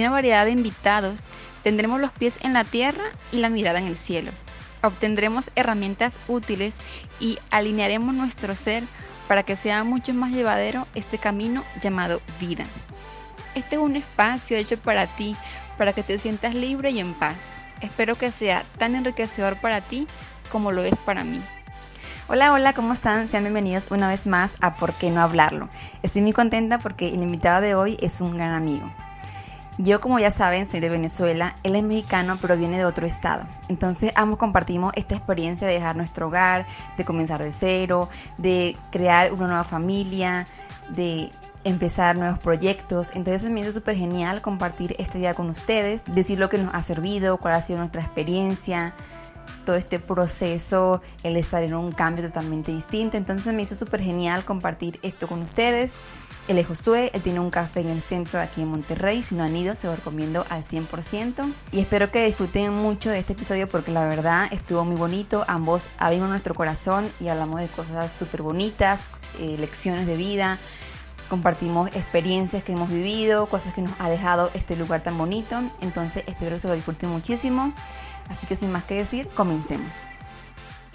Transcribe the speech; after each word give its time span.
una 0.00 0.10
variedad 0.10 0.44
de 0.44 0.52
invitados, 0.52 1.28
tendremos 1.62 2.00
los 2.00 2.12
pies 2.12 2.38
en 2.42 2.52
la 2.52 2.64
tierra 2.64 3.04
y 3.32 3.38
la 3.38 3.48
mirada 3.48 3.78
en 3.78 3.86
el 3.86 3.96
cielo. 3.96 4.30
Obtendremos 4.82 5.50
herramientas 5.56 6.18
útiles 6.28 6.76
y 7.20 7.38
alinearemos 7.50 8.14
nuestro 8.14 8.54
ser 8.54 8.84
para 9.28 9.42
que 9.42 9.56
sea 9.56 9.84
mucho 9.84 10.12
más 10.12 10.32
llevadero 10.32 10.86
este 10.94 11.18
camino 11.18 11.64
llamado 11.80 12.20
vida. 12.38 12.64
Este 13.54 13.76
es 13.76 13.80
un 13.80 13.96
espacio 13.96 14.56
hecho 14.56 14.78
para 14.78 15.06
ti, 15.06 15.36
para 15.78 15.92
que 15.92 16.02
te 16.02 16.18
sientas 16.18 16.54
libre 16.54 16.90
y 16.90 16.98
en 16.98 17.14
paz. 17.14 17.52
Espero 17.80 18.16
que 18.16 18.30
sea 18.30 18.64
tan 18.78 18.94
enriquecedor 18.94 19.56
para 19.56 19.80
ti 19.80 20.06
como 20.50 20.72
lo 20.72 20.82
es 20.82 21.00
para 21.00 21.24
mí. 21.24 21.40
Hola, 22.28 22.52
hola, 22.52 22.72
¿cómo 22.72 22.92
están? 22.94 23.28
Sean 23.28 23.44
bienvenidos 23.44 23.88
una 23.90 24.08
vez 24.08 24.26
más 24.26 24.56
a 24.60 24.76
¿Por 24.76 24.94
qué 24.94 25.10
no 25.10 25.20
hablarlo? 25.20 25.68
Estoy 26.02 26.22
muy 26.22 26.32
contenta 26.32 26.78
porque 26.78 27.08
el 27.08 27.22
invitado 27.22 27.60
de 27.60 27.74
hoy 27.74 27.96
es 28.00 28.20
un 28.20 28.34
gran 28.34 28.54
amigo. 28.54 28.90
Yo, 29.78 30.00
como 30.00 30.20
ya 30.20 30.30
saben, 30.30 30.66
soy 30.66 30.78
de 30.78 30.88
Venezuela, 30.88 31.56
él 31.64 31.74
es 31.74 31.82
mexicano, 31.82 32.38
pero 32.40 32.56
viene 32.56 32.78
de 32.78 32.84
otro 32.84 33.06
estado. 33.06 33.44
Entonces, 33.68 34.12
ambos 34.14 34.38
compartimos 34.38 34.92
esta 34.94 35.16
experiencia 35.16 35.66
de 35.66 35.74
dejar 35.74 35.96
nuestro 35.96 36.28
hogar, 36.28 36.64
de 36.96 37.04
comenzar 37.04 37.42
de 37.42 37.50
cero, 37.50 38.08
de 38.38 38.76
crear 38.92 39.32
una 39.32 39.48
nueva 39.48 39.64
familia, 39.64 40.46
de 40.90 41.30
empezar 41.64 42.16
nuevos 42.16 42.38
proyectos. 42.38 43.10
Entonces 43.14 43.50
me 43.50 43.60
hizo 43.60 43.72
súper 43.72 43.96
genial 43.96 44.42
compartir 44.42 44.94
este 44.98 45.18
día 45.18 45.34
con 45.34 45.50
ustedes, 45.50 46.12
decir 46.14 46.38
lo 46.38 46.48
que 46.48 46.58
nos 46.58 46.74
ha 46.74 46.82
servido, 46.82 47.38
cuál 47.38 47.54
ha 47.54 47.60
sido 47.60 47.78
nuestra 47.78 48.02
experiencia, 48.02 48.94
todo 49.64 49.76
este 49.76 49.98
proceso, 49.98 51.02
el 51.22 51.36
estar 51.36 51.64
en 51.64 51.74
un 51.74 51.90
cambio 51.90 52.26
totalmente 52.26 52.70
distinto. 52.70 53.16
Entonces 53.16 53.52
me 53.54 53.62
hizo 53.62 53.74
súper 53.74 54.02
genial 54.02 54.44
compartir 54.44 55.00
esto 55.02 55.26
con 55.26 55.42
ustedes. 55.42 55.94
Él 56.46 56.58
es 56.58 56.66
Josué, 56.66 57.10
él 57.14 57.22
tiene 57.22 57.40
un 57.40 57.50
café 57.50 57.80
en 57.80 57.88
el 57.88 58.02
centro 58.02 58.40
aquí 58.40 58.60
en 58.60 58.68
Monterrey. 58.68 59.22
Si 59.22 59.34
no 59.34 59.44
han 59.44 59.56
ido, 59.56 59.74
se 59.74 59.86
lo 59.86 59.96
recomiendo 59.96 60.44
al 60.50 60.62
100%. 60.62 61.50
Y 61.72 61.80
espero 61.80 62.10
que 62.10 62.26
disfruten 62.26 62.72
mucho 62.72 63.10
de 63.10 63.18
este 63.18 63.32
episodio 63.32 63.68
porque 63.68 63.90
la 63.90 64.04
verdad 64.06 64.48
estuvo 64.50 64.84
muy 64.84 64.96
bonito. 64.96 65.44
Ambos 65.48 65.88
abrimos 65.98 66.28
nuestro 66.28 66.54
corazón 66.54 67.10
y 67.18 67.28
hablamos 67.28 67.60
de 67.60 67.68
cosas 67.68 68.12
súper 68.12 68.42
bonitas, 68.42 69.06
eh, 69.40 69.56
lecciones 69.58 70.06
de 70.06 70.16
vida 70.16 70.58
compartimos 71.28 71.88
experiencias 71.96 72.62
que 72.62 72.72
hemos 72.72 72.90
vivido, 72.90 73.46
cosas 73.46 73.74
que 73.74 73.82
nos 73.82 73.92
ha 73.98 74.08
dejado 74.08 74.50
este 74.54 74.76
lugar 74.76 75.02
tan 75.02 75.16
bonito. 75.18 75.60
Entonces 75.80 76.24
espero 76.26 76.52
que 76.52 76.60
se 76.60 76.68
lo 76.68 76.74
disfruten 76.74 77.10
muchísimo. 77.10 77.72
Así 78.28 78.46
que 78.46 78.56
sin 78.56 78.70
más 78.72 78.84
que 78.84 78.94
decir, 78.94 79.28
comencemos. 79.28 80.06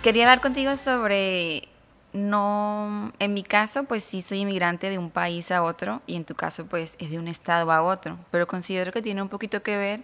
Quería 0.02 0.24
hablar 0.24 0.40
contigo 0.40 0.78
sobre, 0.78 1.68
no, 2.14 3.12
en 3.20 3.34
mi 3.34 3.44
caso 3.44 3.84
pues 3.84 4.04
sí 4.04 4.22
soy 4.22 4.40
inmigrante 4.40 4.90
de 4.90 4.98
un 4.98 5.12
país 5.12 5.52
a 5.52 5.64
otro 5.64 6.02
y 6.08 6.16
en 6.16 6.26
tu 6.26 6.36
caso 6.36 6.66
pues 6.66 6.96
es 7.00 7.12
de 7.12 7.20
un 7.20 7.28
estado 7.28 7.72
a 7.72 7.82
otro, 7.82 8.18
pero 8.32 8.48
considero 8.48 8.92
que 8.92 9.02
tiene 9.02 9.22
un 9.22 9.30
poquito 9.30 9.62
que 9.62 9.78
ver 9.78 10.02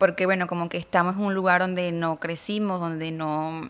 porque 0.00 0.24
bueno, 0.24 0.46
como 0.46 0.70
que 0.70 0.78
estamos 0.78 1.16
en 1.16 1.22
un 1.24 1.34
lugar 1.34 1.60
donde 1.60 1.92
no 1.92 2.18
crecimos, 2.18 2.80
donde 2.80 3.12
no, 3.12 3.68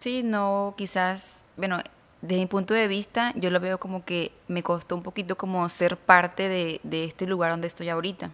sí, 0.00 0.22
no 0.22 0.74
quizás, 0.78 1.44
bueno, 1.58 1.82
desde 2.22 2.40
mi 2.40 2.46
punto 2.46 2.72
de 2.72 2.88
vista, 2.88 3.34
yo 3.36 3.50
lo 3.50 3.60
veo 3.60 3.78
como 3.78 4.02
que 4.02 4.32
me 4.48 4.62
costó 4.62 4.96
un 4.96 5.02
poquito 5.02 5.36
como 5.36 5.68
ser 5.68 5.98
parte 5.98 6.48
de, 6.48 6.80
de, 6.82 7.04
este 7.04 7.26
lugar 7.26 7.50
donde 7.50 7.66
estoy 7.66 7.90
ahorita. 7.90 8.30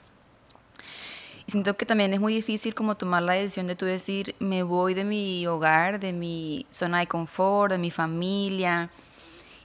Siento 1.53 1.77
que 1.77 1.85
también 1.85 2.15
es 2.15 2.19
muy 2.19 2.33
difícil 2.33 2.75
como 2.75 2.95
tomar 2.95 3.23
la 3.23 3.35
decisión 3.35 3.67
de 3.67 3.77
tú 3.77 3.85
decir, 3.85 4.35
me 4.39 4.63
voy 4.63 4.95
de 4.95 5.05
mi 5.05 5.47
hogar, 5.47 6.01
de 6.01 6.15
mi 6.15 6.65
zona 6.71 7.01
de 7.01 7.07
confort, 7.07 7.71
de 7.71 7.77
mi 7.77 7.91
familia, 7.91 8.89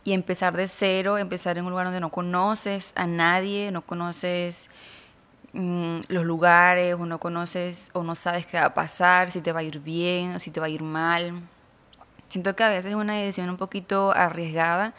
y 0.03 0.11
empezar 0.11 0.57
de 0.57 0.67
cero, 0.67 1.17
empezar 1.17 1.57
en 1.57 1.63
un 1.63 1.71
lugar 1.71 1.85
donde 1.85 2.01
no 2.01 2.09
conoces 2.09 2.91
a 2.97 3.07
nadie, 3.07 3.71
no 3.71 3.83
conoces 3.83 4.69
mmm, 5.53 5.99
los 6.09 6.25
lugares, 6.25 6.95
o 6.95 7.05
no 7.05 7.19
conoces 7.19 7.89
o 7.93 8.03
no 8.03 8.15
sabes 8.15 8.45
qué 8.45 8.59
va 8.59 8.65
a 8.65 8.73
pasar, 8.73 9.31
si 9.31 9.39
te 9.39 9.53
va 9.53 9.61
a 9.61 9.63
ir 9.63 9.79
bien 9.79 10.35
o 10.35 10.41
si 10.41 10.51
te 10.51 10.59
va 10.59 10.65
a 10.65 10.69
ir 10.69 10.83
mal. 10.83 11.41
Siento 12.27 12.53
que 12.53 12.65
a 12.65 12.69
veces 12.69 12.87
es 12.87 12.95
una 12.95 13.13
decisión 13.13 13.49
un 13.49 13.55
poquito 13.55 14.11
arriesgada 14.11 14.93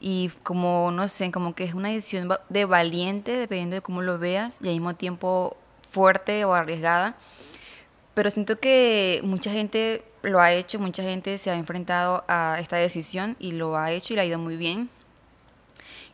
y 0.00 0.30
como, 0.44 0.92
no 0.92 1.08
sé, 1.08 1.32
como 1.32 1.56
que 1.56 1.64
es 1.64 1.74
una 1.74 1.88
decisión 1.88 2.32
de 2.48 2.64
valiente, 2.64 3.36
dependiendo 3.36 3.74
de 3.74 3.82
cómo 3.82 4.02
lo 4.02 4.20
veas, 4.20 4.58
y 4.62 4.68
al 4.68 4.74
mismo 4.74 4.94
tiempo 4.94 5.56
fuerte 5.92 6.44
o 6.44 6.54
arriesgada. 6.54 7.14
Pero 8.14 8.30
siento 8.30 8.58
que 8.58 9.20
mucha 9.22 9.50
gente 9.52 10.04
lo 10.22 10.40
ha 10.40 10.52
hecho, 10.52 10.78
mucha 10.78 11.02
gente 11.02 11.38
se 11.38 11.50
ha 11.50 11.54
enfrentado 11.54 12.24
a 12.28 12.58
esta 12.60 12.76
decisión 12.76 13.36
y 13.38 13.52
lo 13.52 13.76
ha 13.76 13.92
hecho 13.92 14.12
y 14.12 14.16
le 14.16 14.22
ha 14.22 14.24
ido 14.24 14.38
muy 14.38 14.56
bien. 14.56 14.90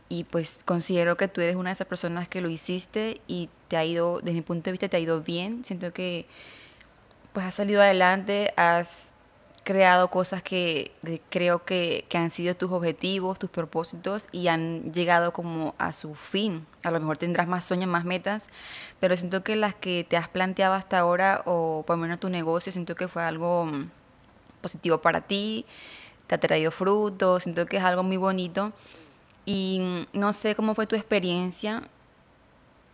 Y 0.09 0.25
pues 0.25 0.63
considero 0.65 1.17
que 1.17 1.29
tú 1.29 1.41
eres 1.41 1.57
una 1.57 1.71
de 1.71 1.75
esas 1.75 1.87
personas 1.87 2.29
que 2.29 2.41
lo 2.41 2.49
hiciste 2.49 3.21
y 3.27 3.51
te 3.69 3.77
ha 3.77 3.85
ido, 3.85 4.21
desde 4.21 4.35
mi 4.35 4.43
punto 4.43 4.65
de 4.65 4.73
vista, 4.73 4.89
te 4.89 4.97
ha 4.97 5.01
ido 5.01 5.21
bien. 5.23 5.65
Siento 5.65 5.93
que 5.93 6.27
pues 7.33 7.45
has 7.45 7.55
salido 7.55 7.83
adelante, 7.83 8.53
has 8.57 9.13
creado 9.69 10.09
cosas 10.09 10.43
que 10.43 10.93
creo 11.29 11.63
que, 11.67 12.07
que, 12.09 12.17
han 12.17 12.31
sido 12.31 12.57
tus 12.57 12.73
objetivos, 12.73 13.39
tus 13.39 13.51
propósitos 13.51 14.27
y 14.33 14.49
han 14.49 14.95
llegado 14.95 15.35
como 15.35 15.75
a 15.77 15.93
su 15.93 16.15
fin. 16.15 16.67
A 16.85 16.91
lo 16.91 16.99
mejor 17.01 17.19
tendrás 17.19 17.47
más 17.47 17.67
sueños, 17.67 17.87
más 17.87 18.07
metas, 18.07 18.49
pero 18.99 19.15
siento 19.15 19.45
que 19.45 19.57
las 19.57 19.75
que 19.75 20.07
te 20.09 20.17
has 20.17 20.27
planteado 20.27 20.73
hasta 20.73 20.99
ahora 20.99 21.43
o 21.45 21.85
por 21.87 21.97
lo 21.97 22.01
menos 22.01 22.19
tu 22.19 22.31
negocio, 22.31 22.73
siento 22.73 22.95
que 22.95 23.09
fue 23.09 23.23
algo 23.23 23.67
mm, 23.67 23.91
positivo 24.63 25.03
para 25.03 25.21
ti, 25.21 25.67
te 26.29 26.37
ha 26.37 26.41
traído 26.41 26.71
frutos, 26.71 27.43
siento 27.43 27.67
que 27.67 27.77
es 27.77 27.85
algo 27.85 28.03
muy 28.03 28.17
bonito. 28.17 28.73
Y 29.45 29.81
mm, 29.83 30.19
no 30.19 30.33
sé 30.33 30.55
cómo 30.55 30.75
fue 30.75 30.87
tu 30.87 30.97
experiencia 30.97 31.83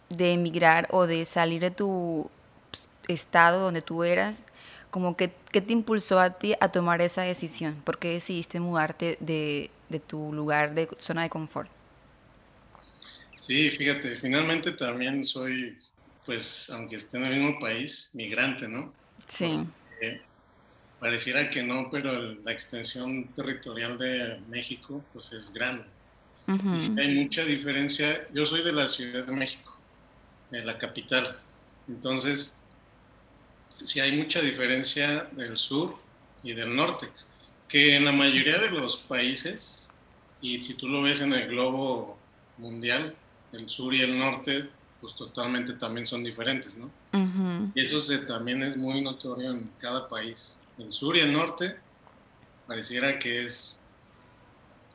de 0.09 0.33
emigrar 0.33 0.89
o 0.91 1.07
de 1.07 1.25
salir 1.25 1.61
de 1.61 1.71
tu 1.71 2.29
pues, 2.73 2.89
estado 3.07 3.61
donde 3.61 3.81
tú 3.81 4.03
eras 4.03 4.47
como 4.95 5.17
que, 5.17 5.35
¿qué 5.55 5.61
te 5.61 5.73
impulsó 5.73 6.19
a 6.19 6.31
ti 6.31 6.55
a 6.61 6.69
tomar 6.71 7.01
esa 7.01 7.23
decisión? 7.23 7.81
¿Por 7.85 8.01
qué 8.01 8.09
decidiste 8.09 8.59
mudarte 8.59 9.17
de, 9.21 9.71
de 9.89 10.01
tu 10.01 10.33
lugar 10.33 10.75
de 10.75 10.89
zona 10.99 11.23
de 11.23 11.31
confort? 11.31 11.71
Sí, 13.39 13.71
fíjate, 13.71 14.17
finalmente 14.17 14.73
también 14.73 15.25
soy, 15.25 15.79
pues, 16.27 16.69
aunque 16.71 16.97
esté 16.97 17.19
en 17.19 17.27
el 17.27 17.35
mismo 17.39 17.61
país, 17.61 18.11
migrante, 18.15 18.67
¿no? 18.67 18.93
Sí. 19.29 19.65
Porque 19.91 20.23
pareciera 20.99 21.49
que 21.49 21.63
no, 21.63 21.89
pero 21.89 22.35
la 22.35 22.51
extensión 22.51 23.29
territorial 23.37 23.97
de 23.97 24.41
México, 24.49 25.05
pues, 25.13 25.33
es 25.33 25.53
grande. 25.53 25.85
Uh 26.49 26.55
-huh. 26.55 26.77
Y 26.77 26.81
si 26.81 27.01
hay 27.01 27.15
mucha 27.15 27.45
diferencia. 27.45 28.27
Yo 28.33 28.45
soy 28.45 28.65
de 28.65 28.73
la 28.73 28.89
Ciudad 28.89 29.25
de 29.25 29.33
México, 29.33 29.73
de 30.51 30.65
la 30.65 30.77
capital. 30.79 31.39
Entonces, 31.87 32.64
sí 33.83 34.01
hay 34.01 34.13
mucha 34.13 34.41
diferencia 34.41 35.29
del 35.33 35.59
sur 35.59 35.97
y 36.43 36.53
del 36.53 36.75
norte, 36.75 37.09
que 37.69 37.95
en 37.97 38.05
la 38.05 38.13
mayoría 38.13 38.59
de 38.59 38.71
los 38.71 38.99
países, 38.99 39.89
y 40.41 40.61
si 40.63 40.75
tú 40.75 40.89
lo 40.89 41.03
ves 41.03 41.21
en 41.21 41.33
el 41.33 41.49
globo 41.49 42.17
mundial, 42.59 43.15
el 43.53 43.69
sur 43.69 43.95
y 43.95 44.01
el 44.03 44.19
norte, 44.19 44.69
pues 45.01 45.15
totalmente 45.17 45.75
también 45.75 46.07
son 46.07 46.25
diferentes, 46.25 46.77
¿no? 46.77 46.87
Uh 47.13 47.19
-huh. 47.19 47.73
Y 47.75 47.83
eso 47.83 48.01
se, 48.01 48.19
también 48.19 48.63
es 48.63 48.77
muy 48.77 49.01
notorio 49.01 49.51
en 49.51 49.71
cada 49.79 50.09
país. 50.09 50.57
El 50.79 50.93
sur 50.93 51.17
y 51.17 51.21
el 51.21 51.33
norte 51.33 51.77
pareciera 52.67 53.19
que 53.19 53.45
es 53.45 53.79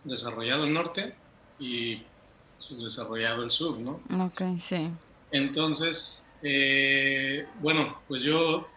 desarrollado 0.04 0.66
el 0.66 0.74
norte 0.74 1.16
y 1.60 2.02
desarrollado 2.70 3.44
el 3.44 3.52
sur, 3.52 3.78
¿no? 3.80 4.02
Ok, 4.26 4.42
sí. 4.60 4.90
Entonces, 5.32 6.24
eh, 6.42 7.48
bueno, 7.62 8.02
pues 8.08 8.22
yo 8.22 8.68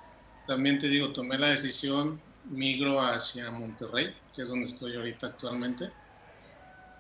también 0.46 0.78
te 0.78 0.88
digo, 0.88 1.12
tomé 1.12 1.38
la 1.38 1.50
decisión, 1.50 2.20
migro 2.50 3.00
hacia 3.00 3.50
Monterrey, 3.50 4.14
que 4.34 4.42
es 4.42 4.48
donde 4.48 4.66
estoy 4.66 4.96
ahorita 4.96 5.28
actualmente. 5.28 5.90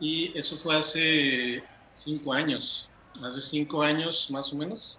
Y 0.00 0.36
eso 0.36 0.56
fue 0.56 0.76
hace 0.76 1.62
cinco 2.04 2.32
años, 2.32 2.88
hace 3.22 3.40
cinco 3.40 3.82
años 3.82 4.30
más 4.30 4.52
o 4.52 4.56
menos, 4.56 4.98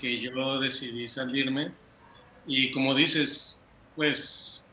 que 0.00 0.20
yo 0.20 0.58
decidí 0.58 1.08
salirme. 1.08 1.72
Y 2.46 2.70
como 2.70 2.94
dices, 2.94 3.64
pues 3.94 4.64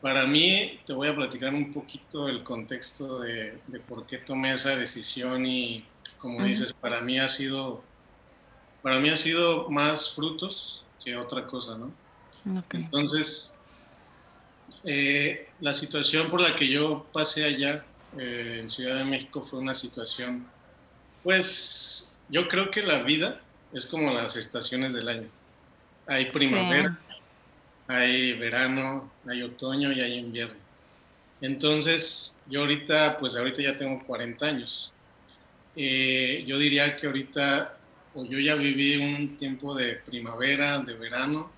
para 0.00 0.26
mí, 0.26 0.78
te 0.86 0.92
voy 0.92 1.08
a 1.08 1.14
platicar 1.16 1.52
un 1.52 1.72
poquito 1.72 2.28
el 2.28 2.44
contexto 2.44 3.20
de, 3.20 3.58
de 3.66 3.80
por 3.80 4.06
qué 4.06 4.18
tomé 4.18 4.52
esa 4.52 4.76
decisión 4.76 5.44
y 5.44 5.84
como 6.18 6.38
uh 6.38 6.40
-huh. 6.42 6.46
dices, 6.46 6.72
para 6.72 7.00
mí 7.00 7.18
ha 7.18 7.28
sido 7.28 7.82
para 8.82 8.98
mí 9.00 9.08
ha 9.08 9.16
sido 9.16 9.68
más 9.70 10.14
frutos 10.14 10.84
que 11.04 11.16
otra 11.16 11.46
cosa, 11.46 11.76
¿no? 11.76 11.92
Entonces, 12.72 13.54
eh, 14.84 15.48
la 15.60 15.74
situación 15.74 16.30
por 16.30 16.40
la 16.40 16.54
que 16.54 16.68
yo 16.68 17.06
pasé 17.12 17.44
allá 17.44 17.84
eh, 18.16 18.58
en 18.60 18.68
Ciudad 18.68 18.96
de 18.96 19.04
México 19.04 19.42
fue 19.42 19.58
una 19.58 19.74
situación, 19.74 20.46
pues 21.22 22.16
yo 22.28 22.48
creo 22.48 22.70
que 22.70 22.82
la 22.82 23.02
vida 23.02 23.40
es 23.72 23.86
como 23.86 24.12
las 24.12 24.36
estaciones 24.36 24.92
del 24.92 25.08
año. 25.08 25.28
Hay 26.06 26.26
primavera, 26.26 26.98
hay 27.86 28.32
verano, 28.34 29.10
hay 29.26 29.42
otoño 29.42 29.92
y 29.92 30.00
hay 30.00 30.14
invierno. 30.14 30.68
Entonces, 31.40 32.38
yo 32.46 32.60
ahorita, 32.60 33.18
pues 33.18 33.36
ahorita 33.36 33.62
ya 33.62 33.76
tengo 33.76 34.04
40 34.06 34.46
años. 34.46 34.92
Eh, 35.76 36.44
yo 36.46 36.58
diría 36.58 36.96
que 36.96 37.06
ahorita, 37.06 37.77
o 38.14 38.24
yo 38.24 38.38
ya 38.38 38.54
viví 38.54 38.96
un 38.96 39.36
tiempo 39.36 39.74
de 39.74 39.94
primavera, 39.96 40.80
de 40.80 40.94
verano, 40.94 41.50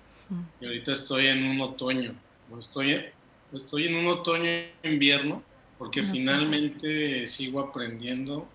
y 0.59 0.65
ahorita 0.65 0.93
estoy 0.93 1.27
en 1.27 1.43
un 1.43 1.61
otoño. 1.61 2.13
O 2.51 2.59
estoy, 2.59 3.05
estoy 3.53 3.87
en 3.87 3.95
un 3.95 4.07
otoño-invierno, 4.07 5.43
porque 5.77 6.03
finalmente 6.03 7.27
sigo 7.27 7.59
aprendiendo 7.59 8.47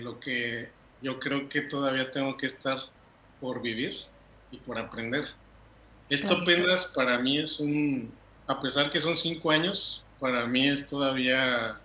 lo 0.00 0.18
que 0.18 0.68
yo 1.02 1.20
creo 1.20 1.48
que 1.48 1.62
todavía 1.62 2.10
tengo 2.10 2.36
que 2.36 2.46
estar 2.46 2.78
por 3.40 3.62
vivir 3.62 3.96
y 4.50 4.56
por 4.58 4.78
aprender. 4.78 5.28
Esto 6.08 6.34
apenas 6.34 6.86
para 6.94 7.18
mí 7.18 7.38
es 7.38 7.60
un, 7.60 8.12
a 8.46 8.58
pesar 8.60 8.90
que 8.90 9.00
son 9.00 9.16
cinco 9.16 9.50
años, 9.50 10.04
para 10.20 10.46
mí 10.46 10.68
es 10.68 10.86
todavía, 10.86 11.78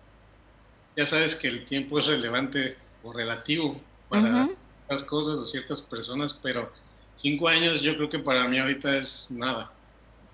ya 0.96 1.06
sabes 1.06 1.36
que 1.36 1.48
el 1.48 1.66
tiempo 1.66 2.00
es 2.00 2.08
relevante 2.08 2.78
o 3.04 3.14
relativo 3.14 3.80
para 4.10 4.50
las 4.90 5.04
cosas 5.04 5.40
o 5.40 5.46
ciertas 5.46 5.82
personas, 5.82 6.34
pero 6.34 6.72
cinco 7.16 7.48
años 7.48 7.82
yo 7.82 7.96
creo 7.96 8.10
que 8.10 8.20
para 8.20 8.48
mí 8.48 8.58
ahorita 8.60 8.98
es 8.98 9.32
nada, 9.32 9.72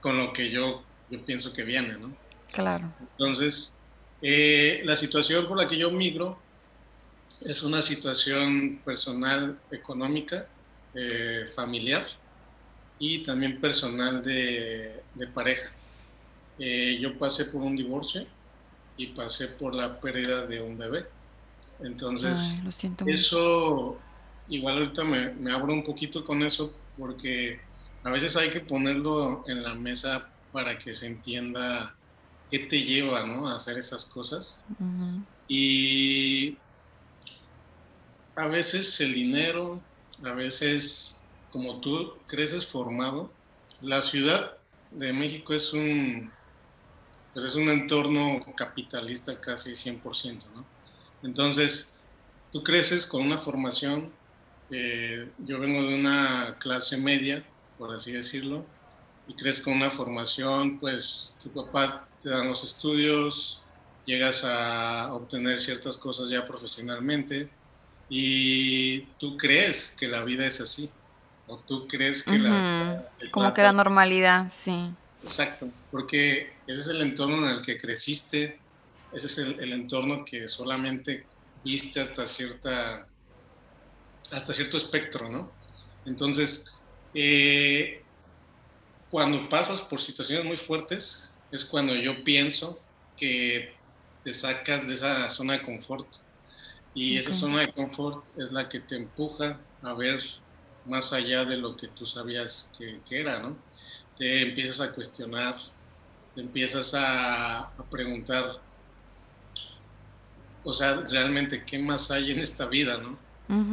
con 0.01 0.17
lo 0.17 0.33
que 0.33 0.49
yo, 0.51 0.83
yo 1.09 1.23
pienso 1.25 1.53
que 1.53 1.63
viene, 1.63 1.97
¿no? 1.97 2.15
Claro. 2.51 2.91
Entonces, 2.99 3.73
eh, 4.21 4.81
la 4.85 4.95
situación 4.95 5.47
por 5.47 5.57
la 5.57 5.67
que 5.67 5.77
yo 5.77 5.91
migro 5.91 6.37
es 7.41 7.63
una 7.63 7.81
situación 7.81 8.79
personal, 8.85 9.59
económica, 9.71 10.47
eh, 10.93 11.49
familiar 11.53 12.07
y 12.99 13.23
también 13.23 13.59
personal 13.59 14.23
de, 14.23 15.01
pareja. 15.33 15.71
Eh, 16.59 16.97
yo 17.01 17.17
pasé 17.17 17.45
por 17.45 17.61
un 17.61 17.75
divorcio 17.75 18.25
y 18.95 19.07
pasé 19.07 19.47
por 19.47 19.73
la 19.73 19.99
pérdida 19.99 20.45
de 20.45 20.61
un 20.61 20.77
bebé. 20.77 21.05
Entonces, 21.81 22.61
eso, 23.07 23.99
igual 24.49 24.77
ahorita 24.77 25.03
me, 25.03 25.29
me, 25.33 25.51
abro 25.51 25.73
un 25.73 25.83
poquito 25.83 26.25
con 26.25 26.43
eso 26.43 26.73
porque 26.97 27.59
a 28.03 28.09
veces 28.09 28.35
hay 28.35 28.49
que 28.49 28.59
ponerlo 28.59 29.43
en 29.47 29.63
la 29.63 29.73
mesa 29.75 30.29
para 30.51 30.77
que 30.77 30.93
se 30.93 31.07
entienda 31.07 31.95
qué 32.51 32.59
te 32.59 32.83
lleva 32.83 33.25
¿no? 33.25 33.47
a 33.47 33.55
hacer 33.55 33.77
esas 33.77 34.05
cosas. 34.05 34.63
Y 35.47 36.57
a 38.35 38.47
veces 38.47 38.99
el 39.01 39.13
dinero, 39.13 39.81
a 40.23 40.31
veces 40.33 41.19
como 41.51 41.79
tú 41.81 42.13
creces 42.27 42.65
formado, 42.65 43.31
la 43.81 44.01
ciudad 44.01 44.57
de 44.91 45.13
México 45.13 45.53
es 45.53 45.73
un, 45.73 46.31
pues 47.33 47.45
es 47.45 47.55
un 47.55 47.69
entorno 47.69 48.39
capitalista 48.55 49.39
casi 49.39 49.71
100%, 49.71 50.45
¿no? 50.55 50.65
Entonces, 51.23 51.93
tú 52.51 52.63
creces 52.63 53.05
con 53.05 53.21
una 53.21 53.37
formación, 53.37 54.11
eh, 54.71 55.29
yo 55.39 55.59
vengo 55.59 55.83
de 55.83 55.95
una 55.95 56.57
clase 56.59 56.97
media, 56.97 57.43
por 57.77 57.93
así 57.93 58.11
decirlo, 58.11 58.65
y 59.27 59.35
creces 59.35 59.63
con 59.63 59.73
una 59.73 59.89
formación, 59.89 60.79
pues 60.79 61.35
tu 61.41 61.49
papá 61.49 62.07
te 62.21 62.29
dan 62.29 62.47
los 62.47 62.63
estudios, 62.63 63.61
llegas 64.05 64.43
a 64.43 65.13
obtener 65.13 65.59
ciertas 65.59 65.97
cosas 65.97 66.29
ya 66.29 66.45
profesionalmente 66.45 67.49
y 68.09 69.01
tú 69.19 69.37
crees 69.37 69.95
que 69.97 70.07
la 70.07 70.23
vida 70.23 70.45
es 70.45 70.59
así 70.61 70.89
o 71.47 71.57
tú 71.57 71.87
crees 71.87 72.23
que 72.23 72.37
la... 72.37 73.07
Como 73.31 73.53
que 73.53 73.61
la 73.61 73.73
normalidad, 73.73 74.49
sí. 74.51 74.91
Exacto, 75.21 75.69
porque 75.91 76.53
ese 76.67 76.81
es 76.81 76.87
el 76.87 77.01
entorno 77.01 77.47
en 77.47 77.55
el 77.55 77.61
que 77.61 77.77
creciste, 77.77 78.59
ese 79.13 79.27
es 79.27 79.37
el, 79.37 79.71
entorno 79.71 80.25
que 80.25 80.47
solamente 80.47 81.25
viste 81.63 82.01
hasta 82.01 82.27
cierta 82.27 83.07
hasta 84.33 84.53
cierto 84.53 84.77
espectro, 84.77 85.29
¿no? 85.29 85.51
Entonces, 86.05 86.73
eh, 87.13 88.03
cuando 89.09 89.47
pasas 89.47 89.81
por 89.81 89.99
situaciones 90.01 90.45
muy 90.45 90.57
fuertes, 90.57 91.33
es 91.51 91.63
cuando 91.63 91.95
yo 91.95 92.23
pienso 92.23 92.81
que 93.15 93.73
te 94.23 94.33
sacas 94.33 94.87
de 94.87 94.95
esa 94.95 95.29
zona 95.29 95.53
de 95.53 95.61
confort. 95.61 96.07
Y 96.95 97.17
esa 97.17 97.33
zona 97.33 97.61
de 97.61 97.71
confort 97.71 98.23
es 98.37 98.51
la 98.51 98.69
que 98.69 98.79
te 98.79 98.95
empuja 98.95 99.59
a 99.81 99.93
ver 99.93 100.19
más 100.85 101.13
allá 101.13 101.45
de 101.45 101.57
lo 101.57 101.75
que 101.75 101.87
tú 101.87 102.05
sabías 102.05 102.71
que, 102.77 102.99
era, 103.09 103.39
¿no? 103.39 103.57
Te 104.17 104.41
empiezas 104.41 104.79
a 104.79 104.93
cuestionar, 104.93 105.55
te 106.35 106.41
empiezas 106.41 106.93
a, 106.95 107.71
preguntar, 107.89 108.59
o 110.63 110.73
sea, 110.73 110.95
realmente, 110.95 111.63
¿qué 111.65 111.79
más 111.79 112.11
hay 112.11 112.31
en 112.31 112.39
esta 112.39 112.65
vida, 112.65 112.97
no? 112.97 113.17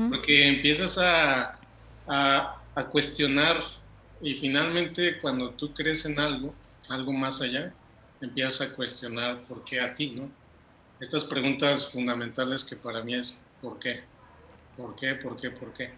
Porque 0.08 0.48
empiezas 0.48 0.98
a, 0.98 1.58
a, 2.06 2.56
a 2.74 2.84
cuestionar 2.86 3.56
y 4.20 4.34
finalmente 4.34 5.18
cuando 5.20 5.50
tú 5.50 5.72
crees 5.72 6.04
en 6.04 6.18
algo, 6.18 6.54
algo 6.88 7.12
más 7.12 7.40
allá, 7.40 7.72
empiezas 8.20 8.60
a 8.60 8.74
cuestionar 8.74 9.40
por 9.42 9.64
qué 9.64 9.80
a 9.80 9.94
ti, 9.94 10.10
¿no? 10.10 10.28
Estas 11.00 11.24
preguntas 11.24 11.90
fundamentales 11.90 12.64
que 12.64 12.76
para 12.76 13.02
mí 13.02 13.14
es 13.14 13.42
¿por 13.62 13.78
qué? 13.78 14.02
¿Por 14.76 14.94
qué? 14.96 15.14
¿Por 15.14 15.36
qué? 15.40 15.50
¿Por 15.50 15.72
qué? 15.72 15.90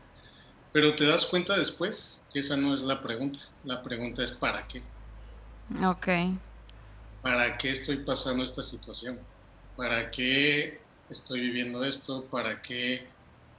Pero 0.72 0.94
te 0.94 1.04
das 1.04 1.26
cuenta 1.26 1.58
después 1.58 2.22
que 2.32 2.38
esa 2.38 2.56
no 2.56 2.74
es 2.74 2.82
la 2.82 3.02
pregunta. 3.02 3.40
La 3.64 3.82
pregunta 3.82 4.22
es 4.22 4.32
¿para 4.32 4.66
qué? 4.68 4.82
Ok. 5.84 6.08
¿Para 7.20 7.58
qué 7.58 7.72
estoy 7.72 7.98
pasando 7.98 8.44
esta 8.44 8.62
situación? 8.62 9.18
¿Para 9.76 10.10
qué 10.10 10.80
estoy 11.10 11.40
viviendo 11.40 11.84
esto? 11.84 12.24
¿Para 12.24 12.62
qué 12.62 13.06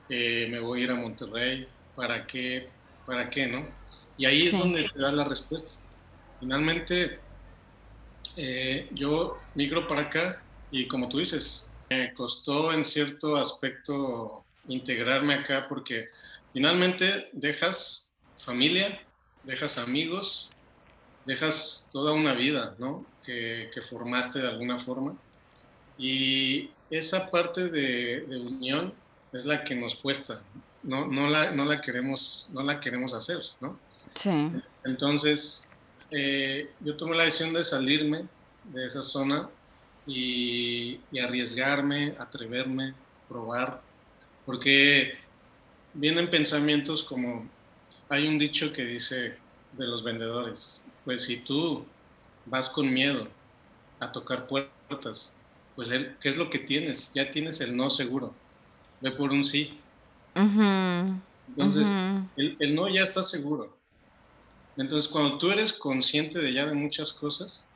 eh, 0.10 0.48
me 0.50 0.60
voy 0.60 0.82
a 0.82 0.84
ir 0.84 0.92
a 0.92 0.96
Monterrey? 0.96 1.68
¿Para 1.96 2.26
qué? 2.26 2.70
¿Para 3.06 3.30
qué? 3.30 3.48
¿No? 3.48 3.68
Y 4.18 4.26
ahí 4.26 4.48
es 4.48 4.58
donde 4.58 4.88
te 4.88 5.00
da 5.00 5.12
la 5.12 5.24
respuesta. 5.24 5.72
Finalmente, 6.40 7.20
eh, 8.36 8.88
yo 8.92 9.40
migro 9.56 9.88
para 9.88 10.02
acá 10.02 10.42
y 10.72 10.88
como 10.88 11.08
tú 11.08 11.20
dices, 11.20 11.68
me 11.90 12.14
costó 12.14 12.74
en 12.74 12.84
cierto 12.84 13.36
aspecto 13.36 14.44
integrarme 14.68 15.36
acá 15.36 15.68
porque 15.68 16.10
finalmente 16.52 17.30
dejas 17.34 18.12
familia, 18.38 19.02
dejas 19.44 19.78
amigos, 19.78 20.50
dejas 21.26 21.90
toda 21.92 22.12
una 22.14 22.34
vida, 22.34 22.76
¿no? 22.78 23.06
Que, 23.26 23.70
formaste 23.90 24.40
de 24.40 24.50
alguna 24.50 24.78
forma. 24.78 25.16
Y 25.98 26.70
esa 26.90 27.30
parte 27.30 27.70
de, 27.70 28.26
unión 28.28 28.94
es 29.34 29.46
la 29.46 29.64
que 29.64 29.76
nos 29.76 29.96
cuesta, 29.96 30.42
no, 30.84 31.08
no, 31.08 31.30
la, 31.30 31.52
no, 31.52 31.66
la 31.66 31.82
queremos, 31.82 32.50
no 32.54 32.62
la 32.62 32.80
queremos 32.80 33.14
hacer, 33.14 33.40
¿no? 33.62 33.80
Sí. 34.14 34.52
Entonces, 34.86 35.68
eh, 36.12 36.70
yo 36.82 36.96
tomé 36.96 37.16
la 37.16 37.24
decisión 37.24 37.54
de 37.54 37.64
salirme 37.64 38.26
de 38.66 38.86
esa 38.86 39.02
zona 39.02 39.50
y, 40.06 41.00
arriesgarme, 41.22 42.16
atreverme, 42.20 42.94
probar, 43.28 43.82
porque 44.46 45.18
vienen 45.94 46.30
pensamientos 46.30 47.04
como, 47.04 47.48
hay 48.10 48.28
un 48.28 48.38
dicho 48.38 48.74
que 48.74 48.86
dice 48.86 49.36
de 49.72 49.88
los 49.88 50.04
vendedores, 50.04 50.84
pues 51.06 51.24
si 51.24 51.38
tú 51.38 51.86
vas 52.46 52.70
con 52.70 52.94
miedo 52.94 53.28
a 54.00 54.12
tocar 54.12 54.48
puertas, 54.48 55.36
pues 55.76 55.90
¿qué 55.90 56.30
es 56.30 56.38
lo 56.38 56.50
que 56.50 56.60
tienes? 56.60 57.12
Ya 57.14 57.30
tienes 57.30 57.62
el 57.62 57.76
no 57.76 57.90
seguro, 57.90 58.36
ve 59.04 59.12
por 59.12 59.32
un 59.32 59.44
sí. 59.44 59.78
Entonces, 61.50 61.88
el 62.38 62.74
no 62.74 62.88
ya 62.90 63.02
está 63.02 63.22
seguro. 63.22 63.78
Entonces, 64.78 65.12
cuando 65.12 65.38
tú 65.38 65.52
eres 65.52 65.74
consciente 65.74 66.40
de 66.40 66.54
ya 66.54 66.66
de 66.66 66.74
muchas 66.74 67.12
cosas, 67.12 67.68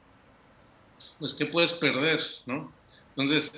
pues, 1.20 1.34
¿qué 1.34 1.46
puedes 1.46 1.74
perder, 1.74 2.22
no? 2.46 2.72
Entonces, 3.10 3.52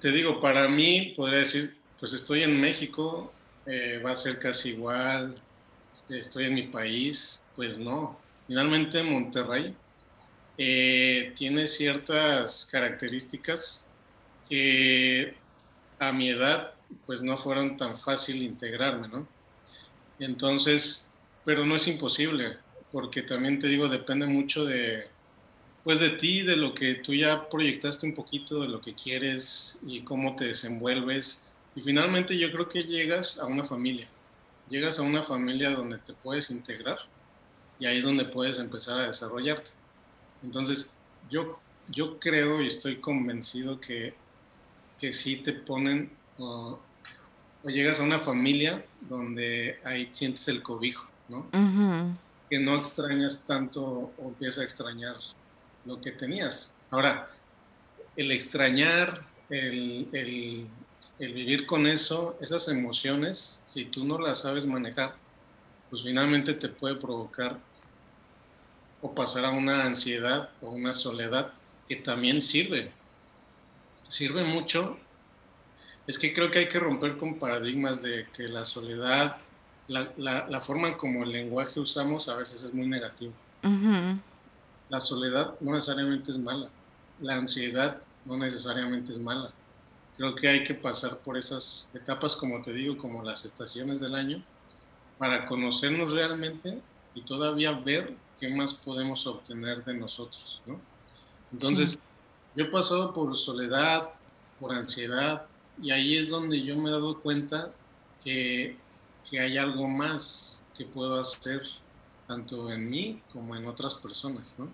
te 0.00 0.12
digo, 0.12 0.40
para 0.40 0.68
mí, 0.68 1.12
podría 1.16 1.40
decir, 1.40 1.76
pues 1.98 2.12
estoy 2.12 2.44
en 2.44 2.60
México, 2.60 3.32
eh, 3.66 4.00
va 4.04 4.12
a 4.12 4.16
ser 4.16 4.38
casi 4.38 4.70
igual, 4.70 5.36
estoy 6.08 6.44
en 6.44 6.54
mi 6.54 6.62
país, 6.68 7.40
pues 7.56 7.76
no. 7.78 8.18
Finalmente, 8.46 9.02
Monterrey 9.02 9.74
eh, 10.56 11.34
tiene 11.36 11.66
ciertas 11.66 12.66
características 12.70 13.86
que 14.48 15.36
a 15.98 16.12
mi 16.12 16.30
edad, 16.30 16.74
pues 17.06 17.22
no 17.22 17.36
fueron 17.36 17.76
tan 17.76 17.96
fácil 17.96 18.42
integrarme, 18.42 19.08
¿no? 19.08 19.26
Entonces, 20.18 21.12
pero 21.44 21.66
no 21.66 21.76
es 21.76 21.86
imposible, 21.88 22.56
porque 22.92 23.22
también 23.22 23.58
te 23.58 23.68
digo, 23.68 23.88
depende 23.88 24.26
mucho 24.26 24.64
de, 24.64 25.08
pues 25.84 26.00
de 26.00 26.10
ti, 26.10 26.42
de 26.42 26.56
lo 26.56 26.74
que 26.74 26.94
tú 26.96 27.14
ya 27.14 27.48
proyectaste 27.48 28.06
un 28.06 28.14
poquito, 28.14 28.62
de 28.62 28.68
lo 28.68 28.80
que 28.80 28.94
quieres 28.94 29.78
y 29.86 30.00
cómo 30.02 30.34
te 30.36 30.46
desenvuelves. 30.46 31.44
Y 31.74 31.82
finalmente 31.82 32.36
yo 32.38 32.50
creo 32.50 32.68
que 32.68 32.82
llegas 32.82 33.38
a 33.38 33.46
una 33.46 33.64
familia, 33.64 34.08
llegas 34.68 34.98
a 34.98 35.02
una 35.02 35.22
familia 35.22 35.70
donde 35.70 35.98
te 35.98 36.12
puedes 36.12 36.50
integrar 36.50 36.98
y 37.78 37.86
ahí 37.86 37.98
es 37.98 38.04
donde 38.04 38.24
puedes 38.24 38.58
empezar 38.58 38.98
a 38.98 39.06
desarrollarte. 39.06 39.72
Entonces, 40.42 40.96
yo, 41.30 41.60
yo 41.88 42.18
creo 42.18 42.62
y 42.62 42.66
estoy 42.66 42.96
convencido 42.96 43.80
que, 43.80 44.14
que 45.00 45.12
sí 45.12 45.36
te 45.36 45.52
ponen, 45.52 46.10
o, 46.38 46.78
llegas 47.64 48.00
a 48.00 48.04
una 48.04 48.20
familia 48.20 48.84
donde 49.00 49.80
ahí 49.84 50.08
sientes 50.12 50.46
el 50.48 50.62
cobijo, 50.62 51.08
¿no? 51.28 51.48
Que 52.48 52.60
no 52.60 52.76
extrañas 52.76 53.44
tanto 53.44 54.12
o 54.16 54.28
empiezas 54.28 54.60
a 54.60 54.64
extrañar 54.64 55.16
lo 55.84 56.00
que 56.00 56.12
tenías. 56.12 56.72
Ahora, 56.90 57.28
el 58.16 58.30
extrañar, 58.30 59.26
el, 59.50 60.08
el, 60.12 60.66
el 61.18 61.32
vivir 61.32 61.66
con 61.66 61.86
eso, 61.86 62.38
esas 62.40 62.68
emociones, 62.68 63.60
si 63.64 63.84
tú 63.86 64.04
no 64.04 64.18
las 64.18 64.40
sabes 64.40 64.66
manejar, 64.66 65.16
pues 65.90 66.02
finalmente 66.02 66.54
te 66.54 66.68
puede 66.68 66.96
provocar 66.96 67.58
o 69.00 69.14
pasar 69.14 69.44
a 69.44 69.50
una 69.50 69.84
ansiedad 69.84 70.50
o 70.60 70.70
una 70.70 70.92
soledad 70.92 71.52
que 71.88 71.96
también 71.96 72.42
sirve. 72.42 72.92
Sirve 74.08 74.44
mucho. 74.44 74.98
Es 76.06 76.18
que 76.18 76.32
creo 76.32 76.50
que 76.50 76.60
hay 76.60 76.68
que 76.68 76.78
romper 76.78 77.16
con 77.16 77.38
paradigmas 77.38 78.02
de 78.02 78.26
que 78.34 78.44
la 78.44 78.64
soledad, 78.64 79.38
la, 79.88 80.12
la, 80.16 80.60
forma 80.60 80.96
como 80.96 81.24
el 81.24 81.32
lenguaje 81.32 81.80
usamos 81.80 82.28
a 82.28 82.36
veces 82.36 82.62
es 82.62 82.72
muy 82.72 82.86
negativo. 82.86 83.32
La 84.88 85.00
soledad 85.00 85.56
no 85.60 85.72
necesariamente 85.72 86.30
es 86.30 86.38
mala. 86.38 86.68
La 87.20 87.34
ansiedad 87.34 88.00
no 88.24 88.36
necesariamente 88.36 89.12
es 89.12 89.18
mala. 89.18 89.50
Creo 90.16 90.34
que 90.34 90.48
hay 90.48 90.64
que 90.64 90.74
pasar 90.74 91.18
por 91.18 91.36
esas 91.36 91.88
etapas, 91.92 92.36
como 92.36 92.62
te 92.62 92.72
digo, 92.72 92.96
como 92.96 93.22
las 93.22 93.44
estaciones 93.44 94.00
del 94.00 94.14
año, 94.14 94.42
para 95.18 95.46
conocernos 95.46 96.12
realmente 96.12 96.80
y 97.14 97.22
todavía 97.22 97.72
ver 97.72 98.14
qué 98.38 98.48
más 98.48 98.74
podemos 98.74 99.26
obtener 99.26 99.84
de 99.84 99.94
nosotros, 99.94 100.62
¿no? 100.66 100.80
Entonces, 101.52 101.98
yo 102.56 102.64
he 102.64 102.68
pasado 102.68 103.12
por 103.12 103.36
soledad, 103.36 104.10
por 104.58 104.72
ansiedad, 104.72 105.46
y 105.80 105.90
ahí 105.90 106.16
es 106.16 106.30
donde 106.30 106.62
yo 106.62 106.76
me 106.76 106.88
he 106.88 106.92
dado 106.92 107.20
cuenta 107.20 107.70
que, 108.24 108.76
que 109.28 109.38
hay 109.40 109.58
algo 109.58 109.86
más 109.86 110.62
que 110.74 110.86
puedo 110.86 111.20
hacer 111.20 111.62
tanto 112.26 112.72
en 112.72 112.88
mí 112.88 113.22
como 113.32 113.54
en 113.54 113.66
otras 113.66 113.94
personas, 113.94 114.56
¿no? 114.58 114.68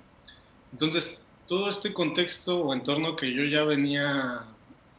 Entonces, 0.73 1.19
todo 1.49 1.69
este 1.69 1.93
contexto 1.93 2.61
o 2.61 2.73
entorno 2.73 3.17
que 3.17 3.35
yo 3.35 3.45
ya 3.45 3.65
venía 3.65 4.45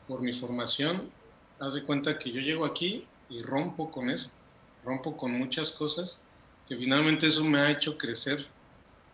por 0.08 0.22
mi 0.22 0.34
formación, 0.34 1.10
haz 1.60 1.74
de 1.74 1.84
cuenta 1.84 2.20
que 2.20 2.32
yo 2.32 2.42
llego 2.42 2.66
aquí 2.66 3.08
y 3.30 3.42
rompo 3.42 3.90
con 3.90 4.10
eso, 4.10 4.30
rompo 4.84 5.16
con 5.16 5.32
muchas 5.32 5.72
cosas, 5.72 6.24
que 6.68 6.76
finalmente 6.76 7.28
eso 7.28 7.44
me 7.44 7.60
ha 7.60 7.72
hecho 7.72 7.98
crecer. 7.98 8.46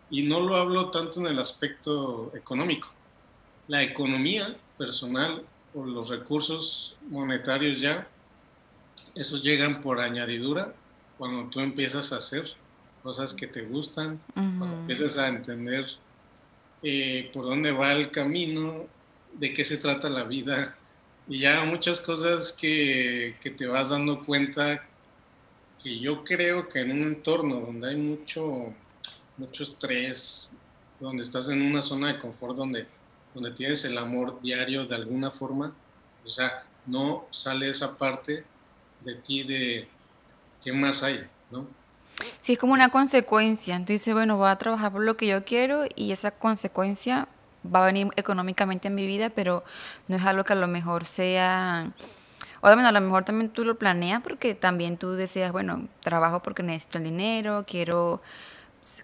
Y 0.10 0.24
no 0.24 0.40
lo 0.40 0.56
hablo 0.56 0.90
tanto 0.90 1.20
en 1.20 1.28
el 1.28 1.40
aspecto 1.40 2.32
económico. 2.36 2.90
La 3.70 3.84
economía 3.84 4.58
personal 4.78 5.44
o 5.74 5.86
los 5.86 6.10
recursos 6.10 6.98
monetarios 7.10 7.80
ya, 7.80 8.08
esos 9.16 9.44
llegan 9.44 9.82
por 9.82 10.02
añadidura 10.02 10.74
cuando 11.18 11.50
tú 11.50 11.60
empiezas 11.60 12.12
a 12.12 12.18
hacer 12.18 12.52
cosas 13.04 13.34
que 13.34 13.48
te 13.48 13.62
gustan, 13.62 14.20
cuando 14.34 14.76
empiezas 14.76 15.18
a 15.18 15.28
entender 15.28 15.86
eh, 16.84 17.30
por 17.34 17.46
dónde 17.46 17.72
va 17.72 17.94
el 17.94 18.10
camino, 18.10 18.86
de 19.34 19.54
qué 19.54 19.64
se 19.64 19.78
trata 19.78 20.10
la 20.10 20.24
vida, 20.24 20.76
y 21.28 21.40
ya 21.40 21.64
muchas 21.64 22.02
cosas 22.02 22.52
que, 22.52 23.36
que, 23.40 23.52
te 23.52 23.68
vas 23.68 23.90
dando 23.90 24.26
cuenta 24.26 24.84
que 25.82 26.00
yo 26.00 26.24
creo 26.24 26.68
que 26.68 26.80
en 26.80 26.92
un 26.92 27.04
entorno 27.04 27.60
donde 27.60 27.90
hay 27.90 27.98
mucho, 27.98 28.74
mucho 29.38 29.64
estrés, 29.64 30.50
donde 31.00 31.22
estás 31.22 31.48
en 31.50 31.62
una 31.62 31.84
zona 31.84 32.14
de 32.14 32.20
confort, 32.20 32.58
donde, 32.58 32.88
donde 33.34 33.52
tienes 33.52 33.86
el 33.86 33.98
amor 33.98 34.42
diario 34.42 34.86
de 34.86 34.96
alguna 34.96 35.32
forma, 35.32 35.74
o 36.26 36.30
sea, 36.30 36.64
no 36.86 37.26
sale 37.32 37.70
esa 37.70 37.98
parte 37.98 38.46
de 39.02 39.16
ti 39.16 39.44
de 39.44 39.88
qué 40.64 40.74
más 40.74 41.04
hay, 41.04 41.28
¿no? 41.52 41.68
Sí, 42.42 42.54
es 42.54 42.60
como 42.60 42.74
una 42.74 42.90
consecuencia. 42.90 43.80
Dices, 43.80 44.14
bueno, 44.14 44.38
voy 44.38 44.50
a 44.50 44.58
trabajar 44.58 44.92
por 44.92 45.04
lo 45.04 45.16
que 45.16 45.28
yo 45.28 45.46
quiero 45.46 45.86
y 45.96 46.12
esa 46.12 46.32
consecuencia 46.32 47.28
va 47.64 47.84
a 47.84 47.86
venir 47.86 48.08
económicamente 48.16 48.88
en 48.88 48.96
mi 48.96 49.06
vida, 49.06 49.30
pero 49.30 49.64
no 50.08 50.16
es 50.16 50.26
algo 50.26 50.44
que 50.44 50.54
a 50.54 50.58
lo 50.58 50.68
mejor 50.68 51.06
sea... 51.06 51.92
O 52.62 52.68
a 52.68 52.76
lo 52.76 53.02
mejor 53.02 53.24
también 53.24 53.50
tú 53.52 53.64
lo 53.64 53.78
planeas 53.78 54.22
porque 54.22 54.54
también 54.54 54.98
tú 54.98 55.12
deseas, 55.14 55.54
bueno, 55.54 55.88
trabajo 56.02 56.42
porque 56.42 56.62
necesito 56.62 56.98
el 56.98 57.06
dinero, 57.06 57.64
quiero 57.66 58.22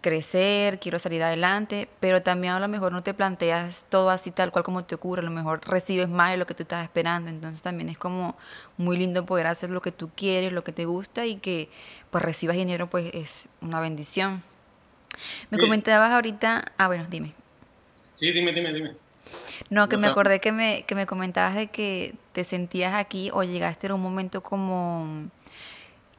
crecer, 0.02 0.80
quiero 0.80 1.00
salir 1.00 1.22
adelante, 1.22 1.90
pero 2.00 2.22
también 2.22 2.54
a 2.54 2.60
lo 2.60 2.68
mejor 2.68 2.92
no 2.92 3.04
te 3.04 3.14
planteas 3.14 3.86
todo 3.90 4.10
así 4.10 4.32
tal 4.32 4.52
cual 4.52 4.64
como 4.64 4.86
te 4.86 4.96
ocurre, 4.96 5.22
a 5.22 5.26
lo 5.26 5.32
mejor 5.32 5.62
recibes 5.68 6.10
más 6.10 6.32
de 6.32 6.38
lo 6.38 6.46
que 6.46 6.54
tú 6.54 6.64
estás 6.64 6.84
esperando, 6.84 7.30
entonces 7.30 7.62
también 7.62 7.90
es 7.90 7.98
como 7.98 8.38
muy 8.78 8.98
lindo 8.98 9.26
poder 9.26 9.48
hacer 9.48 9.70
lo 9.70 9.82
que 9.82 9.92
tú 9.92 10.10
quieres, 10.16 10.54
lo 10.54 10.64
que 10.64 10.72
te 10.72 10.86
gusta 10.86 11.26
y 11.26 11.38
que 11.38 11.70
pues 12.10 12.24
recibas 12.24 12.56
dinero 12.56 12.90
pues 12.90 13.14
es 13.14 13.48
una 13.62 13.80
bendición. 13.80 14.44
Me 15.50 15.58
comentabas 15.58 16.12
ahorita, 16.12 16.66
ah 16.78 16.88
bueno, 16.88 17.06
dime. 17.10 17.34
Sí, 18.16 18.32
dime, 18.32 18.54
dime, 18.54 18.74
dime. 18.74 18.96
No, 19.70 19.90
que 19.90 19.98
me 19.98 20.08
acordé 20.08 20.40
que 20.40 20.52
me, 20.52 20.84
que 20.84 20.96
me 20.96 21.06
comentabas 21.06 21.56
de 21.56 21.68
que 21.68 22.16
te 22.34 22.44
sentías 22.44 22.94
aquí 22.94 23.30
o 23.34 23.44
llegaste 23.44 23.88
en 23.88 23.94
un 23.94 24.02
momento 24.02 24.42
como 24.42 25.30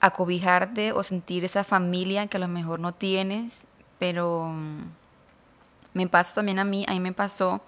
acobijarte 0.01 0.93
o 0.93 1.03
sentir 1.03 1.45
esa 1.45 1.65
familia 1.65 2.27
que 2.27 2.37
a 2.37 2.41
lo 2.41 2.49
mejor 2.49 2.81
no 2.81 2.93
tienes, 2.93 3.67
pero 3.99 4.47
mm, 4.53 4.83
me 5.95 6.07
pasa 6.07 6.35
también 6.35 6.59
a 6.59 6.65
mí, 6.65 6.85
a 6.89 6.93
mí 6.93 7.01
me 7.01 7.13
pasó 7.13 7.63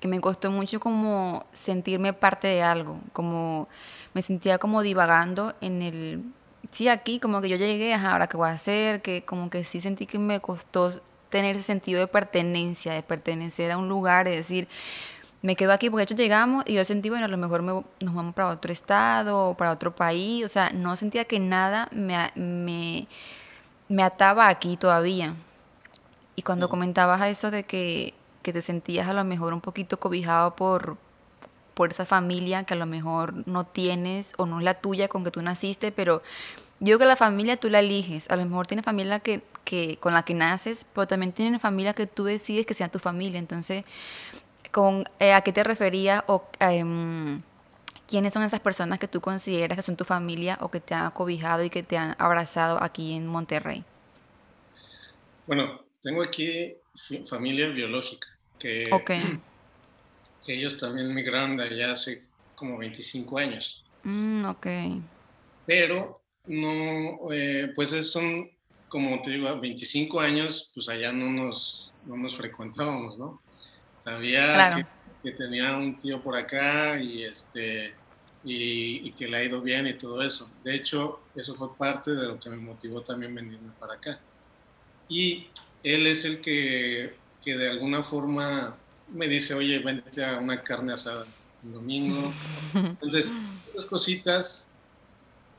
que 0.00 0.08
me 0.08 0.20
costó 0.20 0.50
mucho 0.50 0.80
como 0.80 1.46
sentirme 1.52 2.12
parte 2.12 2.46
de 2.46 2.62
algo, 2.62 3.00
como 3.12 3.68
me 4.12 4.22
sentía 4.22 4.58
como 4.58 4.82
divagando 4.82 5.54
en 5.60 5.80
el, 5.80 6.24
sí, 6.70 6.88
aquí, 6.88 7.18
como 7.18 7.40
que 7.40 7.48
yo 7.48 7.56
llegué, 7.56 7.94
ajá, 7.94 8.12
ahora 8.12 8.26
qué 8.26 8.36
voy 8.36 8.50
a 8.50 8.52
hacer, 8.52 9.00
que 9.00 9.24
como 9.24 9.48
que 9.48 9.64
sí 9.64 9.80
sentí 9.80 10.06
que 10.06 10.18
me 10.18 10.40
costó 10.40 10.92
tener 11.30 11.56
ese 11.56 11.64
sentido 11.64 12.00
de 12.00 12.06
pertenencia, 12.06 12.92
de 12.92 13.02
pertenecer 13.02 13.72
a 13.72 13.78
un 13.78 13.88
lugar, 13.88 14.26
de 14.26 14.36
decir, 14.36 14.68
me 15.44 15.56
quedo 15.56 15.72
aquí 15.74 15.90
porque 15.90 16.00
de 16.00 16.04
hecho 16.04 16.14
llegamos 16.14 16.64
y 16.66 16.72
yo 16.72 16.86
sentí, 16.86 17.10
bueno, 17.10 17.26
a 17.26 17.28
lo 17.28 17.36
mejor 17.36 17.62
nos 17.62 17.84
vamos 18.00 18.34
para 18.34 18.48
otro 18.48 18.72
estado 18.72 19.50
o 19.50 19.54
para 19.54 19.72
otro 19.72 19.94
país, 19.94 20.42
o 20.42 20.48
sea, 20.48 20.70
no 20.70 20.96
sentía 20.96 21.26
que 21.26 21.38
nada 21.38 21.86
me, 21.92 22.32
me, 22.34 23.06
me 23.90 24.02
ataba 24.02 24.48
aquí 24.48 24.78
todavía. 24.78 25.34
Y 26.34 26.40
cuando 26.40 26.70
comentabas 26.70 27.20
eso 27.28 27.50
de 27.50 27.64
que, 27.64 28.14
que, 28.40 28.54
te 28.54 28.62
sentías 28.62 29.06
a 29.06 29.12
lo 29.12 29.22
mejor 29.22 29.52
un 29.52 29.60
poquito 29.60 30.00
cobijado 30.00 30.56
por, 30.56 30.96
por 31.74 31.90
esa 31.90 32.06
familia 32.06 32.64
que 32.64 32.72
a 32.72 32.78
lo 32.78 32.86
mejor 32.86 33.46
no 33.46 33.64
tienes 33.64 34.32
o 34.38 34.46
no 34.46 34.60
es 34.60 34.64
la 34.64 34.72
tuya 34.72 35.08
con 35.08 35.24
que 35.24 35.30
tú 35.30 35.42
naciste, 35.42 35.92
pero 35.92 36.22
yo 36.80 36.96
creo 36.96 37.00
que 37.00 37.04
la 37.04 37.16
familia 37.16 37.58
tú 37.58 37.68
la 37.68 37.80
eliges. 37.80 38.30
A 38.30 38.36
lo 38.36 38.46
mejor 38.46 38.66
tienes 38.66 38.86
familia 38.86 39.20
que, 39.20 39.42
que, 39.64 39.98
con 39.98 40.14
la 40.14 40.22
que 40.22 40.32
naces, 40.32 40.86
pero 40.94 41.06
también 41.06 41.32
tienes 41.32 41.60
familia 41.60 41.92
que 41.92 42.06
tú 42.06 42.24
decides 42.24 42.64
que 42.64 42.72
sea 42.72 42.88
tu 42.88 42.98
familia. 42.98 43.38
Entonces, 43.38 43.84
con 44.74 45.04
eh, 45.20 45.32
a 45.32 45.42
qué 45.42 45.52
te 45.52 45.62
referías 45.62 46.24
o 46.26 46.48
em, 46.58 47.40
quiénes 48.08 48.32
son 48.32 48.42
esas 48.42 48.58
personas 48.58 48.98
que 48.98 49.06
tú 49.06 49.20
consideras 49.20 49.76
que 49.76 49.82
son 49.82 49.96
tu 49.96 50.04
familia 50.04 50.58
o 50.60 50.68
que 50.68 50.80
te 50.80 50.94
han 50.94 51.06
acobijado 51.06 51.62
y 51.62 51.70
que 51.70 51.84
te 51.84 51.96
han 51.96 52.16
abrazado 52.18 52.82
aquí 52.82 53.14
en 53.14 53.28
Monterrey. 53.28 53.84
Bueno, 55.46 55.80
tengo 56.02 56.24
aquí 56.24 56.74
familia 57.26 57.68
biológica, 57.68 58.26
que, 58.58 58.90
que 60.44 60.54
ellos 60.54 60.76
también 60.76 61.14
migraron 61.14 61.56
de 61.56 61.62
allá 61.62 61.92
hace 61.92 62.24
como 62.56 62.76
25 62.76 63.38
años. 63.38 63.84
Mm, 64.02 64.44
ok. 64.44 64.66
Pero 65.66 66.20
no, 66.46 67.32
eh, 67.32 67.70
pues 67.76 67.90
son, 68.10 68.50
como 68.88 69.22
te 69.22 69.30
digo, 69.30 69.60
25 69.60 70.18
años, 70.18 70.72
pues 70.74 70.88
allá 70.88 71.12
no 71.12 71.30
nos, 71.30 71.94
no 72.06 72.16
nos 72.16 72.36
frecuentábamos, 72.36 73.16
¿no? 73.18 73.43
Sabía 74.04 74.86
que, 75.22 75.32
tenía 75.32 75.76
un 75.78 75.98
tío 75.98 76.22
por 76.22 76.36
acá 76.36 77.00
y, 77.00 77.24
este, 77.24 77.94
y, 78.44 79.10
que 79.12 79.26
le 79.26 79.38
ha 79.38 79.44
ido 79.44 79.62
bien 79.62 79.86
y 79.86 79.94
todo 79.94 80.22
eso. 80.22 80.50
De 80.62 80.74
hecho, 80.74 81.20
eso 81.34 81.54
fue 81.54 81.74
parte 81.74 82.14
de 82.14 82.26
lo 82.26 82.38
que 82.38 82.50
me 82.50 82.56
motivó 82.56 83.00
también 83.00 83.34
venirme 83.34 83.72
para 83.80 83.94
acá. 83.94 84.20
Y 85.08 85.48
él 85.82 86.06
es 86.06 86.26
el 86.26 86.42
que, 86.42 87.16
que 87.42 87.56
de 87.56 87.70
alguna 87.70 88.02
forma 88.02 88.76
me 89.08 89.26
dice, 89.26 89.54
oye, 89.54 89.78
vente 89.78 90.22
a 90.22 90.38
una 90.38 90.60
carne 90.60 90.92
asada 90.92 91.24
un 91.62 91.72
domingo. 91.72 92.32
Entonces, 92.74 93.32
esas 93.66 93.86
cositas 93.86 94.66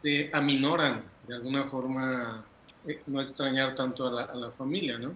te 0.03 0.29
aminoran, 0.31 1.03
de 1.27 1.35
alguna 1.35 1.63
forma 1.63 2.45
eh, 2.87 3.01
no 3.07 3.19
extrañar 3.21 3.73
tanto 3.73 4.07
a 4.07 4.11
la, 4.11 4.21
a 4.25 4.35
la 4.35 4.51
familia, 4.51 4.99
¿no? 4.99 5.15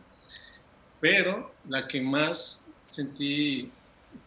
Pero 1.00 1.54
la 1.68 1.88
que 1.88 2.02
más 2.02 2.69
sentí 2.90 3.72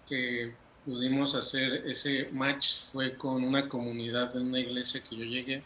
que 0.09 0.55
pudimos 0.85 1.35
hacer 1.35 1.85
ese 1.87 2.29
match 2.33 2.91
fue 2.93 3.17
con 3.17 3.45
una 3.45 3.69
comunidad 3.69 4.35
en 4.37 4.49
una 4.49 4.61
iglesia 4.61 5.03
que 5.03 5.17
yo 5.17 5.25
llegué. 5.25 5.63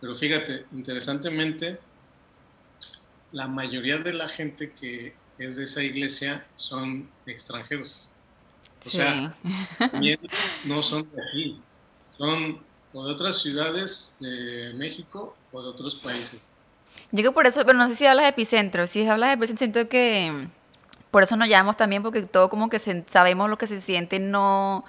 Pero 0.00 0.14
fíjate, 0.14 0.66
interesantemente, 0.72 1.78
la 3.32 3.48
mayoría 3.48 3.98
de 3.98 4.12
la 4.12 4.28
gente 4.28 4.72
que 4.72 5.14
es 5.38 5.56
de 5.56 5.64
esa 5.64 5.82
iglesia 5.82 6.46
son 6.56 7.08
extranjeros. 7.26 8.10
O 8.84 8.90
sea, 8.90 9.36
no 10.64 10.82
son 10.82 11.08
de 11.12 11.22
aquí, 11.22 11.60
son 12.18 12.60
o 12.92 13.06
de 13.06 13.12
otras 13.12 13.40
ciudades 13.40 14.16
de 14.20 14.72
México 14.74 15.34
o 15.50 15.62
de 15.62 15.68
otros 15.68 15.94
países. 15.96 16.40
Llego 17.10 17.32
por 17.32 17.46
eso, 17.46 17.64
pero 17.64 17.78
no 17.78 17.88
sé 17.88 17.94
si 17.94 18.06
hablas 18.06 18.24
de 18.24 18.30
epicentro. 18.30 18.86
Si 18.86 19.06
hablas 19.06 19.30
de 19.30 19.34
epicentro, 19.34 19.58
siento 19.58 19.88
que 19.88 20.48
por 21.12 21.22
eso 21.22 21.36
nos 21.36 21.46
llamamos 21.46 21.76
también, 21.76 22.02
porque 22.02 22.22
todo 22.22 22.48
como 22.48 22.70
que 22.70 22.78
sabemos 23.06 23.50
lo 23.50 23.58
que 23.58 23.66
se 23.66 23.82
siente 23.82 24.18
no, 24.18 24.84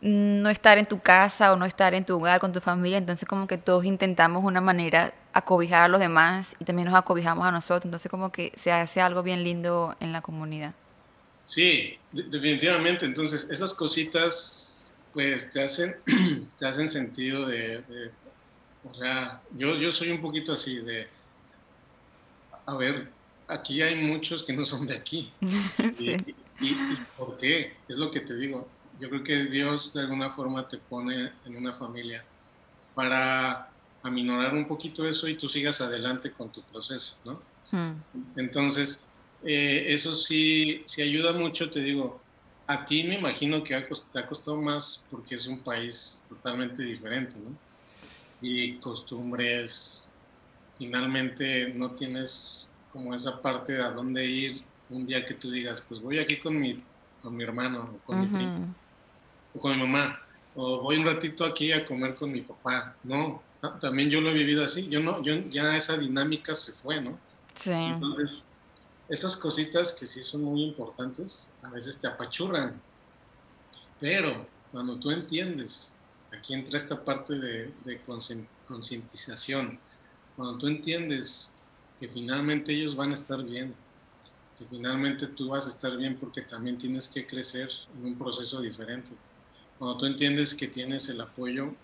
no 0.00 0.48
estar 0.48 0.78
en 0.78 0.86
tu 0.86 1.00
casa 1.00 1.52
o 1.52 1.56
no 1.56 1.66
estar 1.66 1.92
en 1.92 2.06
tu 2.06 2.16
hogar 2.16 2.40
con 2.40 2.50
tu 2.52 2.60
familia. 2.60 2.96
Entonces 2.96 3.28
como 3.28 3.46
que 3.46 3.58
todos 3.58 3.84
intentamos 3.84 4.42
una 4.42 4.62
manera 4.62 5.12
acobijar 5.34 5.82
a 5.82 5.88
los 5.88 6.00
demás 6.00 6.56
y 6.58 6.64
también 6.64 6.88
nos 6.88 6.98
acobijamos 6.98 7.46
a 7.46 7.52
nosotros. 7.52 7.84
Entonces 7.84 8.10
como 8.10 8.32
que 8.32 8.52
se 8.56 8.72
hace 8.72 9.02
algo 9.02 9.22
bien 9.22 9.44
lindo 9.44 9.94
en 10.00 10.14
la 10.14 10.22
comunidad. 10.22 10.72
Sí, 11.44 11.98
definitivamente. 12.10 13.04
Entonces 13.04 13.46
esas 13.50 13.74
cositas 13.74 14.90
pues 15.12 15.50
te 15.50 15.62
hacen, 15.62 15.94
te 16.58 16.66
hacen 16.66 16.88
sentido 16.88 17.46
de, 17.46 17.82
de 17.82 18.10
o 18.90 18.94
sea, 18.94 19.42
yo, 19.54 19.76
yo 19.76 19.92
soy 19.92 20.10
un 20.10 20.22
poquito 20.22 20.54
así 20.54 20.76
de, 20.76 21.06
a 22.64 22.74
ver, 22.76 23.10
aquí 23.50 23.82
hay 23.82 23.96
muchos 23.96 24.42
que 24.44 24.52
no 24.52 24.64
son 24.64 24.86
de 24.86 24.96
aquí. 24.96 25.32
y, 26.60 26.74
por 27.16 27.38
qué? 27.38 27.74
Es 27.88 27.96
lo 27.96 28.10
que 28.10 28.20
te 28.20 28.36
digo. 28.36 28.68
Yo 28.98 29.08
creo 29.08 29.24
que 29.24 29.44
Dios 29.44 29.92
de 29.94 30.02
alguna 30.02 30.30
forma 30.30 30.68
te 30.68 30.78
pone 30.78 31.32
en 31.44 31.56
una 31.56 31.72
familia 31.72 32.24
para 32.94 33.70
aminorar 34.02 34.54
un 34.54 34.66
poquito 34.66 35.06
eso 35.08 35.26
y 35.28 35.36
tú 35.36 35.48
sigas 35.48 35.80
adelante 35.80 36.30
con 36.32 36.50
tu 36.50 36.62
proceso, 36.62 37.16
¿no? 37.24 37.40
Hmm. 37.70 37.94
Entonces, 38.36 39.06
eh, 39.42 39.86
eso 39.88 40.14
sí, 40.14 40.82
sí 40.86 41.02
ayuda 41.02 41.32
mucho, 41.32 41.70
te 41.70 41.80
digo, 41.80 42.20
a 42.66 42.84
ti 42.84 43.04
me 43.04 43.16
imagino 43.16 43.62
que 43.64 43.74
te 44.12 44.18
ha 44.18 44.26
costado 44.26 44.56
más 44.56 45.04
porque 45.10 45.34
es 45.34 45.46
un 45.46 45.60
país 45.60 46.22
totalmente 46.28 46.82
diferente, 46.82 47.34
¿no? 47.36 47.56
Y 48.42 48.74
costumbres, 48.74 50.08
finalmente 50.78 51.72
no 51.74 51.90
tienes 51.90 52.69
como 52.92 53.14
esa 53.14 53.40
parte 53.40 53.74
de 53.74 53.82
a 53.82 53.90
dónde 53.90 54.24
ir 54.26 54.62
un 54.90 55.06
día 55.06 55.24
que 55.24 55.34
tú 55.34 55.50
digas, 55.50 55.82
pues 55.88 56.00
voy 56.00 56.18
aquí 56.18 56.38
con 56.38 56.58
mi, 56.58 56.82
con 57.22 57.36
mi 57.36 57.44
hermano, 57.44 57.90
o 57.94 58.06
con 58.06 58.20
mi 58.20 58.26
primo, 58.26 58.74
o 59.54 59.60
con 59.60 59.72
mi 59.72 59.78
mamá, 59.78 60.18
o 60.54 60.80
voy 60.80 60.96
un 60.96 61.06
ratito 61.06 61.44
aquí 61.44 61.72
a 61.72 61.86
comer 61.86 62.14
con 62.16 62.32
mi 62.32 62.40
papá. 62.42 62.96
No, 63.04 63.42
también 63.80 64.10
yo 64.10 64.20
lo 64.20 64.30
he 64.30 64.34
vivido 64.34 64.64
así. 64.64 64.88
Yo 64.88 65.00
no, 65.00 65.22
yo 65.22 65.36
ya 65.50 65.76
esa 65.76 65.96
dinámica 65.96 66.54
se 66.54 66.72
fue, 66.72 67.00
¿no? 67.00 67.18
Sí. 67.54 67.70
Entonces, 67.70 68.44
esas 69.08 69.36
cositas 69.36 69.92
que 69.92 70.06
sí 70.06 70.22
son 70.22 70.42
muy 70.42 70.64
importantes, 70.64 71.48
a 71.62 71.70
veces 71.70 71.98
te 71.98 72.08
apachurran. 72.08 72.80
Pero 74.00 74.46
cuando 74.72 74.96
tú 74.96 75.10
entiendes, 75.10 75.94
aquí 76.32 76.54
entra 76.54 76.76
esta 76.76 77.04
parte 77.04 77.38
de, 77.38 77.72
de 77.84 78.00
concientización, 78.66 79.78
cuando 80.36 80.58
tú 80.58 80.68
entiendes 80.68 81.52
que 82.00 82.08
finalmente 82.08 82.72
ellos 82.72 82.96
van 82.96 83.10
a 83.10 83.14
estar 83.14 83.44
bien, 83.44 83.74
que 84.58 84.64
finalmente 84.64 85.26
tú 85.28 85.50
vas 85.50 85.66
a 85.66 85.68
estar 85.68 85.96
bien 85.96 86.16
porque 86.16 86.42
también 86.42 86.78
tienes 86.78 87.06
que 87.06 87.26
crecer 87.26 87.68
en 87.96 88.06
un 88.06 88.18
proceso 88.18 88.60
diferente. 88.60 89.12
Cuando 89.78 89.98
tú 89.98 90.06
entiendes 90.06 90.54
que 90.54 90.66
tienes 90.66 91.08
el 91.10 91.20
apoyo 91.20 91.74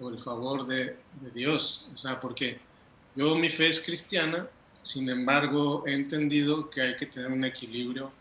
o 0.00 0.10
el 0.10 0.18
favor 0.18 0.66
de, 0.66 0.96
de 1.20 1.30
Dios, 1.32 1.86
o 1.94 1.96
sea, 1.96 2.20
porque 2.20 2.58
yo 3.14 3.34
mi 3.36 3.48
fe 3.48 3.68
es 3.68 3.80
cristiana, 3.80 4.48
sin 4.82 5.08
embargo 5.08 5.84
he 5.86 5.94
entendido 5.94 6.68
que 6.68 6.80
hay 6.80 6.96
que 6.96 7.06
tener 7.06 7.30
un 7.30 7.44
equilibrio 7.44 8.12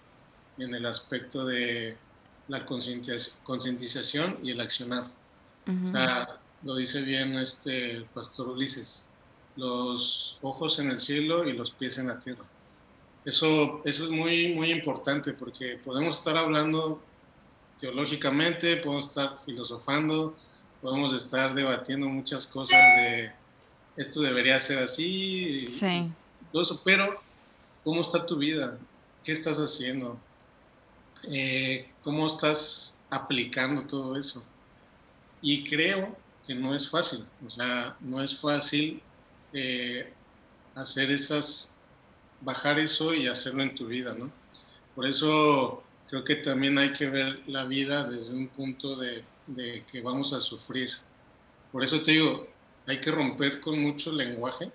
en 0.58 0.74
el 0.74 0.86
aspecto 0.86 1.46
de 1.46 1.98
la 2.48 2.66
concientización 2.66 4.40
y 4.44 4.52
el 4.52 4.60
accionar. 4.60 5.08
o 5.68 5.92
sea, 5.92 6.40
lo 6.64 6.76
dice 6.76 7.02
bien 7.02 7.36
este 7.36 7.92
el 7.92 8.06
pastor 8.06 8.50
Ulises, 8.50 9.06
los 9.60 10.40
ojos 10.42 10.80
en 10.80 10.90
el 10.90 11.00
cielo 11.00 11.48
y 11.48 11.54
los 11.54 11.72
pies 11.72 11.98
en 11.98 12.08
la 12.08 12.18
tierra. 12.18 12.46
Eso, 13.26 13.82
eso 13.84 14.06
es 14.06 14.10
muy, 14.10 14.54
muy 14.54 14.72
importante 14.72 15.34
porque 15.34 15.78
podemos 15.84 16.18
estar 16.18 16.38
hablando 16.38 17.02
teológicamente, 17.80 18.78
podemos 18.78 19.08
estar 19.08 19.38
filosofando, 19.46 20.36
podemos 20.82 21.14
estar 21.14 21.54
debatiendo 21.54 22.08
muchas 22.08 22.48
cosas 22.48 22.80
de 22.98 23.32
esto 23.98 24.22
debería 24.22 24.58
ser 24.62 24.80
así, 24.80 25.68
sí. 25.68 26.10
todo 26.54 26.62
eso, 26.62 26.82
pero 26.86 27.20
¿cómo 27.84 28.02
está 28.02 28.26
tu 28.26 28.38
vida? 28.38 28.78
¿Qué 29.26 29.34
estás 29.34 29.58
haciendo? 29.58 30.18
Eh, 31.30 31.90
¿Cómo 32.02 32.26
estás 32.26 32.98
aplicando 33.10 33.84
todo 33.84 34.16
eso? 34.16 34.42
Y 35.42 35.66
creo 35.66 36.16
que 36.48 36.56
no 36.56 36.74
es 36.74 36.90
fácil, 36.90 37.26
o 37.46 37.50
sea, 37.50 37.98
no 38.00 38.24
es 38.24 38.38
fácil 38.38 39.02
eh, 39.54 40.12
hacer 40.76 41.12
esas, 41.12 41.76
bajar 42.42 42.80
eso 42.80 43.14
y 43.14 43.28
hacerlo 43.28 43.64
en 43.64 43.76
tu 43.76 43.88
vida, 43.88 44.14
¿no? 44.18 44.32
Por 44.96 45.06
eso 45.06 45.84
creo 46.10 46.24
que 46.24 46.36
también 46.36 46.78
hay 46.78 46.92
que 46.94 47.10
ver 47.10 47.42
la 47.48 47.66
vida 47.66 48.08
desde 48.08 48.34
un 48.34 48.48
punto 48.48 48.96
de, 48.96 49.24
de 49.48 49.84
que 49.92 50.02
vamos 50.02 50.34
a 50.34 50.42
sufrir. 50.42 50.90
Por 51.72 51.84
eso 51.84 52.02
te 52.02 52.12
digo, 52.12 52.48
hay 52.88 53.00
que 53.00 53.12
romper 53.12 53.62
con 53.62 53.80
mucho 53.80 54.12
lenguaje 54.12 54.72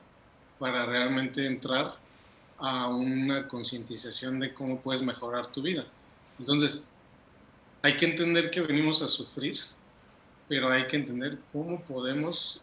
para 0.58 0.86
realmente 0.86 1.46
entrar 1.46 1.96
a 2.58 2.88
una 2.88 3.48
concientización 3.48 4.38
de 4.40 4.54
cómo 4.54 4.80
puedes 4.80 5.02
mejorar 5.02 5.48
tu 5.48 5.62
vida. 5.62 5.84
Entonces, 6.38 6.84
hay 7.82 7.96
que 7.96 8.06
entender 8.06 8.50
que 8.50 8.62
venimos 8.62 9.02
a 9.02 9.08
sufrir, 9.08 9.58
pero 10.48 10.70
hay 10.70 10.86
que 10.86 10.96
entender 10.96 11.38
cómo 11.52 11.82
podemos 11.82 12.62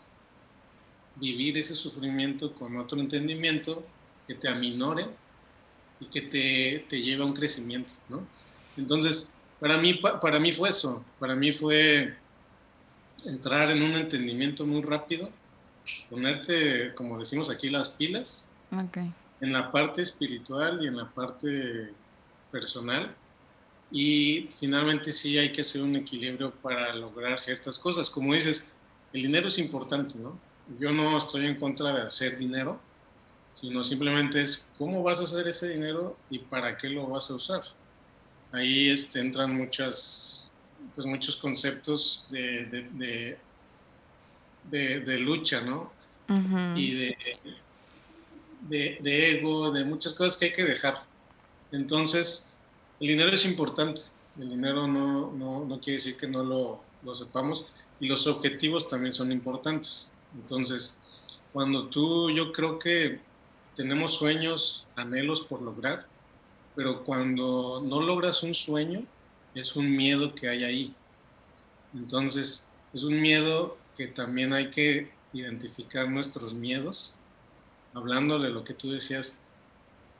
vivir 1.21 1.57
ese 1.57 1.75
sufrimiento 1.75 2.53
con 2.53 2.75
otro 2.77 2.99
entendimiento 2.99 3.85
que 4.27 4.35
te 4.35 4.49
aminore 4.49 5.05
y 5.99 6.05
que 6.05 6.21
te, 6.21 6.85
te 6.89 7.01
lleve 7.01 7.21
a 7.21 7.25
un 7.25 7.33
crecimiento, 7.33 7.93
¿no? 8.09 8.25
Entonces, 8.75 9.31
para 9.59 9.77
mí, 9.77 9.93
para 9.93 10.39
mí 10.39 10.51
fue 10.51 10.69
eso, 10.69 11.05
para 11.19 11.35
mí 11.35 11.51
fue 11.51 12.15
entrar 13.25 13.69
en 13.69 13.83
un 13.83 13.93
entendimiento 13.93 14.65
muy 14.65 14.81
rápido, 14.81 15.29
ponerte, 16.09 16.93
como 16.95 17.19
decimos 17.19 17.49
aquí, 17.49 17.69
las 17.69 17.89
pilas 17.89 18.47
en 19.41 19.51
la 19.51 19.71
parte 19.71 20.01
espiritual 20.01 20.79
y 20.81 20.87
en 20.87 20.97
la 20.97 21.09
parte 21.09 21.93
personal. 22.51 23.13
Y 23.91 24.47
finalmente 24.57 25.11
sí 25.11 25.37
hay 25.37 25.51
que 25.51 25.61
hacer 25.61 25.81
un 25.81 25.95
equilibrio 25.97 26.51
para 26.51 26.95
lograr 26.95 27.37
ciertas 27.39 27.77
cosas. 27.77 28.09
Como 28.09 28.33
dices, 28.33 28.67
el 29.11 29.23
dinero 29.23 29.49
es 29.49 29.59
importante, 29.59 30.17
¿no? 30.17 30.39
Yo 30.79 30.91
no 30.91 31.17
estoy 31.17 31.45
en 31.45 31.55
contra 31.55 31.93
de 31.93 32.01
hacer 32.03 32.37
dinero, 32.37 32.79
sino 33.53 33.83
simplemente 33.83 34.41
es 34.41 34.65
cómo 34.77 35.03
vas 35.03 35.19
a 35.19 35.23
hacer 35.23 35.47
ese 35.47 35.69
dinero 35.69 36.17
y 36.29 36.39
para 36.39 36.77
qué 36.77 36.89
lo 36.89 37.07
vas 37.07 37.29
a 37.29 37.35
usar. 37.35 37.63
Ahí 38.51 38.89
este, 38.89 39.19
entran 39.19 39.55
muchas, 39.55 40.45
pues 40.95 41.07
muchos 41.07 41.37
conceptos 41.37 42.27
de, 42.29 42.87
de, 44.69 44.99
de, 44.99 45.19
lucha, 45.19 45.61
¿no? 45.61 45.91
Y 46.75 46.93
de, 46.95 47.17
de, 48.69 49.29
ego, 49.31 49.71
de 49.71 49.83
muchas 49.83 50.13
cosas 50.13 50.37
que 50.37 50.45
hay 50.45 50.53
que 50.53 50.63
dejar. 50.63 51.03
Entonces, 51.71 52.53
el 52.99 53.07
dinero 53.07 53.31
es 53.33 53.45
importante. 53.45 54.01
El 54.39 54.49
dinero 54.49 54.87
no, 54.87 55.31
no, 55.31 55.65
no 55.65 55.79
quiere 55.79 55.97
decir 55.97 56.17
que 56.17 56.27
no 56.27 56.43
lo, 56.43 56.83
lo 57.03 57.15
sepamos. 57.15 57.65
Y 57.99 58.07
los 58.07 58.27
objetivos 58.27 58.87
también 58.87 59.13
son 59.13 59.31
importantes. 59.31 60.10
Entonces, 60.35 60.99
cuando 61.53 61.87
tú, 61.87 62.29
yo 62.31 62.51
creo 62.51 62.79
que 62.79 63.19
tenemos 63.75 64.15
sueños, 64.15 64.85
anhelos 64.95 65.41
por 65.41 65.61
lograr, 65.61 66.05
pero 66.75 67.03
cuando 67.03 67.81
no 67.85 68.01
logras 68.01 68.43
un 68.43 68.53
sueño, 68.53 69.03
es 69.53 69.75
un 69.75 69.95
miedo 69.95 70.33
que 70.33 70.47
hay 70.47 70.63
ahí. 70.63 70.95
Entonces, 71.93 72.67
es 72.93 73.03
un 73.03 73.19
miedo 73.19 73.77
que 73.97 74.07
también 74.07 74.53
hay 74.53 74.69
que 74.69 75.11
identificar 75.33 76.09
nuestros 76.09 76.53
miedos, 76.53 77.15
hablando 77.93 78.39
de 78.39 78.49
lo 78.49 78.63
que 78.63 78.73
tú 78.73 78.91
decías, 78.91 79.37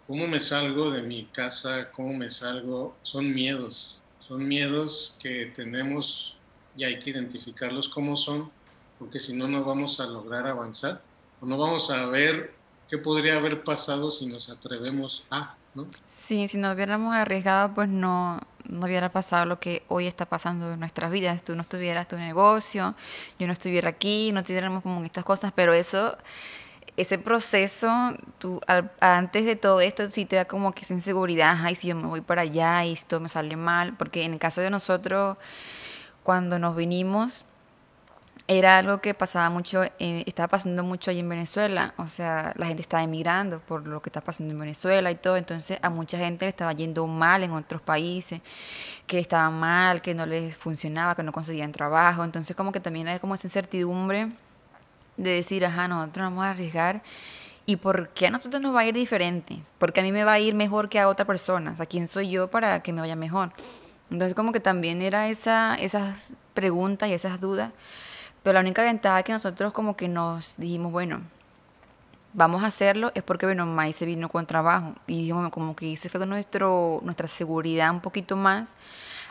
¿cómo 0.07 0.27
me 0.27 0.39
salgo 0.39 0.91
de 0.91 1.01
mi 1.01 1.25
casa? 1.25 1.91
¿Cómo 1.91 2.13
me 2.13 2.29
salgo? 2.29 2.95
Son 3.01 3.33
miedos, 3.33 3.99
son 4.19 4.47
miedos 4.47 5.17
que 5.19 5.47
tenemos 5.55 6.37
y 6.75 6.83
hay 6.83 6.99
que 6.99 7.11
identificarlos 7.11 7.89
como 7.89 8.15
son 8.15 8.51
porque 9.01 9.17
si 9.17 9.33
no, 9.33 9.47
no 9.47 9.63
vamos 9.63 9.99
a 9.99 10.05
lograr 10.05 10.45
avanzar. 10.45 11.01
o 11.41 11.47
no 11.47 11.57
vamos 11.57 11.89
a 11.89 12.05
ver 12.05 12.53
qué 12.87 12.99
podría 12.99 13.37
haber 13.37 13.63
pasado 13.63 14.11
si 14.11 14.27
nos 14.27 14.47
atrevemos 14.51 15.25
a, 15.31 15.55
¿no? 15.73 15.87
Sí, 16.05 16.47
si 16.47 16.59
nos 16.59 16.75
hubiéramos 16.75 17.15
arriesgado, 17.15 17.73
pues 17.73 17.89
no, 17.89 18.39
no 18.69 18.85
hubiera 18.85 19.11
pasado 19.11 19.45
lo 19.45 19.59
que 19.59 19.81
hoy 19.87 20.05
está 20.05 20.27
pasando 20.27 20.71
en 20.71 20.79
nuestras 20.79 21.11
vidas. 21.11 21.41
Tú 21.43 21.55
no 21.55 21.63
estuvieras 21.63 22.07
tu 22.07 22.15
negocio, 22.15 22.93
yo 23.39 23.47
no 23.47 23.53
estuviera 23.53 23.89
aquí, 23.89 24.31
no 24.33 24.43
tuviéramos 24.43 24.83
como 24.83 25.03
estas 25.03 25.23
cosas, 25.23 25.51
pero 25.51 25.73
eso, 25.73 26.15
ese 26.95 27.17
proceso, 27.17 27.89
tú 28.37 28.61
antes 28.99 29.45
de 29.45 29.55
todo 29.55 29.81
esto 29.81 30.11
sí 30.11 30.25
te 30.25 30.35
da 30.35 30.45
como 30.45 30.73
que 30.75 30.83
esa 30.83 30.93
inseguridad, 30.93 31.57
ay, 31.59 31.75
si 31.75 31.87
yo 31.87 31.95
me 31.95 32.05
voy 32.05 32.21
para 32.21 32.43
allá 32.43 32.85
y 32.85 32.93
esto 32.93 33.19
me 33.19 33.29
sale 33.29 33.55
mal, 33.55 33.97
porque 33.97 34.25
en 34.25 34.33
el 34.33 34.39
caso 34.39 34.61
de 34.61 34.69
nosotros, 34.69 35.37
cuando 36.21 36.59
nos 36.59 36.75
vinimos, 36.75 37.45
era 38.57 38.77
algo 38.77 39.01
que 39.01 39.13
pasaba 39.13 39.49
mucho, 39.49 39.83
estaba 39.99 40.47
pasando 40.47 40.83
mucho 40.83 41.11
ahí 41.11 41.19
en 41.19 41.29
Venezuela, 41.29 41.93
o 41.97 42.07
sea, 42.07 42.53
la 42.55 42.67
gente 42.67 42.81
estaba 42.81 43.03
emigrando 43.03 43.59
por 43.59 43.87
lo 43.87 44.01
que 44.01 44.09
está 44.09 44.21
pasando 44.21 44.53
en 44.53 44.59
Venezuela 44.59 45.11
y 45.11 45.15
todo, 45.15 45.37
entonces 45.37 45.79
a 45.81 45.89
mucha 45.89 46.17
gente 46.17 46.45
le 46.45 46.49
estaba 46.49 46.73
yendo 46.73 47.05
mal 47.07 47.43
en 47.43 47.51
otros 47.51 47.81
países, 47.81 48.41
que 49.07 49.19
estaban 49.19 49.59
mal, 49.59 50.01
que 50.01 50.13
no 50.13 50.25
les 50.25 50.55
funcionaba, 50.55 51.15
que 51.15 51.23
no 51.23 51.31
conseguían 51.31 51.71
trabajo, 51.71 52.23
entonces 52.23 52.55
como 52.55 52.71
que 52.71 52.79
también 52.79 53.07
hay 53.07 53.19
como 53.19 53.35
esa 53.35 53.47
incertidumbre 53.47 54.31
de 55.17 55.31
decir, 55.31 55.65
ajá, 55.65 55.87
nosotros 55.87 56.25
vamos 56.25 56.45
a 56.45 56.51
arriesgar 56.51 57.01
¿Y 57.65 57.75
por 57.75 58.09
qué 58.09 58.27
a 58.27 58.31
nosotros 58.31 58.61
nos 58.61 58.75
va 58.75 58.81
a 58.81 58.85
ir 58.85 58.93
diferente? 58.93 59.61
Porque 59.77 59.99
a 59.99 60.03
mí 60.03 60.11
me 60.11 60.23
va 60.23 60.33
a 60.33 60.39
ir 60.39 60.55
mejor 60.55 60.89
que 60.89 60.99
a 60.99 61.07
otra 61.07 61.25
persona. 61.25 61.71
O 61.71 61.77
sea, 61.77 61.85
¿quién 61.85 62.07
soy 62.07 62.29
yo 62.29 62.49
para 62.49 62.81
que 62.81 62.91
me 62.91 63.01
vaya 63.01 63.15
mejor? 63.15 63.51
Entonces 64.09 64.35
como 64.35 64.51
que 64.51 64.59
también 64.59 65.01
era 65.01 65.29
esa, 65.29 65.75
esas 65.75 66.33
preguntas 66.53 67.09
y 67.09 67.13
esas 67.13 67.39
dudas 67.39 67.71
pero 68.43 68.55
la 68.55 68.61
única 68.61 68.83
ventaja 68.83 69.23
que 69.23 69.31
nosotros 69.31 69.71
como 69.73 69.95
que 69.95 70.07
nos 70.07 70.57
dijimos, 70.57 70.91
bueno, 70.91 71.21
vamos 72.33 72.63
a 72.63 72.67
hacerlo 72.67 73.11
es 73.13 73.23
porque, 73.23 73.45
bueno, 73.45 73.65
Mai 73.65 73.93
se 73.93 74.05
vino 74.05 74.29
con 74.29 74.45
trabajo. 74.45 74.95
Y 75.07 75.19
dijimos, 75.19 75.49
como 75.51 75.75
que 75.75 75.93
ese 75.93 76.09
fue 76.09 76.25
nuestro, 76.25 77.01
nuestra 77.03 77.27
seguridad 77.27 77.91
un 77.91 78.01
poquito 78.01 78.35
más 78.35 78.75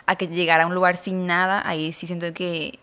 a 0.07 0.17
que 0.17 0.29
llegara 0.29 0.65
a 0.65 0.67
un 0.67 0.75
lugar 0.75 0.97
sin 0.97 1.27
nada. 1.27 1.67
Ahí 1.67 1.93
sí 1.93 2.07
siento 2.07 2.33
que, 2.33 2.79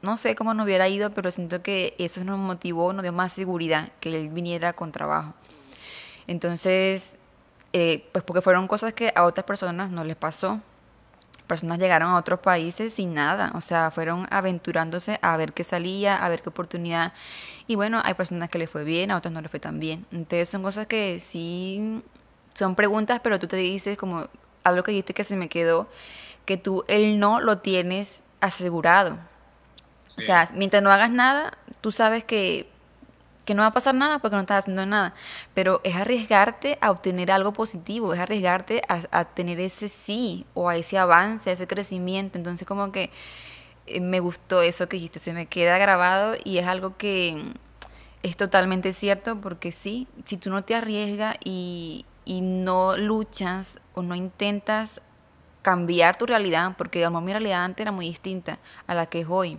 no 0.00 0.16
sé 0.16 0.34
cómo 0.34 0.54
nos 0.54 0.64
hubiera 0.64 0.88
ido, 0.88 1.10
pero 1.10 1.30
siento 1.30 1.62
que 1.62 1.94
eso 1.98 2.24
nos 2.24 2.38
motivó, 2.38 2.92
nos 2.92 3.02
dio 3.02 3.12
más 3.12 3.32
seguridad 3.32 3.90
que 4.00 4.16
él 4.16 4.28
viniera 4.28 4.72
con 4.72 4.92
trabajo. 4.92 5.34
Entonces, 6.26 7.18
eh, 7.72 8.08
pues 8.12 8.24
porque 8.24 8.42
fueron 8.42 8.68
cosas 8.68 8.94
que 8.94 9.12
a 9.14 9.24
otras 9.24 9.44
personas 9.44 9.90
no 9.90 10.04
les 10.04 10.16
pasó 10.16 10.60
personas 11.48 11.80
llegaron 11.80 12.10
a 12.10 12.16
otros 12.16 12.38
países 12.40 12.94
sin 12.94 13.14
nada, 13.14 13.50
o 13.54 13.60
sea, 13.60 13.90
fueron 13.90 14.28
aventurándose 14.30 15.18
a 15.22 15.36
ver 15.36 15.52
qué 15.52 15.64
salía, 15.64 16.16
a 16.16 16.28
ver 16.28 16.42
qué 16.42 16.50
oportunidad. 16.50 17.12
Y 17.66 17.74
bueno, 17.74 18.00
hay 18.04 18.14
personas 18.14 18.48
que 18.48 18.58
le 18.58 18.68
fue 18.68 18.84
bien, 18.84 19.10
a 19.10 19.16
otras 19.16 19.32
no 19.32 19.40
le 19.40 19.48
fue 19.48 19.58
tan 19.58 19.80
bien. 19.80 20.06
Entonces 20.12 20.48
son 20.48 20.62
cosas 20.62 20.86
que 20.86 21.18
sí 21.18 22.02
son 22.54 22.76
preguntas, 22.76 23.20
pero 23.22 23.40
tú 23.40 23.48
te 23.48 23.56
dices 23.56 23.96
como 23.96 24.28
algo 24.62 24.82
que 24.84 24.92
dijiste 24.92 25.14
que 25.14 25.24
se 25.24 25.36
me 25.36 25.48
quedó, 25.48 25.88
que 26.44 26.56
tú 26.56 26.84
el 26.86 27.18
no 27.18 27.40
lo 27.40 27.58
tienes 27.58 28.22
asegurado. 28.40 29.18
O 30.16 30.20
sea, 30.20 30.48
mientras 30.54 30.82
no 30.82 30.90
hagas 30.90 31.10
nada, 31.10 31.56
tú 31.80 31.92
sabes 31.92 32.24
que 32.24 32.68
que 33.48 33.54
no 33.54 33.62
va 33.62 33.68
a 33.68 33.72
pasar 33.72 33.94
nada 33.94 34.18
porque 34.18 34.36
no 34.36 34.42
estás 34.42 34.58
haciendo 34.58 34.84
nada, 34.84 35.14
pero 35.54 35.80
es 35.82 35.96
arriesgarte 35.96 36.76
a 36.82 36.90
obtener 36.90 37.32
algo 37.32 37.54
positivo, 37.54 38.12
es 38.12 38.20
arriesgarte 38.20 38.82
a, 38.86 39.24
tener 39.24 39.58
ese 39.58 39.88
sí 39.88 40.44
o 40.52 40.68
a 40.68 40.76
ese 40.76 40.98
avance, 40.98 41.48
a 41.48 41.54
ese 41.54 41.66
crecimiento. 41.66 42.36
Entonces 42.36 42.68
como 42.68 42.92
que 42.92 43.10
eh, 43.86 44.00
me 44.02 44.20
gustó 44.20 44.60
eso 44.60 44.86
que 44.86 44.98
dijiste, 44.98 45.18
se 45.18 45.32
me 45.32 45.46
queda 45.46 45.78
grabado 45.78 46.34
y 46.44 46.58
es 46.58 46.66
algo 46.66 46.98
que 46.98 47.42
es 48.22 48.36
totalmente 48.36 48.92
cierto 48.92 49.40
porque 49.40 49.72
sí, 49.72 50.08
si 50.26 50.36
tú 50.36 50.50
no 50.50 50.62
te 50.62 50.74
arriesgas 50.74 51.36
y, 51.42 52.04
no 52.26 52.98
luchas 52.98 53.80
o 53.94 54.02
no 54.02 54.14
intentas 54.14 55.00
cambiar 55.62 56.18
tu 56.18 56.26
realidad, 56.26 56.74
porque 56.76 56.98
digamos, 56.98 57.22
mi 57.22 57.32
realidad 57.32 57.64
antes 57.64 57.80
era 57.80 57.92
muy 57.92 58.08
distinta 58.08 58.58
a 58.86 58.94
la 58.94 59.06
que 59.06 59.20
es 59.20 59.26
hoy 59.26 59.58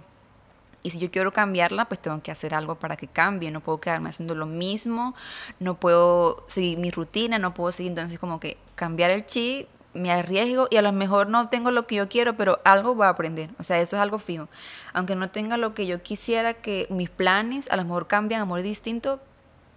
y 0.82 0.92
si 0.92 1.00
yo 1.00 1.12
quiero 1.12 1.34
cambiarla, 1.34 1.86
pues 1.86 2.02
tengo 2.02 2.22
que 2.22 2.32
hacer 2.32 2.54
algo 2.54 2.76
para 2.76 2.96
que 2.96 3.08
cambie. 3.08 3.52
No 3.52 3.62
puedo 3.62 3.80
quedarme 3.80 4.10
haciendo 4.10 4.36
lo 4.36 4.46
mismo, 4.46 5.16
no 5.60 5.76
puedo 5.76 6.46
seguir 6.48 6.78
mi 6.78 6.92
rutina, 6.92 7.38
no 7.38 7.54
puedo 7.54 7.72
seguir. 7.72 7.92
Entonces, 7.92 8.20
como 8.20 8.40
que 8.40 8.58
cambiar 8.76 9.12
el 9.12 9.26
chip, 9.26 9.68
me 9.94 10.12
arriesgo 10.12 10.68
y 10.70 10.78
a 10.78 10.82
lo 10.82 10.92
mejor 10.94 11.28
no 11.28 11.42
obtengo 11.42 11.72
lo 11.72 11.88
que 11.88 11.96
yo 11.96 12.08
quiero, 12.08 12.38
pero 12.38 12.62
algo 12.64 12.96
voy 12.96 13.08
a 13.08 13.10
aprender. 13.10 13.50
O 13.60 13.64
sea, 13.64 13.82
eso 13.82 13.98
es 13.98 14.02
algo 14.02 14.20
fijo. 14.20 14.48
Aunque 14.94 15.16
no 15.16 15.30
tenga 15.30 15.58
lo 15.58 15.74
que 15.74 15.86
yo 15.86 16.02
quisiera, 16.02 16.54
que 16.54 16.88
mis 16.90 17.10
planes 17.10 17.70
a 17.70 17.76
lo 17.76 17.84
mejor 17.84 18.08
cambian, 18.08 18.42
amor 18.42 18.62
distinto, 18.62 19.20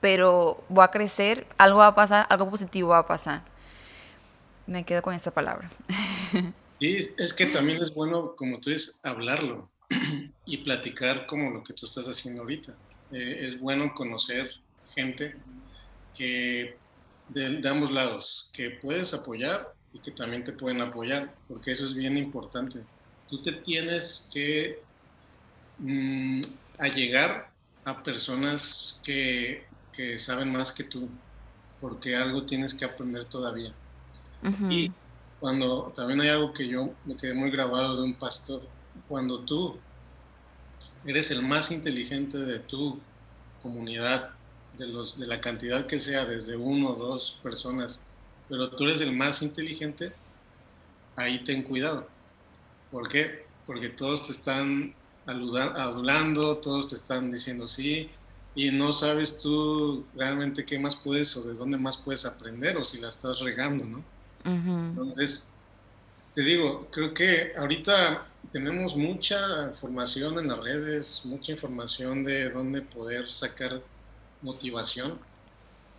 pero 0.01 0.63
voy 0.69 0.85
a 0.85 0.89
crecer, 0.89 1.47
algo 1.59 1.79
va 1.79 1.89
a 1.89 1.95
pasar, 1.95 2.27
algo 2.29 2.49
positivo 2.49 2.91
va 2.91 2.99
a 2.99 3.07
pasar. 3.07 3.43
Me 4.67 4.85
quedo 4.85 5.03
con 5.03 5.15
esa 5.15 5.31
palabra. 5.33 5.69
Sí, 6.81 6.99
es 7.17 7.33
que 7.33 7.47
también 7.47 7.81
es 7.81 7.95
bueno, 7.95 8.35
como 8.35 8.59
tú 8.59 8.71
dices, 8.71 8.99
hablarlo 9.05 9.69
y 10.45 10.59
platicar 10.59 11.27
como 11.27 11.51
lo 11.51 11.63
que 11.63 11.73
tú 11.75 11.87
estás 11.87 12.07
haciendo 12.07 12.43
ahorita. 12.43 12.75
Eh, 13.13 13.39
es 13.43 13.59
bueno 13.59 13.95
conocer 13.95 14.51
gente 14.95 15.37
que 16.15 16.77
de, 17.29 17.69
ambos 17.69 17.91
lados, 17.91 18.49
que 18.53 18.71
puedes 18.71 19.15
apoyar 19.15 19.73
y 19.93 19.99
que 19.99 20.11
también 20.11 20.45
te 20.45 20.53
pueden 20.53 20.81
apoyar, 20.81 21.33
porque 21.49 21.73
eso 21.73 21.85
es 21.85 21.95
bien 21.95 22.17
importante. 22.17 22.85
Tú 23.29 23.43
te 23.43 23.53
tienes 23.53 24.29
que 24.33 24.83
mm, 25.79 26.43
allegar 26.79 27.51
a 27.85 28.03
personas 28.03 29.01
que, 29.03 29.65
que, 29.93 30.19
saben 30.19 30.53
más 30.53 30.73
que 30.73 30.85
tú, 30.85 31.09
porque 31.81 32.17
algo 32.17 32.45
tienes 32.45 32.75
que 32.75 32.85
aprender 32.85 33.25
todavía. 33.27 33.73
Y 34.69 34.91
cuando 35.39 35.93
también 35.95 36.21
hay 36.21 36.29
algo 36.31 36.53
que 36.53 36.67
yo 36.67 36.93
me 37.05 37.17
quedé 37.17 37.33
muy 37.33 37.51
grabado 37.51 37.97
de 37.97 38.03
un 38.03 38.15
pastor, 38.15 38.63
cuando 39.09 39.41
tú 39.41 39.79
eres 41.05 41.31
el 41.31 41.43
más 41.43 41.71
inteligente 41.71 42.39
de 42.39 42.59
tu 42.59 42.99
comunidad, 43.63 44.31
de, 44.79 44.87
los, 44.87 45.19
de 45.19 45.27
la 45.27 45.41
cantidad 45.41 45.87
que 45.87 45.99
sea, 45.99 46.25
desde 46.25 46.57
uno 46.57 46.91
o 46.91 46.95
dos 46.95 47.39
personas, 47.43 48.01
pero 48.49 48.71
tú 48.71 48.85
eres 48.85 49.01
el 49.01 49.13
más 49.13 49.43
inteligente, 49.43 50.13
ahí 51.17 51.43
ten 51.45 51.63
cuidado. 51.63 52.09
¿Por 52.91 53.09
qué? 53.09 53.47
Porque 53.67 53.89
todos 53.89 54.27
te 54.27 54.33
están 54.33 54.95
adulando, 55.27 56.57
todos 56.59 56.89
te 56.89 56.97
están 56.97 57.31
diciendo 57.31 57.67
sí, 57.67 58.11
y 58.55 58.71
no 58.71 58.93
sabes 58.93 59.39
tú 59.39 60.05
realmente 60.15 60.65
qué 60.65 60.79
más 60.79 60.97
puedes 60.97 61.37
o 61.37 61.43
de 61.43 61.55
dónde 61.55 61.79
más 61.79 61.97
puedes 61.97 62.27
aprender 62.27 62.77
o 62.77 62.85
si 62.85 62.99
la 62.99 63.09
estás 63.09 63.41
regando, 63.41 63.85
¿no? 63.85 64.05
Entonces, 64.45 65.51
te 66.35 66.43
digo, 66.43 66.89
creo 66.91 67.15
que 67.15 67.53
ahorita 67.57 68.27
tenemos 68.51 68.97
mucha 68.97 69.69
información 69.69 70.39
en 70.39 70.49
las 70.49 70.59
redes, 70.59 71.23
mucha 71.25 71.53
información 71.53 72.25
de 72.25 72.51
dónde 72.51 72.83
poder 72.83 73.29
sacar 73.29 73.81
motivación, 74.43 75.19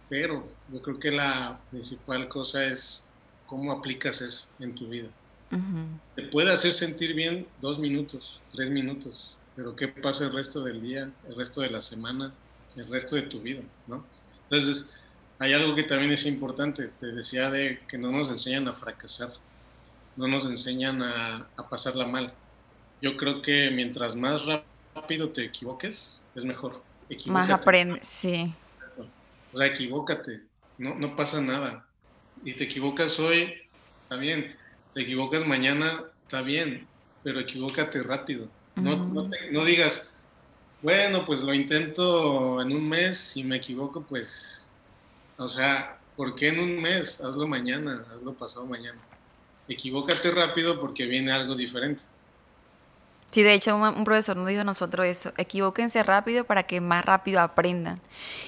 pero 0.09 0.45
yo 0.71 0.81
creo 0.81 0.99
que 0.99 1.11
la 1.11 1.59
principal 1.71 2.27
cosa 2.27 2.65
es 2.65 3.07
cómo 3.47 3.71
aplicas 3.71 4.21
eso 4.21 4.45
en 4.59 4.75
tu 4.75 4.87
vida. 4.87 5.09
Te 6.15 6.23
puede 6.23 6.51
hacer 6.51 6.73
sentir 6.73 7.13
bien 7.13 7.45
dos 7.61 7.77
minutos, 7.77 8.41
tres 8.51 8.71
minutos, 8.71 9.37
pero 9.55 9.75
¿qué 9.75 9.87
pasa 9.87 10.25
el 10.25 10.33
resto 10.33 10.63
del 10.63 10.81
día, 10.81 11.11
el 11.27 11.35
resto 11.35 11.61
de 11.61 11.69
la 11.69 11.81
semana, 11.81 12.33
el 12.75 12.87
resto 12.87 13.15
de 13.15 13.23
tu 13.23 13.39
vida? 13.39 13.61
¿no? 13.87 14.03
Entonces, 14.49 14.89
hay 15.37 15.53
algo 15.53 15.75
que 15.75 15.83
también 15.83 16.11
es 16.11 16.25
importante, 16.25 16.87
te 16.99 17.07
decía 17.07 17.51
de 17.51 17.79
que 17.87 17.97
no 17.97 18.11
nos 18.11 18.29
enseñan 18.29 18.67
a 18.67 18.73
fracasar, 18.73 19.33
no 20.15 20.27
nos 20.27 20.45
enseñan 20.45 21.01
a, 21.01 21.47
a 21.57 21.69
pasarla 21.69 22.05
mal 22.05 22.33
yo 23.03 23.17
creo 23.17 23.41
que 23.41 23.69
mientras 23.69 24.15
más 24.15 24.43
rápido 24.45 25.27
te 25.27 25.43
equivoques, 25.43 26.23
es 26.35 26.45
mejor. 26.45 26.81
Más 27.25 27.51
aprendes, 27.51 28.07
sí. 28.07 28.53
O 29.51 29.57
sea, 29.57 29.67
equivócate, 29.67 30.39
no, 30.77 30.95
no 30.95 31.13
pasa 31.13 31.41
nada. 31.41 31.85
Y 32.45 32.53
te 32.53 32.63
equivocas 32.63 33.19
hoy, 33.19 33.55
está 34.03 34.15
bien. 34.15 34.55
Te 34.93 35.01
equivocas 35.01 35.45
mañana, 35.45 36.05
está 36.23 36.41
bien, 36.41 36.87
pero 37.23 37.41
equivócate 37.41 38.01
rápido. 38.03 38.47
No, 38.77 38.95
no, 39.51 39.65
digas, 39.65 40.09
bueno, 40.81 41.25
pues 41.25 41.43
lo 41.43 41.53
intento 41.53 42.61
en 42.61 42.71
un 42.71 42.87
mes, 42.87 43.17
si 43.17 43.43
me 43.43 43.57
equivoco, 43.57 44.01
pues, 44.01 44.63
o 45.35 45.49
sea, 45.49 45.99
¿por 46.15 46.35
qué 46.35 46.47
en 46.47 46.61
un 46.61 46.81
mes? 46.81 47.19
Hazlo 47.19 47.47
mañana, 47.47 48.05
hazlo 48.15 48.33
pasado 48.33 48.65
mañana. 48.65 49.01
Equivócate 49.67 50.31
rápido 50.31 50.79
porque 50.79 51.05
viene 51.05 51.31
algo 51.31 51.55
diferente. 51.55 52.03
Sí, 53.33 53.41
de 53.41 53.55
hecho 53.55 53.75
un, 53.75 54.03
profesor 54.03 54.37
nos 54.37 54.47
dijo 54.47 54.61
a 54.61 54.63
nosotros 54.63 55.07
eso, 55.07 55.33
equivóquense 55.37 56.03
rápido 56.03 56.43
para 56.43 56.61
que 56.63 56.79
más 56.81 57.03
rápido 57.03 57.39
aprendan. 57.39 57.99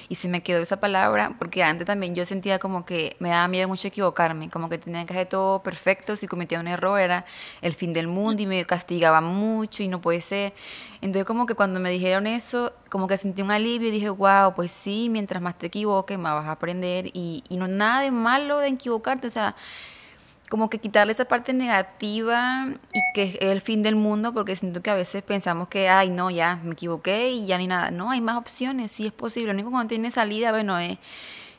Y 0.08 0.14
se 0.14 0.28
me 0.28 0.44
quedó 0.44 0.60
esa 0.60 0.78
palabra 0.78 1.34
porque 1.40 1.64
antes 1.64 1.88
también 1.88 2.14
yo 2.14 2.24
sentía 2.24 2.60
como 2.60 2.86
que 2.86 3.16
me 3.18 3.30
daba 3.30 3.48
miedo 3.48 3.66
mucho 3.66 3.88
equivocarme, 3.88 4.48
como 4.48 4.68
que 4.68 4.78
tenía 4.78 5.04
que 5.04 5.12
hacer 5.12 5.26
todo 5.26 5.60
perfecto, 5.60 6.14
si 6.14 6.28
cometía 6.28 6.60
un 6.60 6.68
error 6.68 7.00
era 7.00 7.24
el 7.62 7.74
fin 7.74 7.92
del 7.92 8.06
mundo 8.06 8.42
y 8.42 8.46
me 8.46 8.64
castigaba 8.64 9.20
mucho 9.20 9.82
y 9.82 9.88
no 9.88 10.00
puede 10.00 10.22
ser. 10.22 10.52
Entonces 11.00 11.24
como 11.24 11.46
que 11.46 11.56
cuando 11.56 11.80
me 11.80 11.90
dijeron 11.90 12.28
eso, 12.28 12.72
como 12.88 13.08
que 13.08 13.16
sentí 13.16 13.42
un 13.42 13.50
alivio 13.50 13.88
y 13.88 13.90
dije, 13.90 14.08
wow, 14.08 14.54
pues 14.54 14.70
sí, 14.70 15.08
mientras 15.10 15.42
más 15.42 15.58
te 15.58 15.66
equivoques, 15.66 16.16
más 16.16 16.34
vas 16.34 16.46
a 16.46 16.52
aprender 16.52 17.08
y, 17.12 17.42
y 17.48 17.56
no 17.56 17.66
nada 17.66 18.02
de 18.02 18.12
malo 18.12 18.58
de 18.58 18.68
equivocarte, 18.68 19.26
o 19.26 19.30
sea 19.30 19.56
como 20.48 20.70
que 20.70 20.78
quitarle 20.78 21.12
esa 21.12 21.24
parte 21.24 21.52
negativa 21.52 22.68
y 22.92 23.00
que 23.14 23.22
es 23.24 23.36
el 23.40 23.60
fin 23.60 23.82
del 23.82 23.96
mundo, 23.96 24.32
porque 24.32 24.54
siento 24.54 24.80
que 24.80 24.90
a 24.90 24.94
veces 24.94 25.22
pensamos 25.22 25.68
que, 25.68 25.88
ay, 25.88 26.10
no, 26.10 26.30
ya 26.30 26.60
me 26.62 26.72
equivoqué 26.72 27.30
y 27.30 27.46
ya 27.46 27.58
ni 27.58 27.66
nada. 27.66 27.90
No, 27.90 28.10
hay 28.10 28.20
más 28.20 28.36
opciones, 28.36 28.92
sí 28.92 29.06
es 29.06 29.12
posible. 29.12 29.48
Lo 29.48 29.54
único 29.54 29.70
que 29.70 29.76
no 29.76 29.86
tiene 29.86 30.10
salida, 30.10 30.52
bueno, 30.52 30.78
es, 30.78 30.98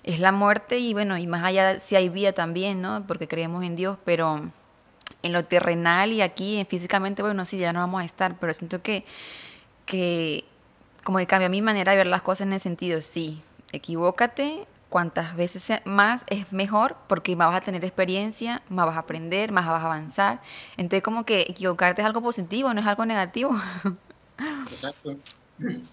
es 0.03 0.19
la 0.19 0.31
muerte 0.31 0.79
y 0.79 0.93
bueno, 0.93 1.17
y 1.17 1.27
más 1.27 1.43
allá 1.43 1.79
si 1.79 1.95
hay 1.95 2.07
vida 2.07 2.31
también, 2.31 2.81
¿no? 2.81 3.03
Porque 3.05 3.27
creemos 3.27 3.63
en 3.65 3.75
Dios, 3.75 3.97
pero 4.05 4.49
en 5.21 5.33
lo 5.33 5.43
terrenal 5.43 6.13
y 6.13 6.21
aquí 6.21 6.65
físicamente, 6.69 7.21
bueno, 7.21 7.45
sí, 7.45 7.57
ya 7.57 7.73
no 7.73 7.79
vamos 7.79 8.01
a 8.01 8.05
estar, 8.05 8.37
pero 8.39 8.53
siento 8.53 8.81
que, 8.81 9.03
que 9.85 10.45
como 11.03 11.17
que 11.17 11.27
cambia 11.27 11.49
mi 11.49 11.61
manera 11.61 11.91
de 11.91 11.97
ver 11.97 12.07
las 12.07 12.21
cosas 12.21 12.47
en 12.47 12.53
el 12.53 12.59
sentido, 12.59 13.01
sí, 13.01 13.41
equivócate, 13.73 14.65
cuantas 14.89 15.35
veces 15.35 15.81
más 15.85 16.23
es 16.27 16.51
mejor 16.53 16.95
porque 17.07 17.35
más 17.35 17.49
vas 17.49 17.61
a 17.61 17.65
tener 17.65 17.83
experiencia, 17.83 18.61
más 18.69 18.85
vas 18.85 18.95
a 18.95 18.99
aprender, 18.99 19.51
más 19.51 19.65
vas 19.67 19.81
a 19.81 19.85
avanzar. 19.85 20.41
Entonces 20.77 21.03
como 21.03 21.25
que 21.25 21.41
equivocarte 21.41 22.01
es 22.01 22.05
algo 22.05 22.21
positivo, 22.21 22.73
no 22.73 22.81
es 22.81 22.87
algo 22.87 23.05
negativo. 23.05 23.55
Exacto. 24.71 25.17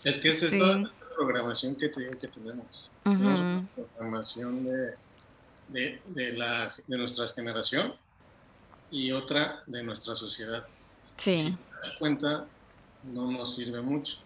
Es 0.05 0.19
que 0.19 0.29
esta 0.29 0.47
es 0.47 0.59
toda 0.59 0.77
la 0.79 0.93
programación 1.17 1.75
que 1.75 1.89
te 1.89 2.01
digo 2.01 2.19
que 2.19 2.29
tenemos. 2.29 2.91
programación 3.97 4.65
de, 4.65 4.95
de, 5.69 6.03
de, 6.07 6.33
la, 6.33 6.75
de 6.87 6.99
nuestra 6.99 7.27
generación 7.29 7.95
y 8.91 9.13
otra 9.13 9.63
de 9.67 9.83
nuestra 9.83 10.15
sociedad. 10.15 10.67
Sí. 11.17 11.39
Si 11.39 11.51
te 11.53 11.73
das 11.73 11.97
cuenta, 11.99 12.47
no 13.05 13.31
nos 13.31 13.57
sirve 13.57 13.81
mucho, 13.81 14.19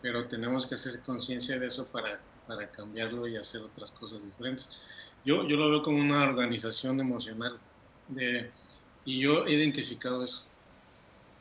pero 0.00 0.26
tenemos 0.28 0.66
que 0.66 0.74
hacer 0.74 1.00
conciencia 1.00 1.58
de 1.58 1.66
eso 1.68 1.86
para 1.86 2.20
para 2.54 2.70
cambiarlo 2.70 3.26
y 3.26 3.36
hacer 3.36 3.62
otras 3.62 3.90
cosas 3.92 4.22
diferentes. 4.22 4.70
Yo, 5.24 5.46
yo 5.46 5.56
lo 5.56 5.70
veo 5.70 5.82
como 5.82 5.98
una 5.98 6.22
organización 6.22 7.00
emocional 7.00 7.58
y 9.04 9.18
yo 9.18 9.46
he 9.46 9.52
identificado 9.52 10.24
eso. 10.24 10.44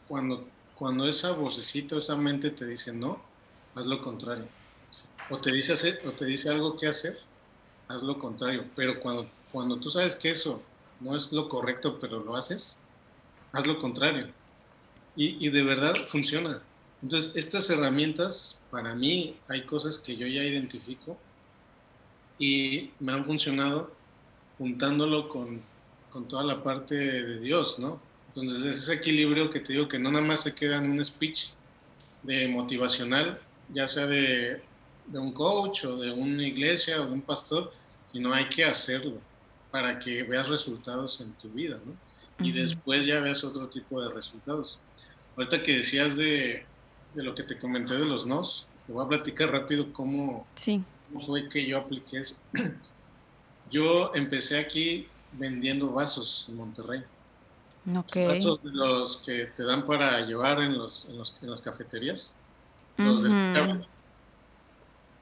Cuando, 0.07 0.47
cuando 0.75 1.07
esa 1.07 1.31
vocecita, 1.31 1.97
esa 1.97 2.15
mente 2.15 2.51
te 2.51 2.65
dice 2.65 2.93
no, 2.93 3.21
haz 3.75 3.85
lo 3.85 4.01
contrario. 4.01 4.45
O 5.29 5.37
te 5.37 5.51
dice, 5.51 5.73
hacer, 5.73 6.01
o 6.05 6.11
te 6.11 6.25
dice 6.25 6.49
algo 6.49 6.77
que 6.77 6.87
hacer, 6.87 7.19
haz 7.87 8.01
lo 8.03 8.17
contrario. 8.17 8.65
Pero 8.75 8.99
cuando, 8.99 9.27
cuando 9.51 9.77
tú 9.77 9.89
sabes 9.89 10.15
que 10.15 10.31
eso 10.31 10.61
no 10.99 11.15
es 11.15 11.31
lo 11.31 11.49
correcto, 11.49 11.99
pero 11.99 12.21
lo 12.21 12.35
haces, 12.35 12.77
haz 13.51 13.67
lo 13.67 13.77
contrario. 13.77 14.27
Y, 15.15 15.45
y 15.45 15.49
de 15.49 15.63
verdad 15.63 15.95
funciona. 16.07 16.61
Entonces, 17.03 17.35
estas 17.35 17.69
herramientas, 17.69 18.59
para 18.69 18.93
mí, 18.93 19.35
hay 19.47 19.63
cosas 19.63 19.97
que 19.97 20.15
yo 20.15 20.27
ya 20.27 20.43
identifico 20.43 21.17
y 22.37 22.91
me 22.99 23.13
han 23.13 23.25
funcionado 23.25 23.91
juntándolo 24.57 25.27
con, 25.27 25.61
con 26.11 26.27
toda 26.27 26.43
la 26.43 26.63
parte 26.63 26.95
de 26.95 27.39
Dios, 27.39 27.79
¿no? 27.79 27.99
Entonces, 28.27 28.65
es 28.65 28.83
ese 28.83 28.93
equilibrio 28.93 29.49
que 29.49 29.59
te 29.59 29.73
digo 29.73 29.87
que 29.87 29.99
no 29.99 30.11
nada 30.11 30.25
más 30.25 30.43
se 30.43 30.53
queda 30.53 30.77
en 30.77 30.91
un 30.91 31.03
speech 31.03 31.49
de 32.23 32.47
motivacional, 32.47 33.39
ya 33.73 33.87
sea 33.87 34.05
de, 34.05 34.61
de 35.07 35.19
un 35.19 35.33
coach 35.33 35.85
o 35.85 35.97
de 35.97 36.11
una 36.11 36.43
iglesia 36.43 37.01
o 37.01 37.05
de 37.05 37.11
un 37.11 37.21
pastor, 37.21 37.73
sino 38.11 38.33
hay 38.33 38.47
que 38.49 38.63
hacerlo 38.63 39.17
para 39.71 39.97
que 39.97 40.23
veas 40.23 40.49
resultados 40.49 41.19
en 41.21 41.33
tu 41.33 41.49
vida, 41.49 41.79
¿no? 41.83 41.95
Y 42.45 42.51
después 42.51 43.05
ya 43.05 43.19
veas 43.19 43.43
otro 43.43 43.67
tipo 43.67 44.01
de 44.01 44.13
resultados. 44.13 44.79
Ahorita 45.35 45.61
que 45.61 45.77
decías 45.77 46.17
de, 46.17 46.65
de 47.13 47.23
lo 47.23 47.35
que 47.35 47.43
te 47.43 47.59
comenté 47.59 47.95
de 47.95 48.05
los 48.05 48.25
nos, 48.25 48.65
te 48.87 48.93
voy 48.93 49.05
a 49.05 49.07
platicar 49.07 49.51
rápido 49.51 49.91
cómo, 49.93 50.45
fue 51.25 51.49
que 51.49 51.65
yo 51.65 51.77
apliqué 51.77 52.19
eso. 52.19 52.35
Yo 53.69 54.13
empecé 54.13 54.59
aquí 54.59 55.07
vendiendo 55.31 55.91
vasos 55.91 56.45
en 56.49 56.57
Monterrey. 56.57 57.03
Vasos 57.85 58.61
de 58.63 58.71
los 58.71 59.17
que 59.17 59.45
te 59.45 59.63
dan 59.63 59.85
para 59.85 60.19
llevar 60.25 60.61
en, 60.61 60.77
los, 60.77 61.05
en, 61.05 61.17
los, 61.17 61.37
en 61.41 61.49
las 61.49 61.61
cafeterías. 61.61 62.35
Los 62.97 63.23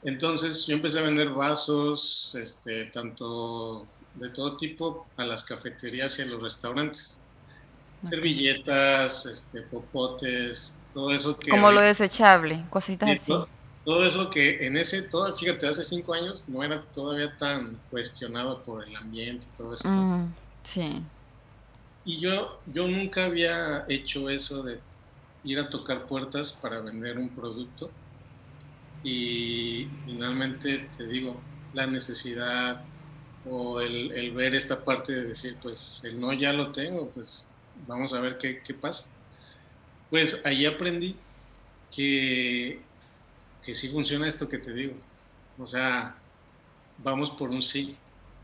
Entonces 0.02 0.66
yo 0.66 0.74
empecé 0.74 0.98
a 0.98 1.04
vender 1.04 1.30
vasos, 1.30 2.36
este, 2.42 2.86
tanto 2.86 3.86
de 4.16 4.30
todo 4.30 4.58
tipo, 4.58 5.06
a 5.18 5.26
las 5.26 5.44
cafeterías 5.44 6.18
y 6.18 6.24
a 6.24 6.26
los 6.26 6.42
restaurantes. 6.42 7.19
Servilletas, 8.08 9.26
este, 9.26 9.62
popotes, 9.64 10.80
todo 10.94 11.12
eso 11.12 11.38
que... 11.38 11.52
Como 11.52 11.72
lo 11.72 11.82
desechable, 11.82 12.64
cositas 12.70 13.10
así. 13.10 13.34
Todo, 13.84 14.06
eso 14.06 14.30
que 14.30 14.66
en 14.66 14.78
ese, 14.78 15.02
todo, 15.02 15.36
fíjate, 15.36 15.68
hace 15.68 15.84
cinco 15.84 16.14
años 16.14 16.48
no 16.48 16.64
era 16.64 16.82
todavía 16.94 17.36
tan 17.38 17.78
cuestionado 17.90 18.62
por 18.64 18.88
el 18.88 18.96
ambiente 18.96 19.46
y 19.54 19.58
todo 19.58 19.74
eso. 19.74 19.88
Mm, 19.88 20.34
sí. 20.64 21.02
Y 22.06 22.20
yo, 22.20 22.60
yo 22.68 22.88
nunca 22.88 23.26
había 23.26 23.86
hecho 23.90 24.30
eso 24.30 24.64
de 24.64 24.80
ir 25.44 25.60
a 25.60 25.70
tocar 25.70 26.06
puertas 26.06 26.54
para 26.54 26.80
vender 26.80 27.18
un 27.18 27.30
producto. 27.30 27.90
Y 29.04 29.88
finalmente, 30.06 30.90
te 30.98 31.08
digo, 31.08 31.40
la 31.74 31.88
necesidad 31.88 32.84
o 33.50 33.80
el, 33.80 34.12
el 34.12 34.32
ver 34.32 34.56
esta 34.56 34.84
parte 34.84 35.14
de 35.14 35.28
decir, 35.28 35.58
pues 35.62 36.02
el 36.04 36.20
no 36.20 36.34
ya 36.34 36.54
lo 36.54 36.72
tengo, 36.72 37.10
pues 37.10 37.46
vamos 37.88 38.14
a 38.14 38.20
ver 38.20 38.38
qué, 38.38 38.62
qué 38.62 38.74
pasa. 38.74 39.10
Pues 40.10 40.42
ahí 40.46 40.66
aprendí 40.66 41.16
que, 41.92 42.80
que 43.64 43.74
sí 43.74 43.90
funciona 43.90 44.28
esto 44.28 44.48
que 44.48 44.58
te 44.58 44.74
digo. 44.74 44.94
O 45.58 45.68
sea, 45.68 46.16
vamos 47.04 47.32
por 47.32 47.50
un 47.50 47.62
sí. 47.62 47.98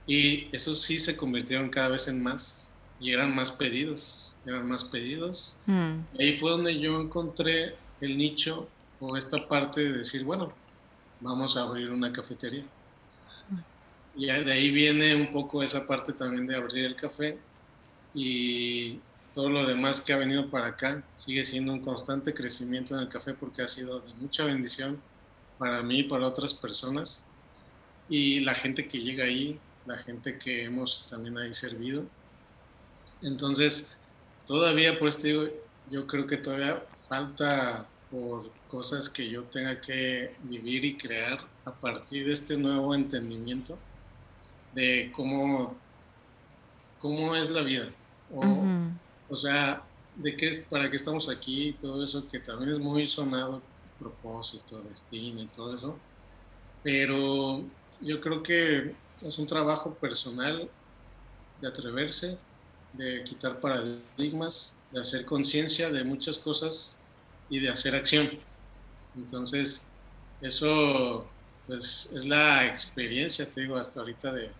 Y 0.07 0.47
esos 0.55 0.81
sí 0.81 0.99
se 0.99 1.17
convirtieron 1.17 1.69
cada 1.69 1.89
vez 1.89 2.07
en 2.07 2.21
más 2.21 2.69
y 2.99 3.11
eran 3.11 3.35
más 3.35 3.51
pedidos, 3.51 4.33
eran 4.45 4.67
más 4.67 4.83
pedidos. 4.83 5.55
Mm. 5.65 5.99
Ahí 6.19 6.37
fue 6.37 6.51
donde 6.51 6.79
yo 6.79 7.01
encontré 7.01 7.75
el 8.01 8.17
nicho 8.17 8.67
o 8.99 9.17
esta 9.17 9.47
parte 9.47 9.81
de 9.81 9.97
decir, 9.99 10.23
bueno, 10.23 10.53
vamos 11.21 11.57
a 11.57 11.63
abrir 11.63 11.89
una 11.89 12.13
cafetería. 12.13 12.63
Mm. 13.49 14.19
Y 14.19 14.25
de 14.27 14.51
ahí 14.51 14.71
viene 14.71 15.15
un 15.15 15.31
poco 15.31 15.63
esa 15.63 15.87
parte 15.87 16.13
también 16.13 16.45
de 16.45 16.55
abrir 16.55 16.85
el 16.85 16.95
café 16.95 17.37
y 18.13 18.99
todo 19.35 19.49
lo 19.49 19.65
demás 19.65 19.99
que 19.99 20.13
ha 20.13 20.17
venido 20.17 20.49
para 20.49 20.67
acá 20.67 21.03
sigue 21.17 21.43
siendo 21.43 21.73
un 21.73 21.81
constante 21.81 22.33
crecimiento 22.33 22.95
en 22.95 23.01
el 23.01 23.09
café 23.09 23.33
porque 23.33 23.61
ha 23.61 23.67
sido 23.67 23.99
de 23.99 24.13
mucha 24.13 24.45
bendición 24.45 24.99
para 25.59 25.83
mí 25.83 25.99
y 25.99 26.03
para 26.03 26.25
otras 26.25 26.53
personas. 26.53 27.21
Y 28.07 28.39
la 28.39 28.55
gente 28.55 28.87
que 28.87 28.99
llega 28.99 29.25
ahí, 29.25 29.59
la 29.85 29.97
gente 29.97 30.39
que 30.39 30.63
hemos 30.63 31.05
también 31.07 31.37
ahí 31.37 31.53
servido. 31.53 32.05
Entonces, 33.21 33.93
todavía, 34.47 34.97
por 34.97 35.09
esto 35.09 35.27
digo, 35.27 35.43
yo 35.91 36.07
creo 36.07 36.25
que 36.27 36.37
todavía 36.37 36.81
falta 37.09 37.85
por 38.09 38.49
cosas 38.69 39.09
que 39.09 39.29
yo 39.29 39.43
tenga 39.43 39.81
que 39.81 40.33
vivir 40.43 40.85
y 40.85 40.95
crear 40.95 41.39
a 41.65 41.73
partir 41.73 42.25
de 42.25 42.33
este 42.33 42.55
nuevo 42.55 42.95
entendimiento 42.95 43.77
de 44.73 45.11
cómo, 45.13 45.75
cómo 46.99 47.35
es 47.35 47.51
la 47.51 47.61
vida. 47.63 47.89
Sea, 49.33 49.83
de 50.15 50.35
qué, 50.35 50.65
para 50.69 50.89
qué 50.89 50.95
estamos 50.95 51.29
aquí 51.29 51.69
y 51.69 51.73
todo 51.73 52.03
eso, 52.03 52.27
que 52.27 52.39
también 52.39 52.71
es 52.71 52.79
muy 52.79 53.07
sonado, 53.07 53.61
propósito, 53.99 54.81
destino 54.81 55.41
y 55.41 55.47
todo 55.47 55.75
eso. 55.75 55.97
Pero 56.83 57.63
yo 58.01 58.21
creo 58.21 58.43
que 58.43 58.95
es 59.21 59.37
un 59.37 59.47
trabajo 59.47 59.93
personal 59.95 60.69
de 61.61 61.67
atreverse, 61.67 62.37
de 62.93 63.23
quitar 63.23 63.59
paradigmas, 63.59 64.75
de 64.91 65.01
hacer 65.01 65.25
conciencia 65.25 65.89
de 65.89 66.03
muchas 66.03 66.37
cosas 66.37 66.97
y 67.49 67.59
de 67.59 67.69
hacer 67.69 67.95
acción. 67.95 68.29
Entonces, 69.15 69.87
eso 70.41 71.27
pues, 71.67 72.09
es 72.13 72.25
la 72.25 72.65
experiencia, 72.67 73.49
te 73.49 73.61
digo, 73.61 73.77
hasta 73.77 74.01
ahorita 74.01 74.31
de 74.33 74.51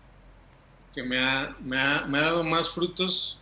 que 0.94 1.02
me 1.02 1.18
ha, 1.18 1.54
me 1.60 1.78
ha, 1.78 2.06
me 2.06 2.18
ha 2.18 2.22
dado 2.22 2.42
más 2.42 2.70
frutos 2.70 3.38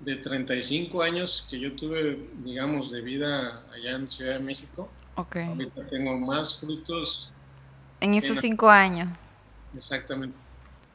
de 0.00 0.16
35 0.16 1.02
años 1.02 1.46
que 1.50 1.58
yo 1.58 1.74
tuve, 1.74 2.28
digamos, 2.44 2.90
de 2.90 3.00
vida 3.00 3.64
allá 3.72 3.92
en 3.96 4.08
Ciudad 4.08 4.34
de 4.34 4.40
México. 4.40 4.88
Okay. 5.16 5.46
Ahorita 5.46 5.86
tengo 5.86 6.16
más 6.16 6.58
frutos. 6.58 7.32
En 8.00 8.14
esos 8.14 8.38
cinco 8.38 8.70
años. 8.70 9.08
Exactamente. 9.74 10.38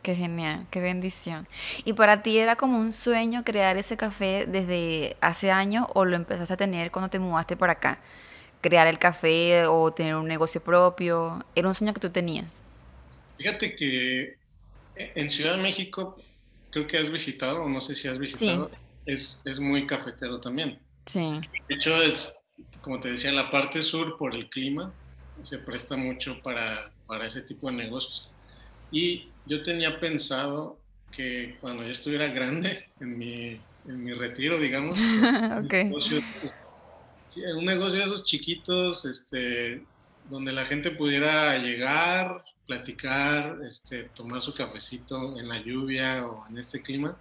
Qué 0.02 0.16
genial, 0.16 0.68
qué 0.70 0.82
bendición. 0.82 1.48
¿Y 1.86 1.94
para 1.94 2.24
ti 2.24 2.38
era 2.38 2.58
como 2.58 2.78
un 2.78 2.92
sueño 2.92 3.44
crear 3.46 3.78
ese 3.78 3.96
café 3.96 4.46
desde 4.46 5.16
hace 5.22 5.52
años 5.52 5.88
o 5.94 6.04
lo 6.04 6.16
empezaste 6.16 6.54
a 6.54 6.58
tener 6.58 6.92
cuando 6.92 7.10
te 7.10 7.20
mudaste 7.20 7.56
para 7.56 7.74
acá? 7.74 8.00
Crear 8.60 8.88
el 8.88 9.00
café 9.00 9.66
o 9.66 9.94
tener 9.94 10.16
un 10.16 10.28
negocio 10.28 10.62
propio. 10.62 11.46
¿Era 11.56 11.70
un 11.70 11.76
sueño 11.76 11.94
que 11.94 12.02
tú 12.02 12.10
tenías? 12.10 12.66
Fíjate 13.38 13.76
que 13.76 14.38
en 14.96 15.30
Ciudad 15.30 15.56
de 15.56 15.62
México, 15.62 16.18
creo 16.70 16.86
que 16.86 16.98
has 16.98 17.10
visitado, 17.10 17.64
o 17.64 17.70
no 17.70 17.82
sé 17.82 17.96
si 17.96 18.08
has 18.08 18.18
visitado, 18.18 18.70
es, 19.06 19.42
es 19.46 19.60
muy 19.60 19.86
cafetero 19.86 20.40
también. 20.40 20.80
Sí. 21.06 21.42
De 21.68 21.76
hecho, 21.76 22.02
es, 22.02 22.40
como 22.82 23.00
te 23.00 23.12
decía, 23.12 23.32
la 23.32 23.52
parte 23.52 23.82
sur, 23.82 24.18
por 24.18 24.36
el 24.36 24.50
clima, 24.50 24.92
se 25.44 25.58
presta 25.58 25.98
mucho 25.98 26.42
para, 26.42 26.92
para 27.08 27.28
ese 27.28 27.42
tipo 27.42 27.70
de 27.70 27.78
negocios. 27.78 28.30
Y 28.92 29.28
yo 29.46 29.64
tenía 29.64 30.00
pensado 30.00 30.78
que 31.12 31.58
cuando 31.62 31.84
yo 31.84 31.90
estuviera 31.90 32.28
grande, 32.28 32.90
en 33.00 33.18
mi, 33.18 33.60
en 33.88 34.04
mi 34.04 34.14
retiro, 34.14 34.60
digamos, 34.60 34.98
okay. 35.66 35.86
un, 35.86 35.90
negocio 35.90 36.22
un 37.56 37.66
negocio 37.66 38.00
de 38.00 38.06
esos 38.06 38.24
chiquitos, 38.24 39.06
este, 39.06 39.84
donde 40.30 40.52
la 40.52 40.66
gente 40.66 40.92
pudiera 40.92 41.58
llegar, 41.58 42.44
platicar, 42.68 43.60
este, 43.68 44.04
tomar 44.06 44.42
su 44.42 44.54
cafecito 44.54 45.38
en 45.38 45.50
la 45.50 45.60
lluvia 45.62 46.26
o 46.26 46.48
en 46.48 46.58
este 46.58 46.82
clima. 46.82 47.18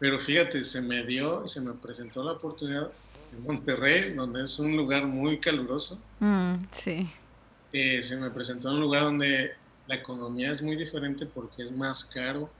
Pero 0.00 0.18
fíjate, 0.18 0.64
se 0.64 0.80
me 0.80 1.04
dio 1.04 1.44
y 1.44 1.48
se 1.48 1.60
me 1.60 1.74
presentó 1.74 2.24
la 2.24 2.32
oportunidad 2.32 2.90
en 3.32 3.42
Monterrey, 3.42 4.14
donde 4.14 4.42
es 4.42 4.58
un 4.58 4.74
lugar 4.74 5.06
muy 5.06 5.38
caluroso. 5.38 6.00
Mm, 6.18 6.54
sí. 6.72 7.08
Eh, 7.72 8.02
se 8.02 8.16
me 8.16 8.30
presentó 8.30 8.70
en 8.70 8.76
un 8.76 8.80
lugar 8.80 9.04
donde 9.04 9.52
la 9.86 9.94
economía 9.96 10.50
es 10.50 10.62
muy 10.62 10.74
diferente 10.74 11.26
porque 11.26 11.62
es 11.62 11.70
más 11.70 12.04
caro 12.04 12.50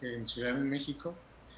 que 0.00 0.14
en 0.14 0.28
Ciudad 0.28 0.54
de 0.54 0.60
México. 0.60 1.14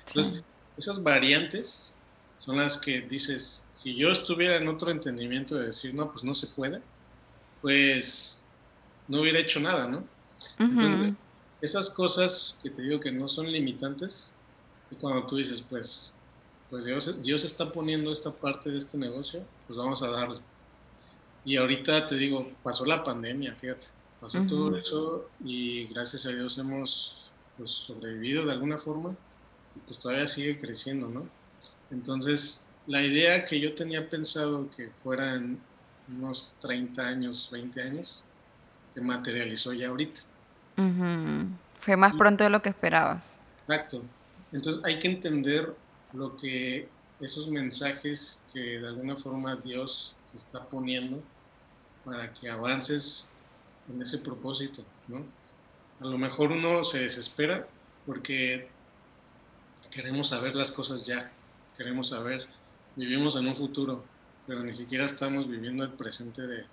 Entonces, 0.06 0.44
esas 0.76 1.02
variantes 1.02 1.94
son 2.36 2.56
las 2.58 2.76
que 2.76 3.00
dices, 3.00 3.66
si 3.82 3.96
yo 3.96 4.10
estuviera 4.10 4.56
en 4.56 4.68
otro 4.68 4.92
entendimiento 4.92 5.56
de 5.56 5.66
decir, 5.66 5.94
no, 5.94 6.12
pues 6.12 6.22
no 6.22 6.34
se 6.34 6.46
puede, 6.46 6.80
pues 7.60 8.40
no 9.08 9.20
hubiera 9.20 9.40
hecho 9.40 9.58
nada, 9.58 9.88
¿no? 9.88 10.04
Entonces, 10.58 11.14
esas 11.60 11.90
cosas 11.90 12.56
que 12.62 12.70
te 12.70 12.82
digo 12.82 13.00
que 13.00 13.10
no 13.10 13.28
son 13.28 13.50
limitantes, 13.50 14.33
y 14.94 15.00
cuando 15.00 15.26
tú 15.26 15.36
dices, 15.36 15.62
pues, 15.68 16.14
pues 16.70 16.84
Dios, 16.84 17.22
Dios 17.22 17.44
está 17.44 17.70
poniendo 17.70 18.10
esta 18.10 18.30
parte 18.32 18.70
de 18.70 18.78
este 18.78 18.98
negocio, 18.98 19.42
pues 19.66 19.76
vamos 19.76 20.02
a 20.02 20.10
darle. 20.10 20.40
Y 21.44 21.56
ahorita 21.56 22.06
te 22.06 22.16
digo, 22.16 22.50
pasó 22.62 22.84
la 22.86 23.04
pandemia, 23.04 23.54
fíjate 23.54 23.86
pasó 24.24 24.40
todo 24.46 24.74
eso 24.74 25.28
y 25.44 25.86
gracias 25.88 26.24
a 26.24 26.30
Dios 26.30 26.56
hemos 26.56 27.26
pues, 27.58 27.70
sobrevivido 27.70 28.46
de 28.46 28.52
alguna 28.52 28.78
forma 28.78 29.14
y 29.76 29.80
pues 29.80 29.98
todavía 29.98 30.26
sigue 30.26 30.58
creciendo, 30.58 31.08
¿no? 31.08 31.26
Entonces, 31.90 32.66
la 32.86 33.02
idea 33.02 33.44
que 33.44 33.60
yo 33.60 33.74
tenía 33.74 34.08
pensado 34.08 34.70
que 34.74 34.88
fueran 35.02 35.58
unos 36.08 36.54
30 36.60 37.02
años, 37.02 37.50
20 37.52 37.82
años, 37.82 38.22
se 38.94 39.02
materializó 39.02 39.74
ya 39.74 39.88
ahorita. 39.88 40.22
Fue 41.80 41.96
más 41.96 42.14
pronto 42.14 42.44
de 42.44 42.50
lo 42.50 42.62
que 42.62 42.70
esperabas. 42.70 43.40
Exacto. 43.68 44.00
Entonces 44.54 44.82
hay 44.84 45.00
que 45.00 45.08
entender 45.08 45.74
lo 46.12 46.36
que 46.36 46.88
esos 47.20 47.48
mensajes 47.48 48.40
que 48.52 48.78
de 48.78 48.86
alguna 48.86 49.16
forma 49.16 49.56
Dios 49.56 50.16
te 50.30 50.38
está 50.38 50.64
poniendo 50.64 51.20
para 52.04 52.32
que 52.32 52.48
avances 52.48 53.28
en 53.92 54.00
ese 54.00 54.18
propósito, 54.18 54.84
¿no? 55.08 55.24
A 56.00 56.06
lo 56.06 56.16
mejor 56.18 56.52
uno 56.52 56.84
se 56.84 57.00
desespera 57.00 57.66
porque 58.06 58.68
queremos 59.90 60.28
saber 60.28 60.54
las 60.54 60.70
cosas 60.70 61.04
ya, 61.04 61.32
queremos 61.76 62.08
saber, 62.08 62.46
vivimos 62.94 63.34
en 63.36 63.48
un 63.48 63.56
futuro, 63.56 64.04
pero 64.46 64.62
ni 64.62 64.72
siquiera 64.72 65.04
estamos 65.04 65.48
viviendo 65.48 65.84
el 65.84 65.90
presente 65.90 66.46
de... 66.46 66.64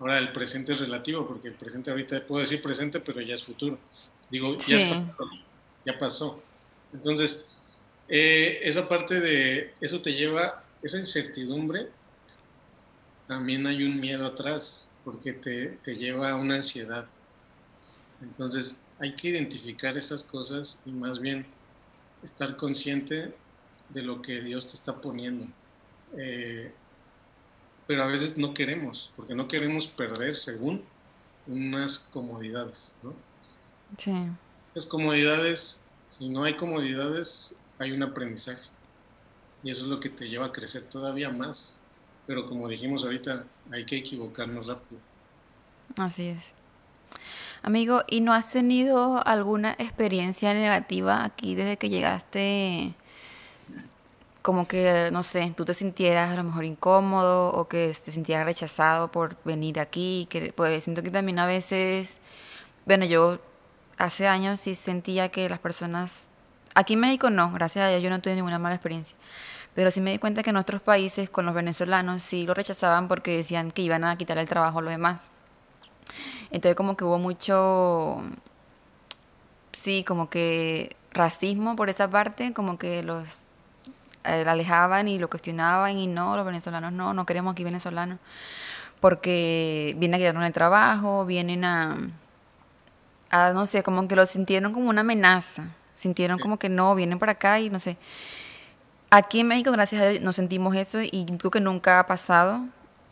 Ahora, 0.00 0.18
el 0.18 0.32
presente 0.32 0.72
es 0.72 0.80
relativo, 0.80 1.26
porque 1.26 1.48
el 1.48 1.54
presente 1.54 1.90
ahorita 1.90 2.26
puedo 2.26 2.40
decir 2.40 2.60
presente, 2.60 3.00
pero 3.00 3.20
ya 3.20 3.34
es 3.34 3.44
futuro. 3.44 3.78
Digo, 4.30 4.56
ya, 4.58 5.14
ya 5.84 5.98
pasó. 5.98 6.42
Entonces, 6.92 7.44
eh, 8.08 8.60
esa 8.62 8.88
parte 8.88 9.20
de, 9.20 9.74
eso 9.80 10.00
te 10.00 10.14
lleva, 10.14 10.64
esa 10.82 10.98
incertidumbre, 10.98 11.88
también 13.26 13.66
hay 13.66 13.82
un 13.84 14.00
miedo 14.00 14.26
atrás, 14.26 14.88
porque 15.04 15.32
te, 15.32 15.78
te 15.84 15.96
lleva 15.96 16.30
a 16.30 16.36
una 16.36 16.56
ansiedad. 16.56 17.06
Entonces 18.22 18.80
hay 18.98 19.14
que 19.14 19.28
identificar 19.28 19.96
esas 19.96 20.22
cosas 20.22 20.80
y 20.86 20.90
más 20.90 21.20
bien 21.20 21.46
estar 22.22 22.56
consciente 22.56 23.34
de 23.90 24.02
lo 24.02 24.22
que 24.22 24.40
Dios 24.40 24.66
te 24.66 24.74
está 24.74 25.00
poniendo. 25.00 25.46
Eh, 26.16 26.72
pero 27.86 28.02
a 28.02 28.06
veces 28.06 28.36
no 28.36 28.54
queremos, 28.54 29.12
porque 29.16 29.34
no 29.34 29.48
queremos 29.48 29.86
perder 29.86 30.36
según 30.36 30.82
unas 31.46 31.98
comodidades, 31.98 32.92
¿no? 33.02 33.14
Sí. 33.96 34.12
Esas 34.74 34.88
comodidades, 34.88 35.82
si 36.18 36.28
no 36.28 36.44
hay 36.44 36.56
comodidades, 36.56 37.54
hay 37.78 37.92
un 37.92 38.02
aprendizaje. 38.02 38.68
Y 39.62 39.70
eso 39.70 39.82
es 39.82 39.88
lo 39.88 40.00
que 40.00 40.08
te 40.08 40.28
lleva 40.28 40.46
a 40.46 40.52
crecer 40.52 40.84
todavía 40.84 41.30
más. 41.30 41.78
Pero 42.26 42.48
como 42.48 42.68
dijimos 42.68 43.04
ahorita, 43.04 43.44
hay 43.70 43.84
que 43.84 43.96
equivocarnos 43.96 44.66
rápido. 44.66 45.00
Así 45.96 46.28
es. 46.28 46.54
Amigo, 47.62 48.02
¿y 48.08 48.20
no 48.20 48.32
has 48.32 48.52
tenido 48.52 49.26
alguna 49.26 49.72
experiencia 49.72 50.54
negativa 50.54 51.24
aquí 51.24 51.54
desde 51.54 51.76
que 51.76 51.88
llegaste? 51.88 52.94
Como 54.42 54.68
que, 54.68 55.10
no 55.12 55.22
sé, 55.22 55.52
tú 55.56 55.64
te 55.64 55.74
sintieras 55.74 56.30
a 56.32 56.36
lo 56.36 56.44
mejor 56.44 56.64
incómodo 56.64 57.52
o 57.52 57.68
que 57.68 57.88
te 58.04 58.10
sintieras 58.10 58.44
rechazado 58.44 59.10
por 59.10 59.36
venir 59.44 59.80
aquí. 59.80 60.26
Que, 60.30 60.52
pues 60.52 60.84
siento 60.84 61.02
que 61.02 61.10
también 61.10 61.38
a 61.38 61.46
veces, 61.46 62.20
bueno, 62.84 63.04
yo 63.04 63.40
hace 63.98 64.28
años 64.28 64.60
sí 64.60 64.74
sentía 64.74 65.28
que 65.30 65.48
las 65.48 65.58
personas, 65.58 66.30
aquí 66.74 66.94
en 66.94 67.00
México 67.00 67.30
no, 67.30 67.52
gracias 67.52 67.84
a 67.84 67.88
Dios 67.88 68.02
yo 68.02 68.10
no 68.10 68.20
tuve 68.20 68.34
ninguna 68.34 68.58
mala 68.58 68.74
experiencia 68.74 69.16
pero 69.76 69.90
sí 69.90 70.00
me 70.00 70.10
di 70.10 70.18
cuenta 70.18 70.42
que 70.42 70.50
en 70.50 70.56
otros 70.56 70.80
países 70.80 71.28
con 71.28 71.44
los 71.44 71.54
venezolanos 71.54 72.22
sí 72.22 72.46
lo 72.46 72.54
rechazaban 72.54 73.08
porque 73.08 73.36
decían 73.36 73.70
que 73.70 73.82
iban 73.82 74.04
a 74.04 74.16
quitar 74.16 74.38
el 74.38 74.48
trabajo 74.48 74.78
a 74.78 74.82
los 74.82 74.90
demás. 74.90 75.30
Entonces 76.50 76.74
como 76.74 76.96
que 76.96 77.04
hubo 77.04 77.18
mucho, 77.18 78.22
sí, 79.72 80.02
como 80.02 80.30
que 80.30 80.96
racismo 81.10 81.76
por 81.76 81.90
esa 81.90 82.08
parte, 82.08 82.54
como 82.54 82.78
que 82.78 83.02
los 83.02 83.48
eh, 84.24 84.46
alejaban 84.46 85.08
y 85.08 85.18
lo 85.18 85.28
cuestionaban 85.28 85.98
y 85.98 86.06
no, 86.06 86.36
los 86.36 86.46
venezolanos 86.46 86.94
no, 86.94 87.12
no 87.12 87.26
queremos 87.26 87.52
aquí 87.52 87.62
venezolanos, 87.62 88.18
porque 89.00 89.94
vienen 89.98 90.14
a 90.14 90.18
quitarnos 90.18 90.46
el 90.46 90.54
trabajo, 90.54 91.26
vienen 91.26 91.66
a, 91.66 91.98
a, 93.30 93.52
no 93.52 93.66
sé, 93.66 93.82
como 93.82 94.06
que 94.08 94.16
lo 94.16 94.26
sintieron 94.26 94.72
como 94.72 94.88
una 94.88 95.02
amenaza, 95.02 95.68
sintieron 95.94 96.38
como 96.38 96.58
que 96.58 96.68
no, 96.68 96.94
vienen 96.94 97.18
para 97.18 97.32
acá 97.32 97.60
y 97.60 97.70
no 97.70 97.80
sé. 97.80 97.96
Aquí 99.10 99.40
en 99.40 99.48
México, 99.48 99.70
gracias 99.72 100.02
a 100.02 100.08
Dios, 100.08 100.22
no 100.22 100.32
sentimos 100.32 100.74
eso 100.74 101.00
y 101.00 101.26
creo 101.38 101.50
que 101.50 101.60
nunca 101.60 102.00
ha 102.00 102.06
pasado. 102.06 102.64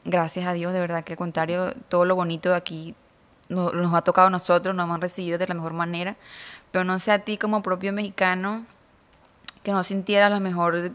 Gracias 0.04 0.46
a 0.46 0.52
Dios, 0.52 0.72
de 0.72 0.80
verdad 0.80 1.04
que 1.04 1.14
al 1.14 1.18
contrario, 1.18 1.72
todo 1.88 2.04
lo 2.04 2.14
bonito 2.14 2.50
de 2.50 2.56
aquí 2.56 2.94
nos, 3.48 3.94
ha 3.94 4.02
tocado 4.02 4.26
a 4.26 4.30
nosotros, 4.30 4.74
nos 4.74 4.84
hemos 4.84 5.00
recibido 5.00 5.38
de 5.38 5.46
la 5.46 5.54
mejor 5.54 5.72
manera. 5.72 6.16
Pero 6.72 6.84
no 6.84 6.98
sé 6.98 7.12
a 7.12 7.20
ti 7.20 7.38
como 7.38 7.62
propio 7.62 7.92
mexicano, 7.92 8.66
que 9.62 9.72
no 9.72 9.84
sintieras 9.84 10.30
a 10.30 10.34
lo 10.34 10.40
mejor 10.40 10.92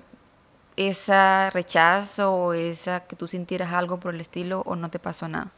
ese 0.75 1.49
rechazo 1.51 2.33
o 2.33 2.53
esa 2.53 3.05
que 3.07 3.15
tú 3.15 3.27
sintieras 3.27 3.73
algo 3.73 3.99
por 3.99 4.13
el 4.13 4.21
estilo 4.21 4.61
o 4.65 4.75
no 4.75 4.89
te 4.89 4.99
pasó 4.99 5.27
nada. 5.27 5.51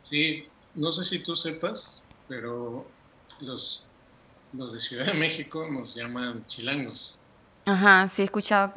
Sí, 0.00 0.48
no 0.74 0.92
sé 0.92 1.04
si 1.04 1.22
tú 1.22 1.36
sepas, 1.36 2.02
pero 2.28 2.86
los, 3.40 3.84
los 4.52 4.72
de 4.72 4.80
Ciudad 4.80 5.06
de 5.06 5.14
México 5.14 5.66
nos 5.70 5.94
llaman 5.94 6.46
chilangos. 6.46 7.16
Ajá, 7.66 8.06
sí 8.08 8.22
he 8.22 8.24
escuchado. 8.26 8.74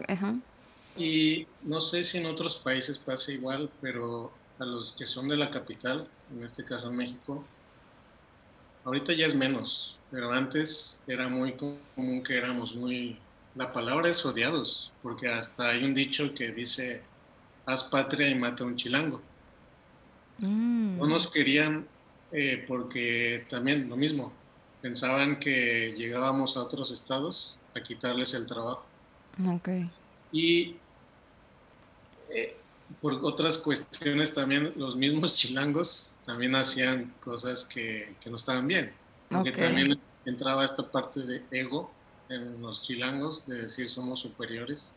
Y 0.96 1.46
no 1.62 1.80
sé 1.82 2.04
si 2.04 2.18
en 2.18 2.26
otros 2.26 2.56
países 2.56 2.98
pasa 2.98 3.32
igual, 3.32 3.70
pero 3.82 4.32
a 4.60 4.66
los 4.66 4.94
que 4.94 5.06
son 5.06 5.28
de 5.28 5.38
la 5.38 5.52
capital, 5.52 6.08
en 6.36 6.44
este 6.44 6.64
caso 6.64 6.90
en 6.90 6.96
México, 6.96 7.44
ahorita 8.84 9.14
ya 9.14 9.26
es 9.26 9.36
menos, 9.36 9.98
pero 10.10 10.32
antes 10.32 11.02
era 11.08 11.28
muy 11.28 11.54
común 11.54 12.24
que 12.24 12.38
éramos 12.38 12.76
muy... 12.76 13.20
La 13.56 13.74
palabra 13.74 14.10
es 14.10 14.26
odiados, 14.26 14.92
porque 15.02 15.28
hasta 15.28 15.70
hay 15.70 15.84
un 15.84 15.94
dicho 15.94 16.34
que 16.34 16.52
dice, 16.52 17.02
haz 17.66 17.84
patria 17.84 18.30
y 18.30 18.36
mata 18.36 18.64
a 18.64 18.68
un 18.68 18.76
chilango. 18.76 19.22
Mm. 20.40 20.98
No 20.98 21.08
nos 21.08 21.30
querían 21.30 21.88
eh, 22.32 22.66
porque 22.68 23.46
también 23.50 23.90
lo 23.90 23.96
mismo, 23.96 24.34
pensaban 24.88 25.38
que 25.38 25.94
llegábamos 25.98 26.56
a 26.56 26.62
otros 26.62 26.92
estados 26.92 27.58
a 27.76 27.82
quitarles 27.82 28.34
el 28.34 28.46
trabajo. 28.46 28.86
Okay. 29.56 29.92
Y 30.32 30.78
eh, 32.30 32.56
por 33.02 33.14
otras 33.16 33.58
cuestiones 33.58 34.32
también 34.32 34.72
los 34.78 34.96
mismos 34.96 35.36
chilangos 35.40 36.16
también 36.26 36.56
hacían 36.56 37.14
cosas 37.20 37.66
que, 37.66 38.16
que 38.22 38.30
no 38.30 38.38
estaban 38.38 38.66
bien. 38.66 38.94
Porque 39.30 39.52
también 39.52 40.00
entraba 40.24 40.64
esta 40.64 40.90
parte 40.90 41.20
de 41.20 41.44
ego 41.52 41.92
en 42.30 42.62
los 42.62 42.82
chilangos, 42.82 43.46
de 43.46 43.64
decir 43.64 43.90
somos 43.90 44.20
superiores, 44.20 44.94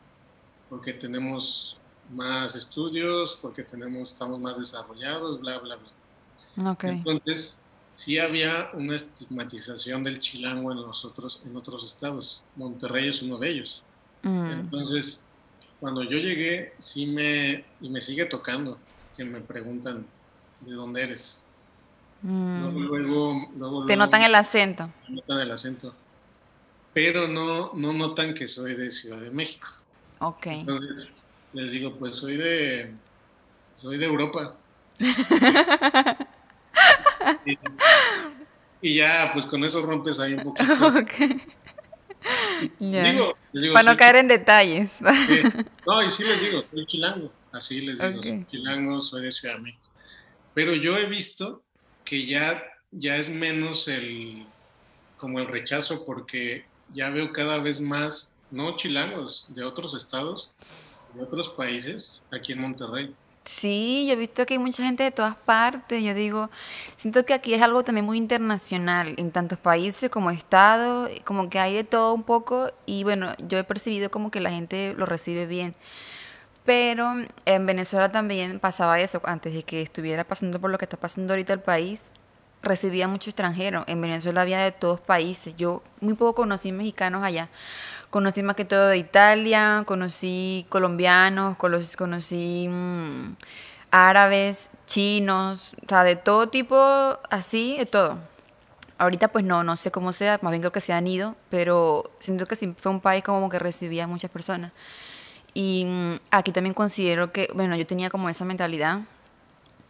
porque 0.68 0.92
tenemos 0.92 1.76
más 2.12 2.54
estudios, 2.54 3.36
porque 3.42 3.64
tenemos, 3.64 4.12
estamos 4.12 4.38
más 4.38 4.56
desarrollados, 4.56 5.40
bla, 5.40 5.58
bla, 5.58 5.76
bla. 5.76 6.76
Entonces, 6.82 7.60
sí 8.00 8.18
había 8.18 8.70
una 8.72 8.96
estigmatización 8.96 10.02
del 10.02 10.20
chilango 10.20 10.72
en 10.72 10.78
los 10.78 11.04
otros, 11.04 11.42
en 11.44 11.54
otros 11.54 11.84
estados. 11.84 12.42
Monterrey 12.56 13.10
es 13.10 13.20
uno 13.20 13.36
de 13.36 13.50
ellos. 13.50 13.82
Mm. 14.22 14.50
Entonces, 14.52 15.26
cuando 15.80 16.02
yo 16.02 16.16
llegué, 16.16 16.72
sí 16.78 17.04
me, 17.06 17.62
y 17.78 17.90
me 17.90 18.00
sigue 18.00 18.24
tocando, 18.24 18.78
que 19.18 19.24
me 19.24 19.40
preguntan, 19.40 20.06
¿de 20.62 20.72
dónde 20.72 21.02
eres? 21.02 21.42
Mm. 22.22 22.78
Luego, 22.86 23.84
Te 23.86 23.96
notan 23.98 24.22
el 24.22 24.34
acento. 24.34 24.90
notan 25.08 25.40
el 25.40 25.50
acento. 25.50 25.94
Pero 26.94 27.28
no, 27.28 27.72
no 27.74 27.92
notan 27.92 28.32
que 28.32 28.48
soy 28.48 28.76
de 28.76 28.90
Ciudad 28.90 29.20
de 29.20 29.30
México. 29.30 29.68
Ok. 30.20 30.46
Entonces, 30.46 31.12
les 31.52 31.70
digo, 31.70 31.94
pues 31.96 32.16
soy 32.16 32.38
de, 32.38 32.94
soy 33.76 33.98
de 33.98 34.06
Europa. 34.06 34.56
y, 38.82 38.94
ya, 38.94 39.30
pues 39.32 39.46
con 39.46 39.64
eso 39.64 39.82
rompes 39.82 40.20
ahí 40.20 40.34
un 40.34 40.42
poquito. 40.42 40.72
Digo, 42.78 43.36
Para 43.72 43.92
no 43.92 43.96
caer 43.96 44.16
en 44.16 44.28
detalles. 44.28 45.00
no, 45.86 46.02
y 46.02 46.10
sí 46.10 46.24
les 46.24 46.40
digo, 46.40 46.62
soy 46.62 46.86
chilango. 46.86 47.32
Así 47.52 47.80
les 47.80 47.98
digo, 47.98 48.22
soy 48.22 48.46
chilango, 48.50 49.00
soy 49.00 49.22
de 49.22 49.32
Ciudad 49.32 49.56
de 49.56 49.62
México. 49.62 49.88
Pero 50.54 50.74
yo 50.74 50.96
he 50.96 51.06
visto 51.06 51.62
que 52.04 52.26
ya, 52.26 52.62
ya 52.90 53.16
es 53.16 53.28
menos 53.30 53.88
el, 53.88 54.46
como 55.16 55.38
el 55.38 55.46
rechazo, 55.46 56.04
porque 56.04 56.66
ya 56.92 57.10
veo 57.10 57.32
cada 57.32 57.58
vez 57.58 57.80
más, 57.80 58.34
no 58.50 58.76
chilangos, 58.76 59.46
de 59.54 59.64
otros 59.64 59.94
estados, 59.94 60.52
de 61.14 61.22
otros 61.22 61.50
países, 61.50 62.22
aquí 62.30 62.52
en 62.52 62.60
Monterrey. 62.60 63.14
Sí, 63.44 64.06
yo 64.06 64.12
he 64.12 64.16
visto 64.16 64.46
que 64.46 64.54
hay 64.54 64.58
mucha 64.58 64.84
gente 64.84 65.02
de 65.02 65.10
todas 65.10 65.34
partes. 65.34 66.02
Yo 66.02 66.14
digo, 66.14 66.50
siento 66.94 67.24
que 67.24 67.34
aquí 67.34 67.54
es 67.54 67.62
algo 67.62 67.82
también 67.84 68.04
muy 68.04 68.18
internacional, 68.18 69.14
en 69.18 69.30
tantos 69.32 69.58
países 69.58 70.10
como 70.10 70.30
estados, 70.30 71.10
como 71.24 71.48
que 71.50 71.58
hay 71.58 71.74
de 71.74 71.84
todo 71.84 72.12
un 72.14 72.22
poco. 72.22 72.70
Y 72.86 73.02
bueno, 73.04 73.34
yo 73.48 73.58
he 73.58 73.64
percibido 73.64 74.10
como 74.10 74.30
que 74.30 74.40
la 74.40 74.50
gente 74.50 74.94
lo 74.96 75.06
recibe 75.06 75.46
bien. 75.46 75.74
Pero 76.64 77.14
en 77.46 77.66
Venezuela 77.66 78.12
también 78.12 78.60
pasaba 78.60 79.00
eso, 79.00 79.20
antes 79.24 79.54
de 79.54 79.62
que 79.62 79.82
estuviera 79.82 80.24
pasando 80.24 80.60
por 80.60 80.70
lo 80.70 80.78
que 80.78 80.84
está 80.84 80.98
pasando 80.98 81.32
ahorita 81.32 81.54
el 81.54 81.60
país, 81.60 82.12
recibía 82.62 83.08
mucho 83.08 83.30
extranjero. 83.30 83.84
En 83.86 84.00
Venezuela 84.00 84.42
había 84.42 84.58
de 84.60 84.72
todos 84.72 85.00
países. 85.00 85.56
Yo 85.56 85.82
muy 86.00 86.14
poco 86.14 86.34
conocí 86.34 86.72
mexicanos 86.72 87.22
allá. 87.24 87.48
Conocí 88.10 88.42
más 88.42 88.56
que 88.56 88.64
todo 88.64 88.88
de 88.88 88.96
Italia, 88.98 89.84
conocí 89.86 90.66
colombianos, 90.68 91.56
conocí, 91.56 92.66
mm, 92.68 93.36
árabes, 93.92 94.70
chinos, 94.86 95.74
o 95.84 95.88
sea, 95.88 96.02
de 96.04 96.16
todo 96.16 96.48
tipo, 96.48 96.76
así, 97.30 97.76
de 97.78 97.86
todo. 97.86 98.18
Ahorita 98.98 99.28
pues 99.28 99.44
no, 99.44 99.64
no 99.64 99.76
sé 99.76 99.90
cómo 99.90 100.12
sea, 100.12 100.38
más 100.42 100.50
bien 100.50 100.60
creo 100.60 100.72
que 100.72 100.80
se 100.80 100.92
han 100.92 101.06
ido, 101.06 101.36
pero 101.50 102.10
siento 102.20 102.46
que 102.46 102.56
sí 102.56 102.74
fue 102.78 102.92
un 102.92 103.00
país 103.00 103.24
como 103.24 103.48
que 103.48 103.58
recibía 103.58 104.04
a 104.04 104.06
muchas 104.08 104.30
personas. 104.30 104.72
Y 105.54 105.84
mm, 105.86 106.16
aquí 106.30 106.52
también 106.52 106.74
considero 106.74 107.32
que, 107.32 107.48
bueno, 107.54 107.76
yo 107.76 107.86
tenía 107.86 108.10
como 108.10 108.28
esa 108.28 108.44
mentalidad 108.44 109.00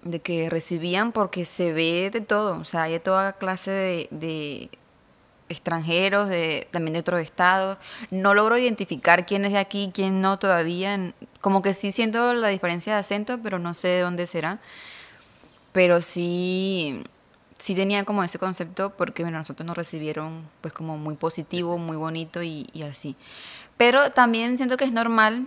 de 0.02 0.20
que 0.20 0.48
recibían 0.50 1.12
porque 1.12 1.44
se 1.44 1.72
ve 1.72 2.10
de 2.12 2.20
todo, 2.20 2.58
o 2.58 2.64
sea, 2.64 2.82
hay 2.84 2.92
de 2.92 3.00
toda 3.00 3.34
clase 3.34 4.08
de, 4.10 4.70
extranjeros, 5.50 6.28
de, 6.28 6.68
también 6.70 6.94
de 6.94 7.00
otros 7.00 7.20
estados. 7.20 7.76
No 8.10 8.32
logro 8.32 8.56
identificar 8.56 9.26
quién 9.26 9.44
es 9.44 9.52
de 9.52 9.58
aquí, 9.58 9.90
quién 9.92 10.22
no 10.22 10.38
todavía. 10.38 11.12
Como 11.42 11.60
que 11.60 11.74
sí 11.74 11.92
siento 11.92 12.32
la 12.32 12.48
diferencia 12.48 12.94
de 12.94 13.00
acento, 13.00 13.38
pero 13.42 13.58
no 13.58 13.74
sé 13.74 13.88
de 13.88 14.00
dónde 14.00 14.26
será. 14.26 14.60
Pero 15.72 16.00
sí, 16.00 17.04
sí 17.58 17.74
tenía 17.74 18.04
como 18.04 18.24
ese 18.24 18.38
concepto 18.38 18.90
porque 18.96 19.22
bueno, 19.22 19.38
nosotros 19.38 19.66
nos 19.66 19.76
recibieron 19.76 20.48
pues 20.60 20.72
como 20.72 20.96
muy 20.96 21.16
positivo, 21.16 21.76
muy 21.76 21.96
bonito 21.96 22.42
y, 22.42 22.68
y 22.72 22.82
así. 22.82 23.16
Pero 23.76 24.12
también 24.12 24.56
siento 24.56 24.76
que 24.76 24.84
es 24.84 24.92
normal 24.92 25.46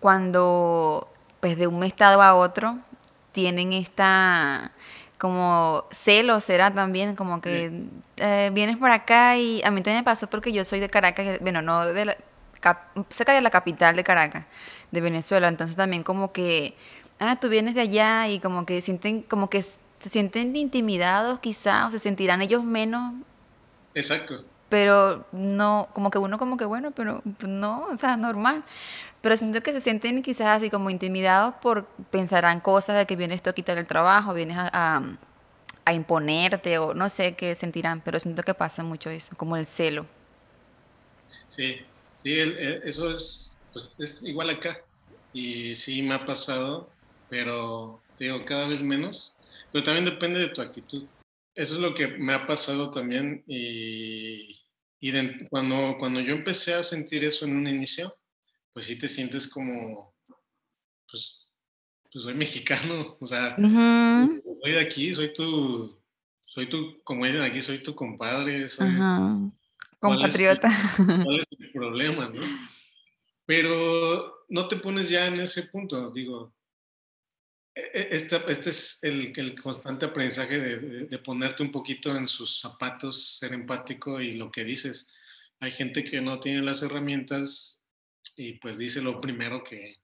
cuando 0.00 1.08
pues 1.40 1.56
de 1.56 1.66
un 1.66 1.82
estado 1.84 2.22
a 2.22 2.34
otro 2.34 2.78
tienen 3.32 3.72
esta 3.72 4.72
como 5.24 5.86
celo, 5.90 6.38
será 6.42 6.74
también 6.74 7.16
como 7.16 7.40
que 7.40 7.86
eh, 8.18 8.50
vienes 8.52 8.76
por 8.76 8.90
acá 8.90 9.38
y 9.38 9.62
a 9.62 9.70
mí 9.70 9.80
también 9.80 10.00
me 10.00 10.02
pasó 10.02 10.28
porque 10.28 10.52
yo 10.52 10.66
soy 10.66 10.80
de 10.80 10.90
Caracas, 10.90 11.40
bueno, 11.40 11.62
no 11.62 11.86
de 11.86 12.04
la, 12.04 12.16
cerca 13.08 13.32
de 13.32 13.40
la 13.40 13.48
capital 13.48 13.96
de 13.96 14.04
Caracas, 14.04 14.44
de 14.90 15.00
Venezuela, 15.00 15.48
entonces 15.48 15.78
también 15.78 16.02
como 16.02 16.30
que, 16.30 16.76
ah, 17.20 17.36
tú 17.40 17.48
vienes 17.48 17.74
de 17.74 17.80
allá 17.80 18.28
y 18.28 18.38
como 18.38 18.66
que 18.66 18.82
sienten, 18.82 19.22
como 19.22 19.48
que 19.48 19.62
se 19.62 20.10
sienten 20.10 20.54
intimidados 20.56 21.38
quizás 21.40 21.88
o 21.88 21.90
se 21.90 22.00
sentirán 22.00 22.42
ellos 22.42 22.62
menos. 22.62 23.14
Exacto. 23.94 24.44
Pero 24.68 25.24
no, 25.32 25.88
como 25.94 26.10
que 26.10 26.18
uno 26.18 26.36
como 26.36 26.58
que 26.58 26.66
bueno, 26.66 26.90
pero 26.90 27.22
no, 27.40 27.86
o 27.90 27.96
sea, 27.96 28.18
normal 28.18 28.62
pero 29.24 29.38
siento 29.38 29.62
que 29.62 29.72
se 29.72 29.80
sienten 29.80 30.22
quizás 30.22 30.48
así 30.48 30.68
como 30.68 30.90
intimidados 30.90 31.54
por 31.62 31.86
pensarán 32.10 32.60
cosas 32.60 32.98
de 32.98 33.06
que 33.06 33.16
vienes 33.16 33.42
tú 33.42 33.48
a 33.48 33.54
quitar 33.54 33.78
el 33.78 33.86
trabajo, 33.86 34.34
vienes 34.34 34.58
a, 34.58 35.02
a, 35.86 35.94
imponerte 35.94 36.76
o 36.76 36.92
no 36.92 37.08
sé 37.08 37.34
qué 37.34 37.54
sentirán, 37.54 38.02
pero 38.02 38.20
siento 38.20 38.42
que 38.42 38.52
pasa 38.52 38.82
mucho 38.82 39.08
eso, 39.08 39.34
como 39.34 39.56
el 39.56 39.64
celo. 39.64 40.04
Sí, 41.56 41.78
sí, 42.22 42.36
eso 42.84 43.10
es, 43.10 43.56
pues, 43.72 43.88
es 43.98 44.22
igual 44.24 44.50
acá 44.50 44.82
y 45.32 45.74
sí 45.74 46.02
me 46.02 46.16
ha 46.16 46.26
pasado, 46.26 46.90
pero 47.30 48.02
digo, 48.18 48.44
cada 48.44 48.68
vez 48.68 48.82
menos, 48.82 49.32
pero 49.72 49.82
también 49.82 50.04
depende 50.04 50.38
de 50.38 50.48
tu 50.48 50.60
actitud. 50.60 51.06
Eso 51.54 51.72
es 51.72 51.80
lo 51.80 51.94
que 51.94 52.08
me 52.08 52.34
ha 52.34 52.46
pasado 52.46 52.90
también 52.90 53.42
y, 53.46 54.60
y 55.00 55.48
cuando, 55.48 55.96
cuando 55.98 56.20
yo 56.20 56.34
empecé 56.34 56.74
a 56.74 56.82
sentir 56.82 57.24
eso 57.24 57.46
en 57.46 57.56
un 57.56 57.66
inicio, 57.66 58.14
pues 58.74 58.86
sí 58.86 58.98
te 58.98 59.08
sientes 59.08 59.48
como, 59.48 60.14
pues, 61.10 61.48
pues 62.12 62.24
soy 62.24 62.34
mexicano, 62.34 63.16
o 63.20 63.26
sea, 63.26 63.56
soy 63.56 64.72
de 64.72 64.80
aquí, 64.80 65.14
soy 65.14 65.32
tu, 65.32 65.96
soy 66.44 66.68
tu, 66.68 67.02
como 67.04 67.24
dicen 67.24 67.40
aquí, 67.40 67.62
soy 67.62 67.78
tu 67.82 67.94
compadre, 67.94 68.68
soy 68.68 68.90
compatriota. 70.00 70.70
¿Cuál 70.96 71.40
es 71.40 71.46
el 71.58 71.72
problema, 71.72 72.28
no? 72.28 72.42
Pero 73.46 74.44
no 74.48 74.68
te 74.68 74.76
pones 74.76 75.08
ya 75.08 75.28
en 75.28 75.40
ese 75.40 75.64
punto, 75.64 76.10
digo, 76.10 76.52
este, 77.74 78.40
este 78.48 78.70
es 78.70 78.98
el, 79.02 79.32
el, 79.36 79.60
constante 79.60 80.06
aprendizaje 80.06 80.58
de, 80.58 81.06
de, 81.06 81.18
ponerte 81.18 81.62
un 81.62 81.72
poquito 81.72 82.16
en 82.16 82.28
sus 82.28 82.60
zapatos, 82.60 83.38
ser 83.38 83.52
empático 83.52 84.20
y 84.20 84.34
lo 84.34 84.50
que 84.50 84.64
dices. 84.64 85.08
Hay 85.58 85.72
gente 85.72 86.04
que 86.04 86.20
no 86.20 86.38
tiene 86.38 86.62
las 86.62 86.82
herramientas 86.82 87.73
y 88.36 88.54
pues 88.54 88.78
dice 88.78 89.00
lo 89.00 89.20
primero 89.20 89.62
que, 89.62 89.96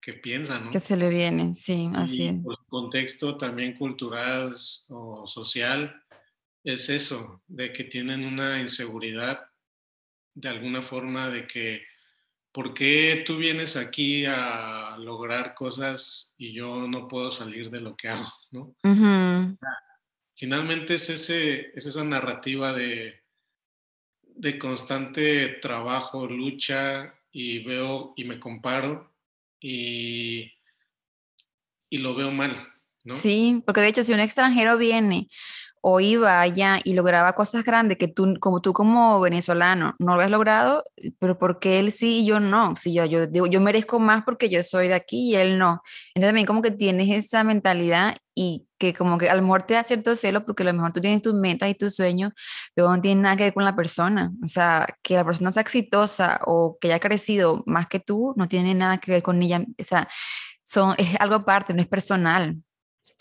que 0.00 0.14
piensa, 0.14 0.58
¿no? 0.60 0.70
Que 0.70 0.80
se 0.80 0.96
le 0.96 1.08
viene, 1.08 1.54
sí, 1.54 1.90
así 1.94 2.28
es. 2.28 2.42
Por 2.42 2.64
contexto 2.66 3.36
también 3.36 3.74
cultural 3.74 4.54
o 4.88 5.26
social, 5.26 6.02
es 6.64 6.88
eso, 6.88 7.42
de 7.46 7.72
que 7.72 7.84
tienen 7.84 8.24
una 8.24 8.60
inseguridad 8.60 9.40
de 10.34 10.48
alguna 10.48 10.82
forma 10.82 11.28
de 11.28 11.46
que, 11.46 11.82
¿por 12.52 12.74
qué 12.74 13.24
tú 13.26 13.38
vienes 13.38 13.76
aquí 13.76 14.24
a 14.26 14.96
lograr 14.98 15.54
cosas 15.54 16.34
y 16.36 16.52
yo 16.52 16.86
no 16.86 17.08
puedo 17.08 17.32
salir 17.32 17.70
de 17.70 17.80
lo 17.80 17.96
que 17.96 18.08
hago, 18.08 18.32
¿no? 18.50 18.76
Finalmente 20.36 20.94
es, 20.94 21.10
ese, 21.10 21.72
es 21.74 21.86
esa 21.86 22.04
narrativa 22.04 22.72
de, 22.72 23.24
de 24.22 24.58
constante 24.58 25.58
trabajo, 25.60 26.28
lucha, 26.28 27.17
y 27.40 27.60
veo 27.60 28.14
y 28.16 28.24
me 28.24 28.40
comparo 28.40 29.14
y, 29.60 30.52
y 31.88 31.98
lo 31.98 32.16
veo 32.16 32.32
mal. 32.32 32.56
¿no? 33.04 33.14
Sí, 33.14 33.62
porque 33.64 33.80
de 33.80 33.86
hecho 33.86 34.02
si 34.02 34.12
un 34.12 34.18
extranjero 34.18 34.76
viene 34.76 35.28
o 35.80 36.00
iba 36.00 36.40
allá 36.40 36.78
y 36.84 36.94
lograba 36.94 37.34
cosas 37.34 37.64
grandes 37.64 37.98
que 37.98 38.08
tú, 38.08 38.34
como 38.40 38.60
tú 38.60 38.72
como 38.72 39.20
venezolano, 39.20 39.94
no 39.98 40.16
lo 40.16 40.22
has 40.22 40.30
logrado, 40.30 40.84
pero 41.18 41.38
porque 41.38 41.78
él 41.78 41.92
sí 41.92 42.20
y 42.20 42.26
yo 42.26 42.40
no? 42.40 42.76
Si 42.76 42.92
yo, 42.92 43.04
yo, 43.04 43.26
yo 43.26 43.60
merezco 43.60 43.98
más 43.98 44.24
porque 44.24 44.48
yo 44.48 44.62
soy 44.62 44.88
de 44.88 44.94
aquí 44.94 45.32
y 45.32 45.36
él 45.36 45.58
no. 45.58 45.82
Entonces 46.14 46.28
también 46.28 46.46
como 46.46 46.62
que 46.62 46.70
tienes 46.70 47.08
esa 47.10 47.44
mentalidad 47.44 48.16
y 48.34 48.68
que 48.78 48.94
como 48.94 49.18
que 49.18 49.28
a 49.28 49.34
lo 49.34 49.42
mejor 49.42 49.64
te 49.64 49.74
da 49.74 49.84
cierto 49.84 50.14
celo 50.14 50.44
porque 50.44 50.62
a 50.62 50.66
lo 50.66 50.72
mejor 50.72 50.92
tú 50.92 51.00
tienes 51.00 51.22
tus 51.22 51.34
metas 51.34 51.68
y 51.68 51.74
tus 51.74 51.96
sueños, 51.96 52.32
pero 52.74 52.88
no 52.88 53.00
tiene 53.00 53.22
nada 53.22 53.36
que 53.36 53.44
ver 53.44 53.54
con 53.54 53.64
la 53.64 53.74
persona. 53.74 54.32
O 54.42 54.46
sea, 54.46 54.86
que 55.02 55.14
la 55.14 55.24
persona 55.24 55.52
sea 55.52 55.62
exitosa 55.62 56.40
o 56.46 56.78
que 56.80 56.88
haya 56.88 57.00
crecido 57.00 57.62
más 57.66 57.88
que 57.88 58.00
tú, 58.00 58.34
no 58.36 58.46
tiene 58.48 58.74
nada 58.74 58.98
que 58.98 59.10
ver 59.12 59.22
con 59.22 59.42
ella. 59.42 59.64
O 59.78 59.84
sea, 59.84 60.08
son, 60.64 60.94
es 60.98 61.16
algo 61.20 61.36
aparte, 61.36 61.74
no 61.74 61.82
es 61.82 61.88
personal. 61.88 62.56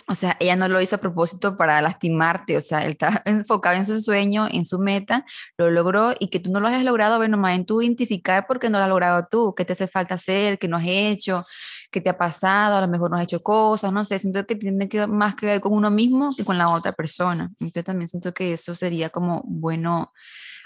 O 0.07 0.15
sea, 0.15 0.37
ella 0.39 0.55
no 0.55 0.67
lo 0.69 0.81
hizo 0.81 0.95
a 0.95 0.99
propósito 0.99 1.57
para 1.57 1.81
lastimarte, 1.81 2.55
o 2.55 2.61
sea, 2.61 2.83
él 2.83 2.91
está 2.91 3.21
enfocado 3.25 3.75
en 3.75 3.85
su 3.85 3.99
sueño, 3.99 4.47
en 4.49 4.65
su 4.65 4.79
meta, 4.79 5.25
lo 5.57 5.69
logró 5.69 6.13
y 6.17 6.29
que 6.29 6.39
tú 6.39 6.49
no 6.49 6.59
lo 6.59 6.67
hayas 6.67 6.83
logrado, 6.83 7.17
bueno, 7.17 7.37
más 7.37 7.55
en 7.55 7.65
tú 7.65 7.81
identificar 7.81 8.47
por 8.47 8.59
qué 8.59 8.69
no 8.69 8.77
lo 8.77 8.85
has 8.85 8.89
logrado 8.89 9.27
tú, 9.29 9.53
qué 9.55 9.65
te 9.65 9.73
hace 9.73 9.87
falta 9.87 10.15
hacer, 10.15 10.57
qué 10.59 10.67
no 10.67 10.77
has 10.77 10.85
hecho, 10.87 11.43
qué 11.91 11.99
te 11.99 12.09
ha 12.09 12.17
pasado, 12.17 12.77
a 12.77 12.81
lo 12.81 12.87
mejor 12.87 13.11
no 13.11 13.17
has 13.17 13.23
hecho 13.23 13.41
cosas, 13.41 13.91
no 13.91 14.05
sé, 14.05 14.17
siento 14.19 14.45
que 14.45 14.55
tiene 14.55 14.87
que 14.87 15.07
más 15.07 15.35
que 15.35 15.45
ver 15.45 15.61
con 15.61 15.73
uno 15.73 15.91
mismo 15.91 16.33
que 16.35 16.45
con 16.45 16.57
la 16.57 16.69
otra 16.69 16.93
persona. 16.93 17.51
Entonces 17.59 17.83
también 17.83 18.07
siento 18.07 18.33
que 18.33 18.53
eso 18.53 18.75
sería 18.75 19.09
como 19.09 19.43
bueno 19.45 20.13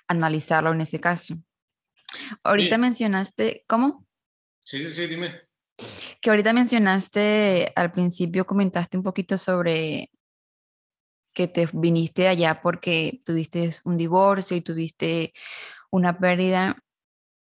analizarlo 0.08 0.72
en 0.72 0.82
ese 0.82 1.00
caso. 1.00 1.36
Ahorita 2.44 2.78
mencionaste, 2.78 3.64
¿cómo? 3.68 4.06
Sí, 4.64 4.80
sí, 4.80 4.90
sí, 4.90 5.08
dime. 5.08 5.42
Que 6.22 6.30
ahorita 6.30 6.54
mencionaste, 6.54 7.74
al 7.76 7.92
principio 7.92 8.46
comentaste 8.46 8.96
un 8.98 9.04
poquito 9.04 9.38
sobre 9.38 10.12
que 11.34 11.48
te 11.48 11.68
viniste 11.74 12.28
allá 12.28 12.62
porque 12.62 13.22
tuviste 13.26 13.72
un 13.86 13.98
divorcio 13.98 14.56
y 14.58 14.62
tuviste 14.62 15.34
una 15.90 16.18
pérdida. 16.20 16.78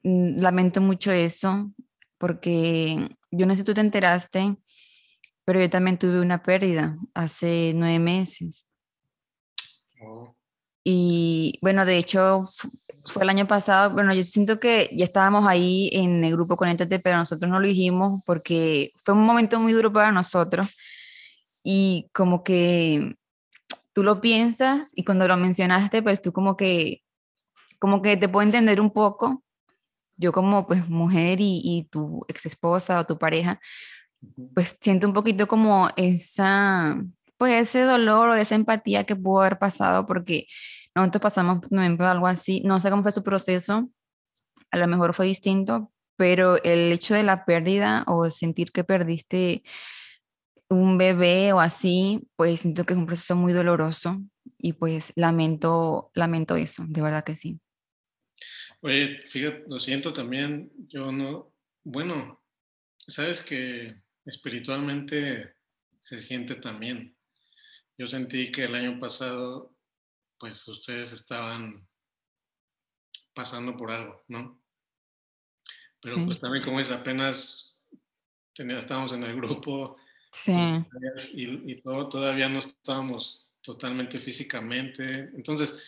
Mm, 0.03 0.41
lamento 0.41 0.81
mucho 0.81 1.13
eso 1.13 1.73
porque 2.19 3.09
yo 3.31 3.47
no 3.47 3.53
sé 3.55 3.59
si 3.59 3.65
tú 3.65 3.75
te 3.75 3.81
enteraste, 3.81 4.57
pero 5.45 5.61
yo 5.61 5.71
también 5.71 5.99
tuve 5.99 6.21
una 6.21 6.43
pérdida 6.43 6.93
hace 7.15 7.73
nueve 7.75 7.99
meses. 7.99 8.67
Oh. 10.03 10.36
Y 10.89 11.59
bueno, 11.63 11.85
de 11.85 11.99
hecho, 11.99 12.49
fue 13.07 13.25
el 13.25 13.29
año 13.29 13.49
pasado, 13.49 13.91
bueno, 13.91 14.15
yo 14.15 14.23
siento 14.23 14.61
que 14.61 14.89
ya 14.93 15.05
estábamos 15.05 15.45
ahí 15.45 15.91
en 15.93 16.23
el 16.23 16.31
grupo 16.35 16.57
Conéctate, 16.57 17.01
pero 17.01 17.17
nosotros 17.17 17.51
no 17.51 17.59
lo 17.59 17.67
dijimos 17.67 18.23
porque 18.25 18.93
fue 19.05 19.15
un 19.15 19.27
momento 19.27 19.59
muy 19.59 19.73
duro 19.73 19.93
para 19.93 20.13
nosotros 20.13 20.69
y 21.65 22.09
como 22.13 22.45
que 22.45 23.17
tú 23.93 24.05
lo 24.05 24.21
piensas 24.21 24.93
y 24.95 25.05
cuando 25.05 25.27
lo 25.27 25.37
mencionaste, 25.37 26.05
pues 26.05 26.23
tú 26.23 26.33
como 26.33 26.57
que, 26.57 27.03
como 27.81 28.01
que 28.01 28.17
te 28.17 28.29
puedo 28.29 28.47
entender 28.47 28.81
un 28.81 28.93
poco, 28.93 29.43
yo 30.17 30.31
como 30.31 30.69
pues 30.69 30.89
mujer 30.89 31.41
y, 31.41 31.63
y 31.65 31.89
tu 31.91 32.25
ex 32.29 32.47
esposa 32.47 33.01
o 33.01 33.07
tu 33.07 33.19
pareja, 33.19 33.61
pues 34.55 34.79
siento 34.81 35.09
un 35.09 35.15
poquito 35.15 35.49
como 35.49 35.89
esa, 35.97 36.97
pues 37.39 37.55
ese 37.55 37.81
dolor 37.81 38.29
o 38.29 38.35
esa 38.37 38.55
empatía 38.55 39.03
que 39.03 39.17
pudo 39.17 39.41
haber 39.41 39.59
pasado 39.59 40.07
porque 40.07 40.47
nosotros 41.01 41.23
pasamos 41.23 41.61
también 41.69 41.97
por 41.97 42.07
algo 42.07 42.27
así, 42.27 42.63
no 42.65 42.81
sé 42.81 42.91
cómo 42.91 43.03
fue 43.03 43.13
su 43.13 43.23
proceso, 43.23 43.91
a 44.71 44.79
lo 44.79 44.87
mejor 44.87 45.15
fue 45.15 45.27
distinto, 45.27 45.93
pero 46.17 46.63
el 46.63 46.93
hecho 46.93 47.15
de 47.15 47.23
la 47.23 47.45
pérdida 47.45 48.05
o 48.07 48.31
sentir 48.31 48.73
que 48.73 48.85
perdiste 48.85 49.63
un 50.69 50.99
bebé 50.99 51.53
o 51.53 51.61
así, 51.61 52.27
pues 52.37 52.63
siento 52.63 52.85
que 52.85 52.95
es 52.95 52.99
un 52.99 53.07
proceso 53.07 53.37
muy 53.37 53.53
doloroso 53.53 54.23
y 54.59 54.73
pues 54.73 55.13
lamento, 55.17 56.11
lamento 56.15 56.57
eso, 56.57 56.85
de 56.89 57.03
verdad 57.03 57.25
que 57.25 57.35
sí. 57.35 57.61
Oye, 58.81 59.23
fíjate, 59.27 59.65
lo 59.69 59.79
siento 59.79 60.13
también, 60.13 60.71
yo 60.89 61.13
no, 61.13 61.53
bueno, 61.85 62.43
sabes 62.99 63.43
que 63.43 64.03
espiritualmente 64.25 65.55
se 66.01 66.21
siente 66.21 66.57
también. 66.57 67.17
Yo 67.99 68.07
sentí 68.07 68.51
que 68.53 68.65
el 68.65 68.75
año 68.75 68.99
pasado, 69.01 69.76
pues 70.39 70.67
ustedes 70.69 71.13
estaban 71.13 71.87
pasando 73.35 73.77
por 73.77 73.91
algo, 73.91 74.25
¿no? 74.29 74.61
Pero 76.01 76.25
pues 76.25 76.41
también 76.41 76.65
como 76.65 76.81
es, 76.81 76.91
apenas 76.91 77.81
tenía, 78.55 78.79
estábamos 78.79 79.13
en 79.13 79.25
el 79.25 79.37
grupo 79.37 79.97
sí. 80.31 80.53
y, 81.33 81.73
y, 81.73 81.81
todo, 81.81 82.09
todavía 82.09 82.49
no 82.49 82.61
estábamos 82.61 83.49
totalmente 83.61 84.19
físicamente. 84.21 85.31
Entonces, 85.35 85.79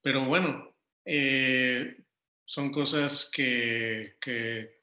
pero 0.00 0.24
bueno, 0.24 0.74
eh, 1.04 2.02
son 2.44 2.72
cosas 2.72 3.30
que, 3.32 4.16
que, 4.20 4.82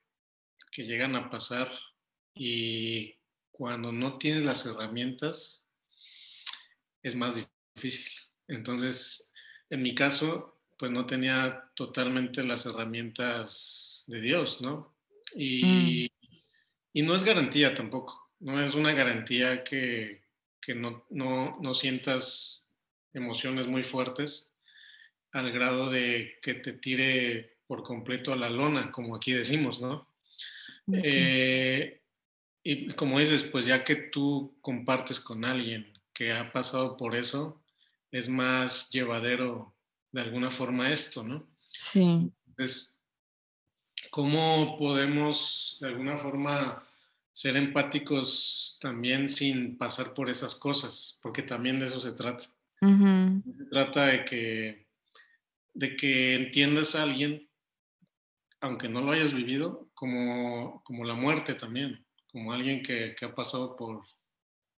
que 0.71 0.83
llegan 0.83 1.15
a 1.15 1.29
pasar 1.29 1.71
y 2.33 3.17
cuando 3.51 3.91
no 3.91 4.17
tienes 4.17 4.43
las 4.43 4.65
herramientas, 4.65 5.67
es 7.01 7.15
más 7.15 7.35
difícil. 7.75 8.13
Entonces, 8.47 9.31
en 9.69 9.83
mi 9.83 9.93
caso, 9.93 10.59
pues 10.77 10.91
no 10.91 11.05
tenía 11.05 11.69
totalmente 11.75 12.43
las 12.43 12.65
herramientas 12.65 14.03
de 14.07 14.21
Dios, 14.21 14.61
¿no? 14.61 14.95
Y, 15.35 15.63
mm. 15.65 16.27
y 16.93 17.01
no 17.01 17.15
es 17.15 17.23
garantía 17.23 17.73
tampoco, 17.73 18.31
no 18.39 18.61
es 18.61 18.75
una 18.75 18.93
garantía 18.93 19.63
que, 19.63 20.23
que 20.61 20.75
no, 20.75 21.05
no, 21.09 21.57
no, 21.61 21.73
sientas 21.73 22.63
emociones 23.13 23.67
muy 23.67 23.83
fuertes 23.83 24.53
al 25.31 25.51
grado 25.51 25.89
de 25.89 26.39
que 26.41 26.55
te 26.55 26.73
tire 26.73 27.57
por 27.67 27.83
completo 27.83 28.31
a 28.31 28.37
la 28.37 28.49
lona, 28.49 28.91
como 28.91 29.15
aquí 29.15 29.33
decimos, 29.33 29.81
¿no? 29.81 30.07
Eh, 30.91 32.01
y 32.63 32.93
como 32.93 33.19
dices, 33.19 33.43
pues 33.43 33.65
ya 33.65 33.83
que 33.83 33.95
tú 33.95 34.57
compartes 34.61 35.19
con 35.19 35.43
alguien 35.43 35.93
que 36.13 36.31
ha 36.31 36.51
pasado 36.51 36.95
por 36.95 37.15
eso, 37.15 37.61
es 38.17 38.29
más 38.29 38.89
llevadero 38.89 39.75
de 40.11 40.21
alguna 40.21 40.51
forma 40.51 40.91
esto, 40.91 41.23
¿no? 41.23 41.47
Sí. 41.71 42.31
Entonces, 42.47 42.99
¿cómo 44.09 44.77
podemos 44.77 45.77
de 45.81 45.87
alguna 45.89 46.17
forma 46.17 46.83
ser 47.31 47.55
empáticos 47.55 48.77
también 48.81 49.29
sin 49.29 49.77
pasar 49.77 50.13
por 50.13 50.29
esas 50.29 50.55
cosas? 50.55 51.19
Porque 51.21 51.43
también 51.43 51.79
de 51.79 51.85
eso 51.85 51.99
se 51.99 52.13
trata. 52.13 52.45
Se 52.79 53.65
trata 53.71 54.07
de 54.07 54.25
que, 54.25 54.87
de 55.73 55.95
que 55.95 56.35
entiendas 56.35 56.95
a 56.95 57.03
alguien, 57.03 57.49
aunque 58.61 58.89
no 58.89 59.01
lo 59.01 59.11
hayas 59.11 59.33
vivido, 59.33 59.89
como, 59.93 60.83
como 60.83 61.03
la 61.03 61.15
muerte 61.15 61.55
también, 61.55 62.05
como 62.31 62.51
alguien 62.51 62.83
que, 62.83 63.15
que 63.15 63.25
ha 63.25 63.33
pasado 63.33 63.75
por, 63.75 64.03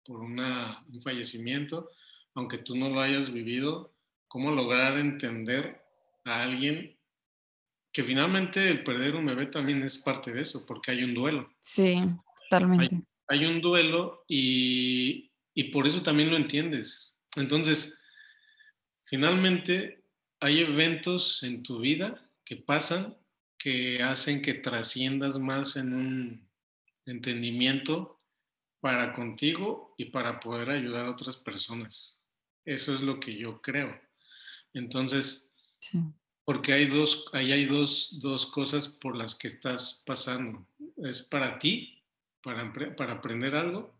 por 0.05 0.21
una, 0.21 0.83
un 0.91 1.01
fallecimiento, 1.01 1.89
aunque 2.35 2.57
tú 2.57 2.75
no 2.75 2.89
lo 2.89 3.01
hayas 3.01 3.31
vivido, 3.31 3.93
cómo 4.27 4.51
lograr 4.51 4.97
entender 4.97 5.81
a 6.25 6.41
alguien 6.41 6.97
que 7.91 8.03
finalmente 8.03 8.69
el 8.69 8.83
perder 8.83 9.15
un 9.15 9.25
bebé 9.25 9.47
también 9.47 9.81
es 9.83 9.97
parte 9.97 10.31
de 10.31 10.41
eso, 10.41 10.65
porque 10.65 10.91
hay 10.91 11.03
un 11.03 11.13
duelo. 11.13 11.51
Sí, 11.61 11.99
totalmente. 12.49 13.01
Hay, 13.27 13.45
un 13.45 13.61
duelo 13.61 14.23
y, 14.27 15.31
y 15.53 15.65
por 15.65 15.87
eso 15.87 16.01
también 16.03 16.29
lo 16.29 16.37
entiendes. 16.37 17.17
Entonces, 17.35 17.97
finalmente 19.05 20.03
hay 20.39 20.59
eventos 20.59 21.43
en 21.43 21.63
tu 21.63 21.79
vida 21.79 22.29
que 22.45 22.57
pasan 22.57 23.17
que 23.59 24.01
hacen 24.01 24.41
que 24.41 24.53
trasciendas 24.55 25.37
más 25.37 25.75
en 25.75 25.93
un 25.93 26.49
entendimiento 27.05 28.21
para 28.79 29.13
contigo 29.13 29.93
y 29.97 30.05
para 30.05 30.39
poder 30.39 30.69
ayudar 30.69 31.05
a 31.05 31.11
otras 31.11 31.35
personas. 31.35 32.18
Eso 32.65 32.93
es 32.93 33.01
lo 33.01 33.19
que 33.19 33.35
yo 33.35 33.61
creo. 33.61 33.99
Entonces, 34.73 35.51
porque 36.45 36.73
hay 36.73 36.85
dos, 36.85 37.27
ahí 37.33 37.51
hay 37.51 37.65
dos, 37.65 38.17
dos, 38.19 38.45
cosas 38.47 38.87
por 38.87 39.15
las 39.15 39.35
que 39.35 39.47
estás 39.47 40.03
pasando. 40.05 40.65
Es 40.97 41.21
para 41.23 41.57
ti, 41.57 42.01
para, 42.41 42.71
para 42.95 43.13
aprender 43.13 43.55
algo, 43.55 43.93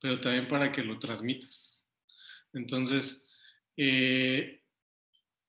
pero 0.00 0.20
también 0.20 0.48
para 0.48 0.72
que 0.72 0.82
lo 0.82 0.98
transmitas. 0.98 1.84
Entonces, 2.52 3.28
eh, 3.76 4.62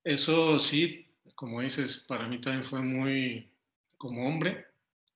eso 0.04 0.58
sí, 0.58 1.06
como 1.34 1.60
dices, 1.60 2.04
para 2.08 2.28
mí 2.28 2.40
también 2.40 2.64
fue 2.64 2.82
muy 2.82 3.50
como 3.96 4.26
hombre, 4.26 4.66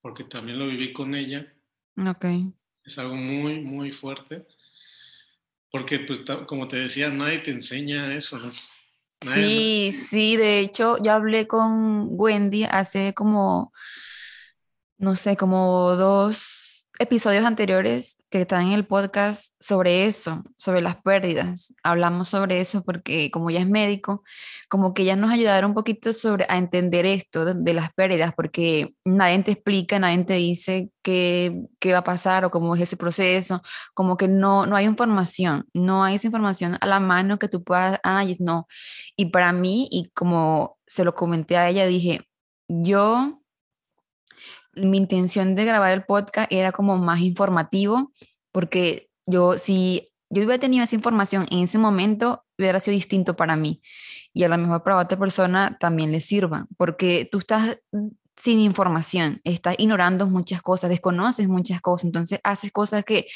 porque 0.00 0.24
también 0.24 0.58
lo 0.58 0.66
viví 0.66 0.92
con 0.92 1.14
ella. 1.14 1.52
Ok. 1.96 2.26
Es 2.84 2.98
algo 2.98 3.16
muy, 3.16 3.60
muy 3.60 3.92
fuerte. 3.92 4.46
Porque, 5.74 5.98
pues, 5.98 6.20
como 6.46 6.68
te 6.68 6.76
decía, 6.76 7.10
nadie 7.10 7.40
te 7.40 7.50
enseña 7.50 8.14
eso, 8.14 8.38
¿no? 8.38 8.52
sí, 9.20 9.90
sí, 9.90 10.36
de 10.36 10.60
hecho, 10.60 11.02
yo 11.02 11.10
hablé 11.10 11.48
con 11.48 12.06
Wendy 12.10 12.62
hace 12.62 13.12
como, 13.12 13.72
no 14.98 15.16
sé, 15.16 15.36
como 15.36 15.96
dos, 15.96 16.63
episodios 16.98 17.44
anteriores 17.44 18.22
que 18.30 18.42
están 18.42 18.66
en 18.66 18.72
el 18.72 18.86
podcast 18.86 19.54
sobre 19.60 20.06
eso, 20.06 20.44
sobre 20.56 20.80
las 20.80 20.96
pérdidas. 20.96 21.74
Hablamos 21.82 22.28
sobre 22.28 22.60
eso 22.60 22.84
porque 22.84 23.30
como 23.32 23.50
ya 23.50 23.60
es 23.60 23.68
médico, 23.68 24.22
como 24.68 24.94
que 24.94 25.04
ya 25.04 25.16
nos 25.16 25.32
ayudaron 25.32 25.70
un 25.70 25.74
poquito 25.74 26.12
sobre 26.12 26.46
a 26.48 26.56
entender 26.56 27.04
esto 27.04 27.44
de, 27.44 27.74
las 27.74 27.92
pérdidas, 27.92 28.32
porque 28.34 28.94
nadie 29.04 29.42
te 29.42 29.52
explica, 29.52 29.98
nadie 29.98 30.24
te 30.24 30.34
dice 30.34 30.90
qué, 31.02 31.62
qué, 31.80 31.92
va 31.92 31.98
a 31.98 32.04
pasar 32.04 32.44
o 32.44 32.50
cómo 32.50 32.76
es 32.76 32.82
ese 32.82 32.96
proceso, 32.96 33.62
como 33.94 34.16
que 34.16 34.28
no, 34.28 34.66
no 34.66 34.76
hay 34.76 34.86
información, 34.86 35.66
no 35.74 36.04
hay 36.04 36.16
esa 36.16 36.28
información 36.28 36.78
a 36.80 36.86
la 36.86 37.00
mano 37.00 37.38
que 37.38 37.48
tú 37.48 37.64
puedas, 37.64 37.98
ay, 38.04 38.36
no. 38.38 38.68
Y 39.16 39.26
para 39.26 39.52
mí, 39.52 39.88
y 39.90 40.10
como 40.14 40.78
se 40.86 41.04
lo 41.04 41.14
comenté 41.14 41.56
a 41.56 41.68
ella, 41.68 41.86
dije, 41.86 42.28
yo 42.68 43.43
mi 44.76 44.96
intención 44.96 45.54
de 45.54 45.64
grabar 45.64 45.92
el 45.92 46.04
podcast 46.04 46.50
era 46.52 46.72
como 46.72 46.96
más 46.98 47.20
informativo, 47.20 48.10
porque 48.52 49.08
yo 49.26 49.58
sí, 49.58 50.12
yo 50.30 50.42
hubiera 50.42 50.60
tenido 50.60 50.84
esa 50.84 50.96
información 50.96 51.46
en 51.50 51.60
ese 51.60 51.78
momento, 51.78 52.44
hubiera 52.58 52.80
sido 52.80 52.94
distinto 52.94 53.36
para 53.36 53.56
mí. 53.56 53.82
Y 54.32 54.44
a 54.44 54.48
lo 54.48 54.58
mejor 54.58 54.82
para 54.82 54.98
otra 54.98 55.18
persona 55.18 55.76
también 55.78 56.12
le 56.12 56.20
sirva, 56.20 56.66
porque 56.76 57.28
tú 57.30 57.38
estás 57.38 57.78
sin 58.36 58.58
información, 58.58 59.40
estás 59.44 59.76
ignorando 59.78 60.26
muchas 60.26 60.60
cosas, 60.60 60.90
desconoces 60.90 61.48
muchas 61.48 61.80
cosas, 61.80 62.06
entonces 62.06 62.40
haces 62.42 62.72
cosas 62.72 63.04
que, 63.04 63.26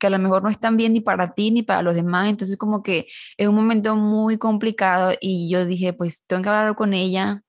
que 0.00 0.06
a 0.08 0.10
lo 0.10 0.18
mejor 0.18 0.42
no 0.42 0.48
están 0.48 0.76
bien 0.76 0.92
ni 0.94 1.00
para 1.00 1.34
ti 1.34 1.50
ni 1.50 1.62
para 1.62 1.82
los 1.82 1.94
demás, 1.94 2.28
entonces 2.28 2.56
como 2.56 2.82
que 2.82 3.06
es 3.36 3.48
un 3.48 3.54
momento 3.54 3.94
muy 3.96 4.36
complicado 4.36 5.12
y 5.20 5.48
yo 5.48 5.64
dije, 5.64 5.92
pues 5.92 6.24
tengo 6.26 6.42
que 6.42 6.48
hablar 6.48 6.74
con 6.74 6.92
ella 6.92 7.42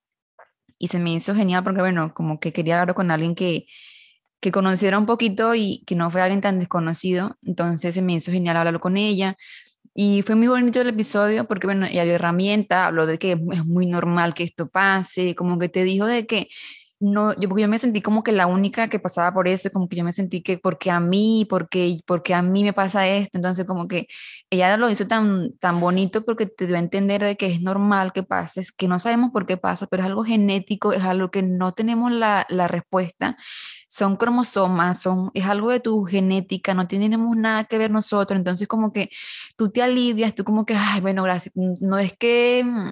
y 0.79 0.87
se 0.87 0.99
me 0.99 1.13
hizo 1.13 1.35
genial 1.35 1.63
porque 1.63 1.81
bueno, 1.81 2.13
como 2.13 2.39
que 2.39 2.53
quería 2.53 2.81
hablar 2.81 2.95
con 2.95 3.11
alguien 3.11 3.35
que, 3.35 3.67
que 4.39 4.51
conociera 4.51 4.97
un 4.97 5.05
poquito 5.05 5.55
y 5.55 5.83
que 5.85 5.95
no 5.95 6.09
fuera 6.09 6.25
alguien 6.25 6.41
tan 6.41 6.59
desconocido. 6.59 7.37
Entonces 7.43 7.93
se 7.93 8.01
me 8.01 8.13
hizo 8.13 8.31
genial 8.31 8.57
hablarlo 8.57 8.79
con 8.79 8.97
ella. 8.97 9.37
Y 9.93 10.21
fue 10.21 10.35
muy 10.35 10.47
bonito 10.47 10.79
el 10.81 10.89
episodio 10.89 11.45
porque, 11.45 11.67
bueno, 11.67 11.85
ella 11.85 12.05
dio 12.05 12.15
herramienta, 12.15 12.87
habló 12.87 13.05
de 13.05 13.19
que 13.19 13.33
es 13.33 13.65
muy 13.65 13.85
normal 13.85 14.33
que 14.33 14.43
esto 14.43 14.69
pase, 14.69 15.35
como 15.35 15.59
que 15.59 15.67
te 15.69 15.83
dijo 15.83 16.05
de 16.05 16.25
que 16.25 16.47
no, 16.99 17.33
yo, 17.39 17.47
porque 17.47 17.61
yo 17.63 17.67
me 17.69 17.79
sentí 17.79 18.01
como 18.01 18.23
que 18.23 18.31
la 18.33 18.45
única 18.47 18.89
que 18.89 18.99
pasaba 18.99 19.33
por 19.33 19.47
eso, 19.47 19.69
como 19.71 19.87
que 19.87 19.95
yo 19.97 20.03
me 20.03 20.11
sentí 20.11 20.41
que 20.41 20.57
porque 20.57 20.91
a 20.91 20.99
mí, 20.99 21.45
porque, 21.49 21.99
porque 22.05 22.33
a 22.33 22.41
mí 22.41 22.63
me 22.63 22.73
pasa 22.73 23.07
esto, 23.07 23.37
entonces 23.37 23.65
como 23.65 23.87
que 23.87 24.07
ella 24.49 24.75
lo 24.77 24.89
hizo 24.89 25.07
tan, 25.07 25.57
tan 25.59 25.79
bonito 25.79 26.25
porque 26.25 26.45
te 26.45 26.67
dio 26.67 26.75
a 26.75 26.79
entender 26.79 27.23
de 27.23 27.37
que 27.37 27.47
es 27.47 27.61
normal 27.61 28.11
que 28.13 28.23
pase, 28.23 28.65
que 28.77 28.87
no 28.89 28.99
sabemos 28.99 29.31
por 29.31 29.45
qué 29.45 29.57
pasa, 29.57 29.87
pero 29.87 30.03
es 30.03 30.07
algo 30.07 30.23
genético, 30.25 30.91
es 30.93 31.03
algo 31.03 31.31
que 31.31 31.41
no 31.41 31.73
tenemos 31.73 32.11
la, 32.11 32.45
la 32.49 32.67
respuesta, 32.67 33.37
son 33.87 34.17
cromosomas, 34.17 35.01
son, 35.01 35.31
es 35.33 35.45
algo 35.45 35.71
de 35.71 35.79
tu 35.79 36.03
genética, 36.05 36.73
no 36.73 36.87
tenemos 36.87 37.35
nada 37.37 37.63
que 37.65 37.77
ver 37.77 37.91
nosotros, 37.91 38.37
entonces 38.37 38.67
como 38.67 38.91
que 38.93 39.09
tú 39.55 39.69
te 39.69 39.81
alivias, 39.81 40.35
tú 40.35 40.43
como 40.43 40.65
que, 40.65 40.75
ay, 40.75 41.01
bueno, 41.01 41.23
gracias, 41.23 41.53
no 41.55 41.97
es 41.97 42.13
que 42.17 42.63
mm, 42.65 42.91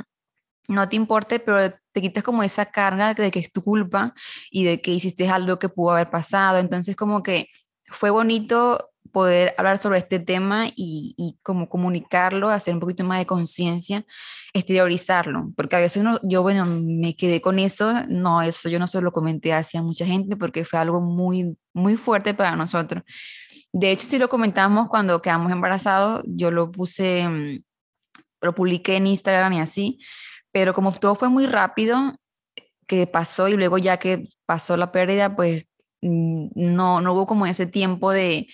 no 0.74 0.90
te 0.90 0.96
importe, 0.96 1.40
pero 1.40 1.60
te 1.98 2.02
quitas 2.02 2.24
como 2.24 2.44
esa 2.44 2.68
carga 2.68 3.16
de 3.16 3.32
que 3.32 3.40
es 3.40 3.52
tu 3.52 3.64
culpa 3.64 4.14
y 4.52 4.66
de 4.66 4.82
que 4.82 4.92
hiciste 4.92 5.28
algo 5.30 5.58
que 5.58 5.68
pudo 5.68 5.94
haber 5.94 6.12
pasado. 6.12 6.60
Entonces 6.60 6.96
como 6.96 7.24
que 7.24 7.48
fue 7.88 8.12
bonito 8.12 8.92
poder 9.12 9.56
hablar 9.58 9.80
sobre 9.80 9.98
este 9.98 10.20
tema 10.20 10.68
y, 10.76 11.16
y 11.18 11.40
como 11.42 11.70
comunicarlo, 11.70 12.50
hacer 12.50 12.76
un 12.76 12.80
poquito 12.80 13.04
más 13.04 13.18
de 13.18 13.26
conciencia, 13.26 14.06
exteriorizarlo, 14.54 15.52
porque 15.56 15.76
a 15.76 15.80
veces 15.80 16.04
no, 16.04 16.20
yo, 16.22 16.44
bueno, 16.44 16.66
me 16.68 17.16
quedé 17.16 17.42
con 17.42 17.58
eso, 17.58 18.06
no, 18.08 18.44
eso 18.44 18.70
yo 18.70 18.78
no 18.78 18.86
se 18.86 19.02
lo 19.02 19.12
comenté 19.12 19.54
hacia 19.54 19.82
mucha 19.82 20.06
gente 20.06 20.38
porque 20.38 20.66
fue 20.66 20.78
algo 20.78 21.02
muy, 21.02 21.58
muy 21.74 21.98
fuerte 21.98 22.36
para 22.36 22.56
nosotros. 22.56 23.02
De 23.74 23.90
hecho, 23.92 24.06
si 24.06 24.20
lo 24.20 24.30
comentamos 24.30 24.88
cuando 24.88 25.20
quedamos 25.20 25.52
embarazados, 25.52 26.22
yo 26.28 26.52
lo 26.52 26.72
puse, 26.72 27.28
mm, 27.28 27.64
lo 28.42 28.54
publiqué 28.54 28.98
en 28.98 29.08
Instagram 29.08 29.54
y 29.54 29.60
así, 29.62 30.00
pero 30.52 30.74
como 30.74 30.92
todo 30.94 31.16
fue 31.16 31.30
muy 31.30 31.46
rápido, 31.46 32.16
que 32.88 33.08
pasó 33.08 33.48
y 33.48 33.54
luego 33.56 33.78
ya 33.78 33.98
que 33.98 34.30
pasó 34.46 34.78
la 34.78 34.92
pérdida, 34.92 35.36
pues 35.36 35.66
mm, 36.02 36.50
no, 36.56 37.02
no 37.02 37.14
hubo 37.14 37.28
como 37.28 37.46
ese 37.46 37.66
tiempo 37.66 38.12
de... 38.12 38.48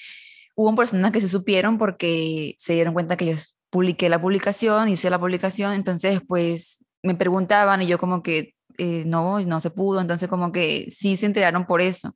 Hubo 0.56 0.76
personas 0.76 1.12
que 1.12 1.22
se 1.22 1.28
supieron 1.28 1.78
porque 1.80 2.56
se 2.60 2.74
dieron 2.74 2.94
cuenta 2.94 3.18
que 3.18 3.26
yo 3.26 3.36
publiqué 3.72 4.10
la 4.10 4.22
publicación, 4.22 4.89
hice 4.89 5.10
la 5.10 5.20
publicación, 5.20 5.74
entonces 5.74 6.22
pues 6.28 6.86
me 7.02 7.16
preguntaban 7.16 7.82
y 7.82 7.88
yo 7.88 7.98
como 7.98 8.22
que 8.22 8.54
eh, 8.78 9.04
no, 9.08 9.39
no 9.41 9.60
se 9.62 9.72
pudo, 9.72 10.00
entonces 10.02 10.30
como 10.30 10.52
que 10.52 10.88
sí 10.91 11.18
se 11.18 11.26
enteraron 11.26 11.66
por 11.66 11.82
eso. 11.82 12.16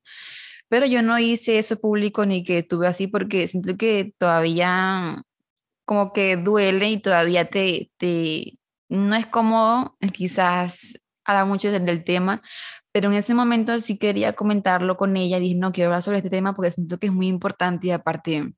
Pero 0.69 0.85
yo 0.85 1.01
no 1.01 1.17
hice 1.19 1.59
eso 1.59 1.79
público 1.79 2.25
ni 2.25 2.43
que 2.43 2.63
tuve 2.63 2.87
así 2.87 3.07
porque 3.07 3.47
siento 3.47 3.77
que 3.77 4.13
todavía 4.17 5.23
como 5.85 6.13
que 6.13 6.37
duele 6.37 6.89
y 6.89 7.01
todavía 7.01 7.49
te, 7.49 7.91
te, 7.97 8.56
no 8.89 9.15
es 9.15 9.27
cómodo, 9.27 9.97
quizás 10.13 10.99
habla 11.25 11.45
mucho 11.45 11.71
del 11.71 12.03
tema, 12.03 12.41
pero 12.91 13.09
en 13.11 13.17
ese 13.17 13.33
momento 13.33 13.79
sí 13.79 13.97
quería 13.97 14.33
comentarlo 14.33 14.97
con 14.97 15.17
ella. 15.17 15.39
Dije, 15.39 15.55
no, 15.55 15.71
quiero 15.71 15.89
hablar 15.89 16.03
sobre 16.03 16.17
este 16.17 16.29
tema 16.29 16.55
porque 16.55 16.71
siento 16.71 16.99
que 16.99 17.07
es 17.07 17.13
muy 17.13 17.27
importante 17.27 17.87
y 17.87 17.91
aparte 17.91 18.51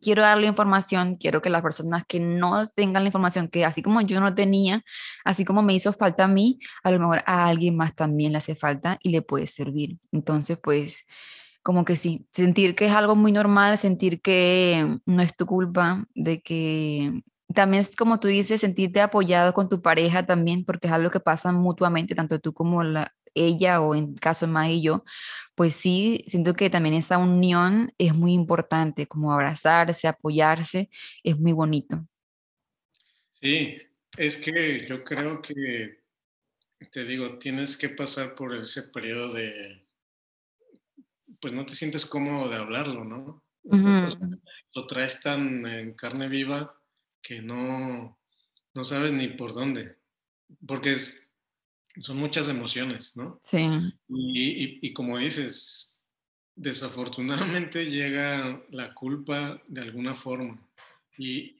quiero 0.00 0.22
darle 0.22 0.46
información, 0.46 1.16
quiero 1.16 1.40
que 1.42 1.50
las 1.50 1.62
personas 1.62 2.04
que 2.06 2.20
no 2.20 2.66
tengan 2.68 3.04
la 3.04 3.08
información, 3.08 3.48
que 3.48 3.64
así 3.64 3.82
como 3.82 4.02
yo 4.02 4.20
no 4.20 4.34
tenía, 4.34 4.84
así 5.24 5.44
como 5.44 5.62
me 5.62 5.74
hizo 5.74 5.92
falta 5.92 6.24
a 6.24 6.28
mí, 6.28 6.58
a 6.82 6.90
lo 6.90 7.00
mejor 7.00 7.22
a 7.26 7.46
alguien 7.46 7.76
más 7.76 7.94
también 7.94 8.32
le 8.32 8.38
hace 8.38 8.54
falta 8.54 8.98
y 9.02 9.10
le 9.10 9.22
puede 9.22 9.46
servir. 9.46 9.98
Entonces, 10.12 10.58
pues, 10.62 11.04
como 11.62 11.84
que 11.86 11.96
sí, 11.96 12.28
sentir 12.34 12.74
que 12.74 12.86
es 12.86 12.92
algo 12.92 13.16
muy 13.16 13.32
normal, 13.32 13.78
sentir 13.78 14.20
que 14.20 14.98
no 15.06 15.22
es 15.22 15.34
tu 15.36 15.46
culpa, 15.46 16.04
de 16.14 16.42
que 16.42 17.22
también 17.52 17.84
como 17.98 18.20
tú 18.20 18.28
dices, 18.28 18.60
sentirte 18.60 19.00
apoyado 19.00 19.52
con 19.52 19.68
tu 19.68 19.82
pareja 19.82 20.24
también, 20.24 20.64
porque 20.64 20.86
es 20.86 20.92
algo 20.92 21.10
que 21.10 21.20
pasa 21.20 21.52
mutuamente, 21.52 22.14
tanto 22.14 22.38
tú 22.38 22.54
como 22.54 22.82
la, 22.82 23.14
ella 23.34 23.80
o 23.80 23.94
en 23.94 24.14
caso 24.14 24.46
May 24.46 24.76
y 24.76 24.82
yo, 24.82 25.04
pues 25.54 25.74
sí, 25.74 26.24
siento 26.26 26.54
que 26.54 26.70
también 26.70 26.94
esa 26.94 27.18
unión 27.18 27.92
es 27.98 28.14
muy 28.14 28.32
importante, 28.32 29.06
como 29.06 29.32
abrazarse, 29.32 30.08
apoyarse, 30.08 30.88
es 31.22 31.38
muy 31.38 31.52
bonito. 31.52 32.06
Sí, 33.30 33.78
es 34.16 34.36
que 34.36 34.86
yo 34.88 35.04
creo 35.04 35.42
que, 35.42 36.02
te 36.90 37.04
digo, 37.04 37.38
tienes 37.38 37.76
que 37.76 37.88
pasar 37.90 38.34
por 38.34 38.54
ese 38.54 38.84
periodo 38.84 39.34
de, 39.34 39.86
pues 41.40 41.52
no 41.52 41.66
te 41.66 41.74
sientes 41.74 42.06
cómodo 42.06 42.48
de 42.48 42.56
hablarlo, 42.56 43.04
¿no? 43.04 43.44
Lo 44.74 44.86
traes 44.86 45.20
tan 45.20 45.66
en 45.66 45.94
carne 45.94 46.28
viva 46.28 46.78
que 47.24 47.40
no, 47.40 48.16
no 48.74 48.84
sabes 48.84 49.12
ni 49.12 49.28
por 49.28 49.54
dónde, 49.54 49.96
porque 50.66 50.96
son 51.98 52.18
muchas 52.18 52.48
emociones, 52.48 53.16
¿no? 53.16 53.40
Sí. 53.44 53.66
Y, 54.08 54.92
como 54.92 55.18
dices, 55.18 55.98
desafortunadamente 56.54 57.86
llega 57.90 58.62
la 58.70 58.94
culpa 58.94 59.60
de 59.66 59.80
alguna 59.80 60.14
forma 60.14 60.60
y, 61.16 61.56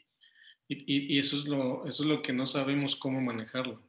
y, 0.68 1.18
eso, 1.18 1.36
es 1.36 1.46
lo, 1.46 1.86
eso 1.86 2.02
es 2.02 2.08
lo 2.08 2.22
que 2.22 2.32
no 2.32 2.46
sabemos 2.46 2.94
cómo 2.94 3.20
manejarlo. 3.20 3.82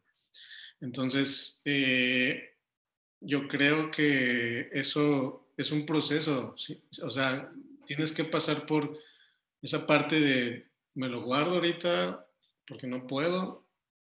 Entonces, 0.80 1.62
eh, 1.66 2.56
yo 3.20 3.48
creo 3.48 3.92
que 3.92 4.70
eso 4.72 5.50
es 5.58 5.72
un 5.72 5.86
proceso, 5.86 6.56
o 7.02 7.12
sea, 7.12 7.52
tienes 7.86 8.12
que 8.12 8.24
pasar 8.24 8.66
por 8.66 8.98
esa 9.62 9.88
parte 9.88 10.20
de 10.20 10.75
me 10.96 11.08
lo 11.08 11.22
guardo 11.22 11.56
ahorita 11.56 12.26
porque 12.68 12.88
no 12.88 13.06
puedo 13.06 13.68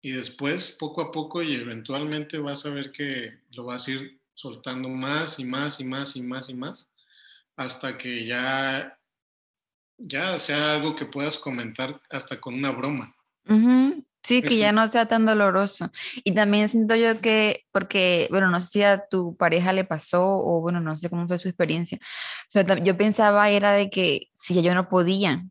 y 0.01 0.11
después 0.11 0.75
poco 0.79 1.01
a 1.01 1.11
poco 1.11 1.41
y 1.41 1.55
eventualmente 1.55 2.37
vas 2.37 2.65
a 2.65 2.69
ver 2.69 2.91
que 2.91 3.41
lo 3.51 3.65
vas 3.65 3.87
a 3.87 3.91
ir 3.91 4.21
soltando 4.33 4.87
más 4.87 5.39
y 5.39 5.45
más 5.45 5.79
y 5.79 5.83
más 5.83 6.15
y 6.15 6.21
más 6.21 6.49
y 6.49 6.53
más 6.53 6.89
hasta 7.55 7.97
que 7.97 8.25
ya 8.25 8.97
ya 9.97 10.37
sea 10.39 10.75
algo 10.75 10.95
que 10.95 11.05
puedas 11.05 11.37
comentar 11.37 11.99
hasta 12.09 12.39
con 12.39 12.53
una 12.53 12.71
broma. 12.71 13.15
Sí, 14.23 14.41
que 14.41 14.57
ya 14.57 14.71
no 14.71 14.91
sea 14.91 15.07
tan 15.07 15.25
doloroso. 15.25 15.89
Y 16.23 16.33
también 16.33 16.67
siento 16.67 16.95
yo 16.95 17.21
que, 17.21 17.65
porque, 17.71 18.27
bueno, 18.29 18.49
no 18.49 18.59
sé 18.59 18.67
si 18.67 18.83
a 18.83 19.07
tu 19.07 19.37
pareja 19.37 19.71
le 19.71 19.85
pasó 19.85 20.23
o, 20.23 20.59
bueno, 20.61 20.81
no 20.81 20.97
sé 20.97 21.09
cómo 21.09 21.27
fue 21.27 21.37
su 21.37 21.47
experiencia, 21.47 21.97
pero 22.51 22.75
yo 22.83 22.97
pensaba 22.97 23.49
era 23.49 23.71
de 23.71 23.89
que 23.89 24.27
si 24.33 24.61
yo 24.61 24.75
no 24.75 24.89
podía, 24.89 25.45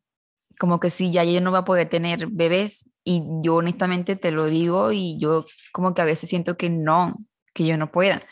como 0.59 0.81
que 0.81 0.91
sí, 0.91 1.13
ya 1.13 1.23
ella 1.23 1.41
no 1.41 1.53
va 1.53 1.59
a 1.61 1.65
poder 1.65 1.89
tener 1.89 2.29
bebés 2.29 2.89
y 3.05 3.23
yo 3.43 3.57
honestamente 3.57 4.17
te 4.17 4.31
lo 4.31 4.47
digo 4.47 4.93
y 4.93 5.19
yo 5.19 5.47
como 5.73 5.95
que 5.95 6.03
a 6.03 6.05
veces 6.07 6.29
siento 6.29 6.57
que 6.57 6.71
no, 6.71 7.17
que 7.55 7.67
yo 7.67 7.77
no 7.77 7.91
pueda. 7.91 8.23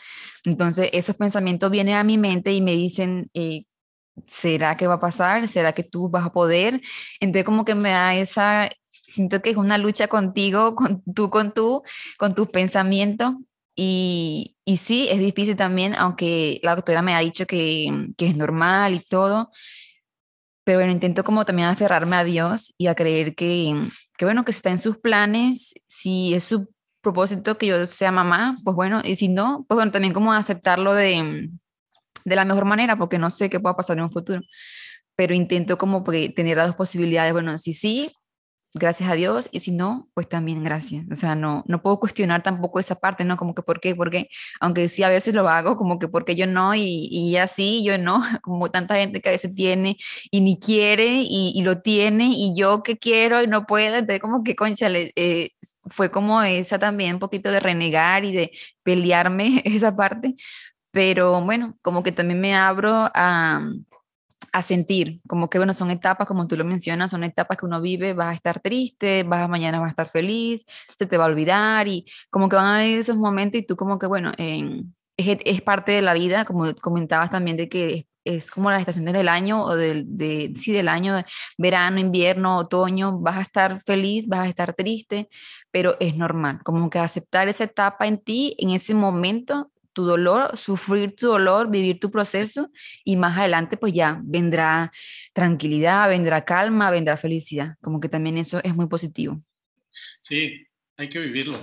Entonces 0.43 0.89
esos 0.93 1.15
pensamientos 1.15 1.71
vienen 1.71 1.95
a 1.95 2.03
mi 2.03 2.17
mente 2.17 2.51
y 2.53 2.61
me 2.61 2.73
dicen, 2.73 3.29
eh, 3.33 3.65
¿será 4.27 4.77
que 4.77 4.87
va 4.87 4.95
a 4.95 4.99
pasar? 4.99 5.47
¿Será 5.47 5.73
que 5.73 5.83
tú 5.83 6.09
vas 6.09 6.25
a 6.25 6.33
poder? 6.33 6.81
Entonces 7.19 7.45
como 7.45 7.65
que 7.65 7.75
me 7.75 7.89
da 7.91 8.15
esa, 8.15 8.69
siento 8.91 9.41
que 9.41 9.51
es 9.51 9.57
una 9.57 9.77
lucha 9.77 10.07
contigo, 10.07 10.75
con 10.75 11.03
tú, 11.13 11.29
con 11.29 11.53
tú, 11.53 11.83
con 12.17 12.35
tus 12.35 12.47
pensamientos. 12.49 13.35
Y, 13.77 14.55
y 14.63 14.77
sí, 14.77 15.07
es 15.09 15.19
difícil 15.19 15.57
también, 15.57 15.95
aunque 15.95 16.59
la 16.63 16.75
doctora 16.75 17.01
me 17.01 17.13
ha 17.13 17.19
dicho 17.19 17.45
que, 17.45 18.09
que 18.17 18.27
es 18.27 18.37
normal 18.37 18.95
y 18.95 18.99
todo, 19.01 19.51
pero 20.65 20.79
bueno, 20.79 20.91
intento 20.91 21.23
como 21.23 21.45
también 21.45 21.69
aferrarme 21.69 22.15
a 22.17 22.23
Dios 22.23 22.73
y 22.77 22.87
a 22.87 22.95
creer 22.95 23.35
que, 23.35 23.79
que, 24.17 24.25
bueno, 24.25 24.43
que 24.43 24.51
está 24.51 24.71
en 24.71 24.79
sus 24.79 24.97
planes, 24.97 25.75
si 25.87 26.33
es 26.33 26.43
su 26.43 26.67
propósito 27.01 27.57
que 27.57 27.67
yo 27.67 27.87
sea 27.87 28.11
mamá, 28.11 28.57
pues 28.63 28.75
bueno, 28.75 29.01
y 29.05 29.15
si 29.15 29.29
no, 29.29 29.63
pues 29.69 29.75
bueno, 29.75 29.91
también 29.91 30.11
como 30.11 30.33
aceptarlo 30.33 30.95
de, 30.95 31.51
de 32.25 32.35
la 32.35 32.45
mejor 32.45 32.65
manera, 32.65 32.97
porque 32.97 33.19
no 33.19 33.29
sé 33.29 33.49
qué 33.49 33.59
pueda 33.59 33.75
pasar 33.75 33.97
en 33.97 34.03
un 34.05 34.11
futuro, 34.11 34.41
pero 35.15 35.35
intento 35.35 35.77
como 35.77 36.03
tener 36.03 36.57
las 36.57 36.67
dos 36.67 36.75
posibilidades, 36.75 37.31
bueno, 37.31 37.57
si 37.59 37.73
sí, 37.73 38.11
gracias 38.75 39.09
a 39.09 39.13
Dios, 39.13 39.47
y 39.51 39.61
si 39.61 39.71
no, 39.71 40.09
pues 40.13 40.27
también 40.27 40.63
gracias. 40.63 41.05
O 41.09 41.15
sea, 41.15 41.33
no, 41.33 41.63
no 41.65 41.81
puedo 41.81 41.99
cuestionar 41.99 42.43
tampoco 42.43 42.79
esa 42.79 42.95
parte, 42.95 43.23
¿no? 43.23 43.37
Como 43.37 43.55
que 43.55 43.63
por 43.63 43.79
qué, 43.79 43.95
por 43.95 44.11
qué, 44.11 44.29
aunque 44.59 44.89
sí 44.89 45.01
a 45.01 45.09
veces 45.09 45.33
lo 45.33 45.47
hago, 45.49 45.77
como 45.77 45.97
que 45.97 46.09
porque 46.09 46.35
yo 46.35 46.45
no, 46.45 46.75
y, 46.75 47.37
así, 47.37 47.83
yo 47.85 47.97
no, 47.97 48.21
como 48.43 48.69
tanta 48.69 48.95
gente 48.95 49.21
que 49.21 49.29
a 49.29 49.31
veces 49.31 49.55
tiene 49.55 49.97
y 50.29 50.41
ni 50.41 50.59
quiere 50.59 51.23
y, 51.23 51.53
y 51.55 51.61
lo 51.63 51.81
tiene, 51.81 52.27
y 52.35 52.53
yo 52.55 52.83
que 52.83 52.97
quiero 52.97 53.41
y 53.41 53.47
no 53.47 53.65
puedo, 53.65 53.95
entonces 53.95 54.19
como 54.19 54.43
que, 54.43 54.55
concha, 54.55 54.89
eh, 54.91 55.51
fue 55.85 56.11
como 56.11 56.41
esa 56.43 56.77
también, 56.77 57.15
un 57.15 57.19
poquito 57.19 57.51
de 57.51 57.59
renegar 57.61 58.25
y 58.25 58.33
de 58.33 58.51
pelearme 58.83 59.61
esa 59.65 59.95
parte, 59.95 60.35
pero 60.91 61.41
bueno, 61.41 61.77
como 61.81 62.03
que 62.03 62.11
también 62.11 62.41
me 62.41 62.55
abro 62.55 62.91
a 63.13 63.61
a 64.55 64.61
sentir, 64.61 65.19
como 65.27 65.49
que 65.49 65.57
bueno, 65.57 65.73
son 65.73 65.91
etapas, 65.91 66.25
como 66.27 66.47
tú 66.47 66.55
lo 66.55 66.63
mencionas, 66.63 67.11
son 67.11 67.25
etapas 67.25 67.57
que 67.57 67.65
uno 67.65 67.81
vive, 67.81 68.13
vas 68.13 68.29
a 68.29 68.33
estar 68.33 68.61
triste, 68.61 69.23
vas 69.23 69.49
mañana 69.49 69.81
vas 69.81 69.87
a 69.87 69.89
estar 69.89 70.09
feliz, 70.09 70.65
se 70.97 71.05
te 71.05 71.17
va 71.17 71.25
a 71.25 71.27
olvidar 71.27 71.89
y 71.89 72.05
como 72.29 72.47
que 72.47 72.55
van 72.55 72.65
a 72.65 72.75
haber 72.77 72.99
esos 72.99 73.17
momentos 73.17 73.59
y 73.59 73.65
tú 73.65 73.75
como 73.75 73.99
que 73.99 74.07
bueno, 74.07 74.31
es, 74.37 74.85
es, 75.17 75.61
parte 75.61 75.91
de 75.91 76.01
la 76.01 76.13
vida, 76.13 76.45
como 76.45 76.73
comentabas 76.75 77.31
también 77.31 77.57
de 77.57 77.67
que 77.67 78.07
es, 78.23 78.49
como 78.49 78.71
las 78.71 78.79
estaciones 78.79 79.13
del 79.13 79.27
año 79.27 79.61
o 79.61 79.75
del, 79.75 80.05
de, 80.17 80.53
sí, 80.55 80.71
del 80.71 80.87
año, 80.87 81.21
verano, 81.57 81.99
invierno, 81.99 82.57
otoño, 82.57 83.19
vas 83.19 83.35
a 83.35 83.41
estar 83.41 83.81
feliz, 83.81 84.25
vas 84.27 84.45
a 84.45 84.49
estar 84.49 84.73
triste, 84.73 85.27
pero 85.69 85.97
es 85.99 86.15
normal, 86.15 86.61
como 86.63 86.89
que 86.89 86.99
aceptar 86.99 87.49
esa 87.49 87.65
etapa 87.65 88.07
en 88.07 88.19
ti 88.19 88.55
en 88.57 88.69
ese 88.69 88.93
momento 88.93 89.69
tu 89.95 90.03
dolor, 90.03 90.57
sufrir 90.57 91.15
tu 91.15 91.27
dolor, 91.27 91.71
vivir 91.71 91.99
tu 91.99 92.11
proceso 92.11 92.69
y 93.05 93.15
más 93.15 93.37
adelante 93.37 93.77
pues 93.77 93.93
ya 93.93 94.21
vendrá 94.23 94.91
tranquilidad, 95.33 96.09
vendrá 96.09 96.43
calma, 96.43 96.91
vendrá 96.91 97.15
felicidad. 97.17 97.77
Como 97.81 97.99
que 98.01 98.09
también 98.09 98.37
eso 98.37 98.59
es 98.63 98.75
muy 98.75 98.87
positivo. 98.87 99.41
Sí, 100.21 100.67
hay 100.97 101.09
que 101.09 101.19
vivirlo. 101.19 101.57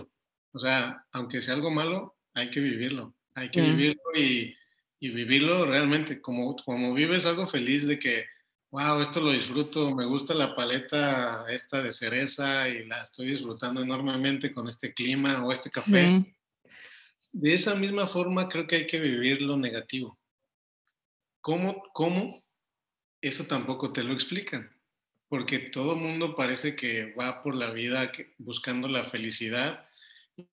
O 0.52 0.58
sea, 0.58 1.04
aunque 1.12 1.42
sea 1.42 1.54
algo 1.54 1.70
malo, 1.70 2.16
hay 2.32 2.50
que 2.50 2.60
vivirlo. 2.60 3.14
Hay 3.34 3.50
que 3.50 3.60
vivirlo 3.60 4.02
y, 4.16 4.56
y, 4.98 5.10
vivirlo 5.10 5.66
realmente. 5.66 6.20
Como, 6.20 6.56
como 6.56 6.94
vives 6.94 7.26
algo 7.26 7.46
feliz 7.46 7.86
de 7.86 7.98
que, 7.98 8.24
wow, 8.70 9.00
esto 9.02 9.20
lo 9.20 9.32
disfruto, 9.32 9.94
me 9.94 10.06
gusta 10.06 10.32
la 10.32 10.54
paleta 10.54 11.44
esta 11.50 11.82
de 11.82 11.92
cereza 11.92 12.66
y 12.68 12.86
la 12.86 13.02
estoy 13.02 13.26
disfrutando 13.26 13.82
enormemente 13.82 14.54
con 14.54 14.68
este 14.68 14.94
clima 14.94 15.44
o 15.44 15.52
este 15.52 15.68
café 15.70 16.34
de 17.32 17.54
esa 17.54 17.74
misma 17.74 18.06
forma 18.06 18.48
creo 18.48 18.66
que 18.66 18.76
hay 18.76 18.86
que 18.86 19.00
vivir 19.00 19.40
lo 19.42 19.56
negativo. 19.56 20.18
¿Cómo? 21.40 21.82
¿Cómo? 21.92 22.40
Eso 23.20 23.46
tampoco 23.46 23.92
te 23.92 24.02
lo 24.02 24.12
explican, 24.12 24.70
porque 25.28 25.58
todo 25.58 25.96
mundo 25.96 26.36
parece 26.36 26.76
que 26.76 27.12
va 27.14 27.42
por 27.42 27.56
la 27.56 27.70
vida 27.70 28.12
buscando 28.38 28.88
la 28.88 29.04
felicidad 29.04 29.88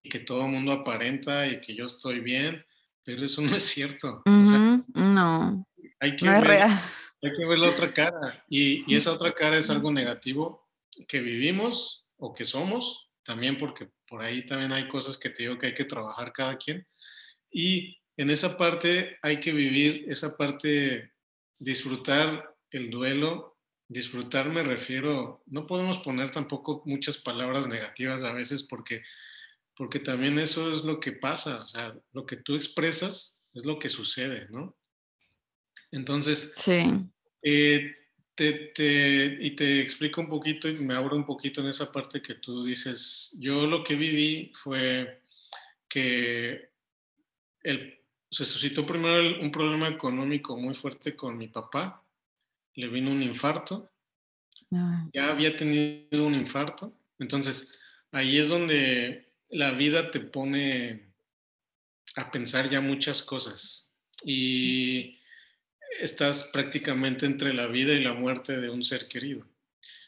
y 0.02 0.10
que 0.10 0.20
todo 0.20 0.48
mundo 0.48 0.72
aparenta 0.72 1.48
y 1.48 1.62
que 1.62 1.76
yo 1.76 1.86
estoy 1.86 2.22
bien, 2.22 2.66
pero 3.04 3.26
eso 3.26 3.42
no 3.42 3.56
es 3.56 3.64
cierto. 3.64 4.24
no. 4.26 5.66
Hay 6.02 6.16
que, 6.16 6.30
ver, 6.30 6.62
hay 6.62 7.32
que 7.38 7.46
ver 7.46 7.60
la 7.60 7.70
otra 7.70 7.94
cara 7.94 8.46
y, 8.48 8.90
y 8.92 8.96
esa 8.96 9.12
otra 9.12 9.34
cara 9.34 9.58
es 9.58 9.70
algo 9.70 9.92
negativo 9.92 10.70
que 11.08 11.20
vivimos 11.20 12.06
o 12.18 12.34
que 12.34 12.46
somos, 12.46 13.10
también 13.24 13.58
porque 13.58 13.90
por 14.10 14.22
ahí 14.22 14.46
también 14.46 14.74
hay 14.74 14.88
cosas 14.88 15.18
que 15.18 15.30
te 15.30 15.44
digo 15.44 15.58
que 15.58 15.68
hay 15.68 15.74
que 15.76 15.86
trabajar 15.86 16.34
cada 16.34 16.58
quien. 16.58 16.86
Y 17.52 17.98
en 18.18 18.30
esa 18.30 18.58
parte 18.58 19.18
hay 19.22 19.40
que 19.40 19.54
vivir, 19.54 20.06
esa 20.10 20.36
parte, 20.36 21.14
disfrutar 21.60 22.56
el 22.72 22.90
duelo. 22.90 23.58
Disfrutar 23.88 24.50
me 24.50 24.64
refiero, 24.64 25.42
no 25.48 25.66
podemos 25.66 25.98
poner 26.00 26.30
tampoco 26.30 26.84
muchas 26.86 27.18
palabras 27.18 27.68
negativas 27.68 28.22
a 28.24 28.34
veces 28.34 28.62
porque, 28.64 29.02
porque 29.76 30.00
también 30.00 30.38
eso 30.38 30.72
es 30.72 30.84
lo 30.84 31.00
que 31.00 31.14
pasa, 31.14 31.64
o 31.64 31.66
sea, 31.66 31.96
lo 32.12 32.26
que 32.28 32.36
tú 32.36 32.56
expresas 32.56 33.42
es 33.54 33.66
lo 33.66 33.80
que 33.80 33.90
sucede, 33.90 34.48
¿no? 34.52 34.78
Entonces, 35.92 36.52
sí. 36.56 36.82
Eh, 37.42 37.92
te, 38.40 39.38
y 39.40 39.52
te 39.52 39.82
explico 39.82 40.22
un 40.22 40.30
poquito 40.30 40.70
y 40.70 40.76
me 40.76 40.94
abro 40.94 41.16
un 41.16 41.26
poquito 41.26 41.62
en 41.62 41.68
esa 41.68 41.92
parte 41.92 42.22
que 42.22 42.36
tú 42.36 42.64
dices. 42.64 43.36
Yo 43.40 43.66
lo 43.66 43.84
que 43.84 43.96
viví 43.96 44.52
fue 44.56 45.24
que 45.88 46.70
el, 47.62 48.00
se 48.32 48.46
suscitó 48.46 48.86
primero 48.86 49.42
un 49.42 49.52
problema 49.52 49.88
económico 49.88 50.56
muy 50.56 50.74
fuerte 50.74 51.16
con 51.16 51.38
mi 51.38 51.48
papá. 51.48 52.04
Le 52.76 52.88
vino 52.88 53.12
un 53.12 53.24
infarto. 53.24 53.92
Ah. 54.72 55.08
Ya 55.14 55.30
había 55.30 55.56
tenido 55.56 56.26
un 56.26 56.36
infarto. 56.36 56.94
Entonces, 57.18 57.74
ahí 58.12 58.38
es 58.38 58.48
donde 58.48 59.34
la 59.50 59.72
vida 59.72 60.12
te 60.12 60.20
pone 60.20 61.12
a 62.16 62.32
pensar 62.32 62.70
ya 62.70 62.82
muchas 62.82 63.22
cosas. 63.24 63.92
Y 64.24 65.19
estás 66.02 66.46
prácticamente 66.52 67.26
entre 67.26 67.54
la 67.54 67.68
vida 67.68 67.94
y 67.94 68.04
la 68.04 68.14
muerte 68.14 68.60
de 68.60 68.70
un 68.70 68.84
ser 68.84 69.08
querido. 69.08 69.46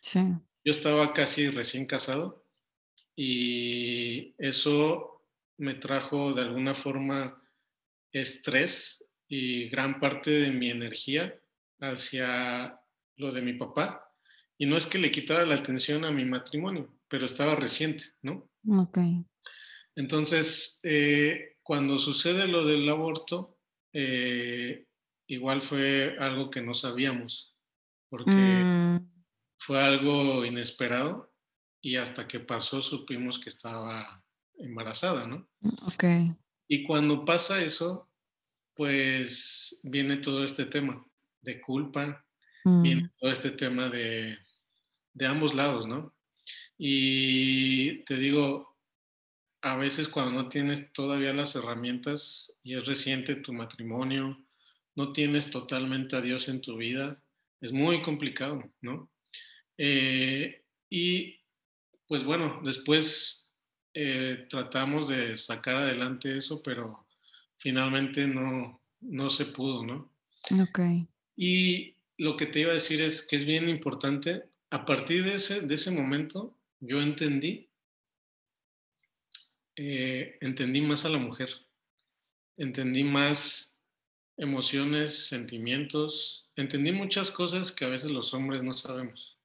Sí. 0.01 0.19
Yo 0.63 0.73
estaba 0.73 1.13
casi 1.13 1.49
recién 1.49 1.85
casado 1.85 2.45
y 3.15 4.33
eso 4.37 5.23
me 5.57 5.75
trajo 5.75 6.33
de 6.33 6.41
alguna 6.41 6.75
forma 6.75 7.41
estrés 8.11 9.09
y 9.27 9.69
gran 9.69 9.99
parte 9.99 10.31
de 10.31 10.51
mi 10.51 10.69
energía 10.69 11.39
hacia 11.79 12.79
lo 13.17 13.31
de 13.31 13.41
mi 13.41 13.53
papá. 13.53 14.07
Y 14.57 14.65
no 14.65 14.77
es 14.77 14.85
que 14.85 14.99
le 14.99 15.11
quitara 15.11 15.45
la 15.45 15.55
atención 15.55 16.05
a 16.05 16.11
mi 16.11 16.25
matrimonio, 16.25 16.93
pero 17.07 17.25
estaba 17.25 17.55
reciente, 17.55 18.03
¿no? 18.21 18.49
Ok. 18.67 18.99
Entonces, 19.95 20.79
eh, 20.83 21.57
cuando 21.63 21.97
sucede 21.97 22.47
lo 22.47 22.65
del 22.65 22.87
aborto, 22.89 23.57
eh, 23.93 24.85
igual 25.31 25.61
fue 25.61 26.17
algo 26.19 26.51
que 26.51 26.61
no 26.61 26.73
sabíamos, 26.73 27.55
porque 28.09 28.31
mm. 28.31 28.97
fue 29.59 29.81
algo 29.81 30.43
inesperado 30.43 31.33
y 31.81 31.95
hasta 31.95 32.27
que 32.27 32.41
pasó 32.41 32.81
supimos 32.81 33.39
que 33.39 33.47
estaba 33.47 34.21
embarazada, 34.59 35.25
¿no? 35.27 35.49
Ok. 35.83 36.03
Y 36.67 36.83
cuando 36.83 37.23
pasa 37.23 37.63
eso, 37.63 38.09
pues 38.75 39.79
viene 39.83 40.17
todo 40.17 40.43
este 40.43 40.65
tema 40.65 41.01
de 41.41 41.61
culpa, 41.61 42.25
viene 42.65 43.03
mm. 43.03 43.11
todo 43.17 43.31
este 43.31 43.51
tema 43.51 43.87
de, 43.87 44.37
de 45.13 45.25
ambos 45.25 45.55
lados, 45.55 45.87
¿no? 45.87 46.13
Y 46.77 48.03
te 48.03 48.17
digo, 48.17 48.67
a 49.61 49.77
veces 49.77 50.09
cuando 50.09 50.43
no 50.43 50.49
tienes 50.49 50.91
todavía 50.91 51.31
las 51.31 51.55
herramientas 51.55 52.53
y 52.63 52.75
es 52.75 52.85
reciente 52.85 53.35
tu 53.35 53.53
matrimonio, 53.53 54.37
no 54.95 55.13
tienes 55.13 55.51
totalmente 55.51 56.15
a 56.15 56.21
Dios 56.21 56.47
en 56.49 56.61
tu 56.61 56.77
vida, 56.77 57.21
es 57.61 57.71
muy 57.71 58.01
complicado, 58.01 58.63
¿no? 58.81 59.09
Eh, 59.77 60.63
y 60.89 61.39
pues 62.07 62.23
bueno, 62.23 62.61
después 62.63 63.53
eh, 63.93 64.45
tratamos 64.49 65.07
de 65.07 65.35
sacar 65.35 65.77
adelante 65.77 66.37
eso, 66.37 66.61
pero 66.63 67.05
finalmente 67.57 68.27
no, 68.27 68.79
no 69.01 69.29
se 69.29 69.45
pudo, 69.45 69.85
¿no? 69.85 70.11
Ok. 70.61 70.79
Y 71.35 71.95
lo 72.17 72.35
que 72.37 72.47
te 72.47 72.59
iba 72.59 72.71
a 72.71 72.75
decir 72.75 73.01
es 73.01 73.25
que 73.25 73.35
es 73.35 73.45
bien 73.45 73.69
importante, 73.69 74.43
a 74.69 74.85
partir 74.85 75.23
de 75.23 75.35
ese, 75.35 75.61
de 75.61 75.75
ese 75.75 75.91
momento, 75.91 76.55
yo 76.79 77.01
entendí, 77.01 77.69
eh, 79.75 80.37
entendí 80.41 80.81
más 80.81 81.05
a 81.05 81.09
la 81.09 81.17
mujer, 81.17 81.49
entendí 82.57 83.03
más 83.03 83.70
emociones, 84.41 85.27
sentimientos. 85.27 86.49
Entendí 86.55 86.91
muchas 86.91 87.31
cosas 87.31 87.71
que 87.71 87.85
a 87.85 87.89
veces 87.89 88.11
los 88.11 88.33
hombres 88.33 88.63
no 88.63 88.73
sabemos. 88.73 89.37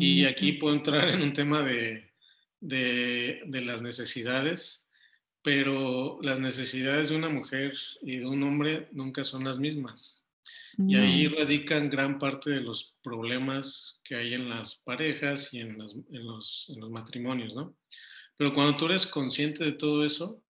Y 0.00 0.22
mm, 0.22 0.28
aquí 0.28 0.52
puedo 0.52 0.74
entrar 0.74 1.10
en 1.10 1.22
un 1.22 1.32
tema 1.34 1.62
de, 1.62 2.10
de, 2.60 3.60
las 3.62 3.82
necesidades, 3.82 4.88
pero 5.42 6.18
las 6.22 6.40
necesidades 6.40 7.10
de 7.10 7.16
una 7.16 7.28
mujer 7.28 7.74
y 8.00 8.16
de 8.16 8.26
un 8.26 8.42
hombre 8.42 8.88
nunca 8.92 9.22
son 9.22 9.44
las 9.44 9.58
mismas. 9.58 10.24
Y 10.78 10.96
ahí 10.96 11.26
radican 11.28 11.88
gran 11.88 12.18
parte 12.18 12.50
de 12.50 12.60
los 12.60 12.96
problemas 13.02 14.02
que 14.04 14.14
hay 14.14 14.34
en 14.34 14.48
las 14.50 14.74
parejas 14.74 15.52
y 15.52 15.60
en, 15.60 15.80
en, 15.80 16.26
los, 16.26 16.66
en 16.68 16.80
los 16.80 16.90
matrimonios, 16.90 17.54
¿no? 17.54 17.74
Pero 18.36 18.52
cuando 18.52 18.76
tú 18.76 18.84
eres 18.86 19.06
consciente 19.06 19.64
de 19.64 19.72
todo 19.72 20.04
eso, 20.04 20.42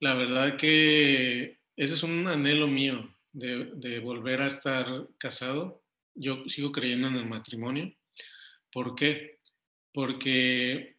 la 0.00 0.14
verdad 0.14 0.56
que 0.56 1.59
ese 1.80 1.94
es 1.94 2.02
un 2.02 2.28
anhelo 2.28 2.66
mío 2.66 3.10
de, 3.32 4.00
volver 4.00 4.42
a 4.42 4.48
estar 4.48 5.08
casado. 5.16 5.82
Yo 6.14 6.44
sigo 6.46 6.72
creyendo 6.72 7.08
en 7.08 7.16
el 7.16 7.24
matrimonio. 7.24 7.90
¿Por 8.70 8.94
qué? 8.94 9.40
Porque 9.90 10.98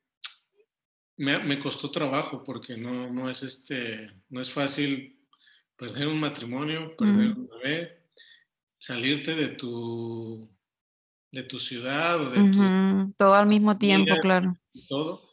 me, 1.18 1.60
costó 1.60 1.92
trabajo, 1.92 2.44
porque 2.44 2.78
no, 2.78 3.14
no, 3.14 3.30
es 3.30 3.44
este, 3.44 4.12
no 4.30 4.42
es 4.42 4.50
fácil 4.50 5.20
perder 5.78 6.08
un 6.08 6.20
matrimonio, 6.20 6.96
perder 6.98 7.38
un 7.38 7.48
bebé, 7.48 8.08
salirte 8.80 9.36
de 9.36 9.50
tu, 9.50 10.50
de 11.32 11.44
tu 11.44 11.60
ciudad 11.60 12.22
o 12.22 12.30
de 12.32 12.52
tu... 12.52 13.14
Todo 13.18 13.36
al 13.36 13.46
mismo 13.46 13.78
tiempo, 13.78 14.16
claro. 14.20 14.58
Todo. 14.90 15.31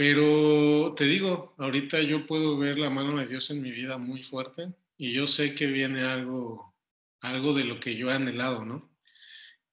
Pero 0.00 0.94
te 0.96 1.04
digo, 1.04 1.54
ahorita 1.58 2.00
yo 2.00 2.26
puedo 2.26 2.56
ver 2.56 2.78
la 2.78 2.88
mano 2.88 3.18
de 3.18 3.26
Dios 3.26 3.50
en 3.50 3.60
mi 3.60 3.70
vida 3.70 3.98
muy 3.98 4.22
fuerte 4.22 4.72
y 4.96 5.12
yo 5.12 5.26
sé 5.26 5.54
que 5.54 5.66
viene 5.66 6.00
algo, 6.04 6.74
algo 7.20 7.52
de 7.52 7.64
lo 7.64 7.78
que 7.80 7.94
yo 7.94 8.10
he 8.10 8.14
anhelado, 8.14 8.64
¿no? 8.64 8.90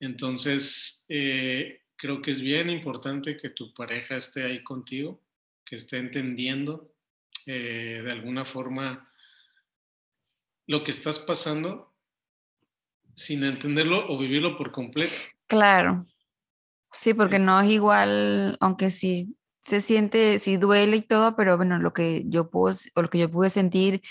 Entonces, 0.02 1.06
eh, 1.08 1.80
creo 1.96 2.22
que 2.22 2.32
es 2.32 2.42
bien 2.42 2.70
importante 2.70 3.38
que 3.38 3.52
tu 3.52 3.74
pareja 3.74 4.18
esté 4.18 4.44
ahí 4.44 4.66
contigo, 4.66 5.24
que 5.64 5.78
esté 5.78 5.96
entendiendo 5.96 6.94
eh, 7.46 8.02
de 8.04 8.12
alguna 8.12 8.44
forma 8.44 9.10
lo 10.66 10.84
que 10.84 10.92
estás 10.92 11.20
pasando 11.20 11.96
sin 13.16 13.46
entenderlo 13.46 14.12
o 14.14 14.18
vivirlo 14.18 14.58
por 14.58 14.74
completo. 14.74 15.16
Claro. 15.48 16.06
Sí, 17.00 17.14
porque 17.14 17.40
no 17.40 17.62
es 17.62 17.70
igual, 17.70 18.58
aunque 18.60 18.92
sí 18.92 19.37
se 19.68 19.82
siente, 19.82 20.40
sí 20.40 20.58
duele 20.58 20.98
y 20.98 21.02
todo, 21.02 21.36
pero 21.36 21.58
bueno, 21.58 21.78
lo 21.80 21.94
que 21.94 22.24
yo 22.28 22.50
puedo, 22.50 22.76
o 22.96 23.02
lo 23.02 23.10
que 23.10 23.20
yo 23.20 23.30
pude 23.30 23.50
sentir 23.50 24.02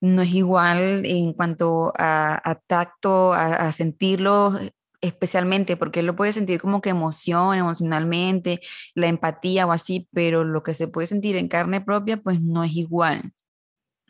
no 0.00 0.22
es 0.22 0.30
igual 0.34 1.06
en 1.06 1.32
cuanto 1.32 1.92
a, 1.98 2.60
tacto, 2.66 3.32
a, 3.32 3.72
sentirlo 3.72 4.58
especialmente, 5.00 5.76
porque 5.76 6.02
lo 6.02 6.16
puede 6.16 6.32
sentir 6.32 6.60
como 6.60 6.80
que 6.80 6.90
emoción, 6.90 7.56
emocionalmente, 7.56 8.60
la 8.94 9.06
empatía 9.08 9.66
o 9.66 9.72
así, 9.72 10.08
pero 10.12 10.44
lo 10.44 10.62
que 10.62 10.74
se 10.74 10.88
puede 10.88 11.06
sentir 11.06 11.36
en 11.36 11.48
carne 11.48 11.80
propia, 11.80 12.18
pues 12.18 12.40
no 12.40 12.64
es 12.64 12.72
igual. 12.74 13.32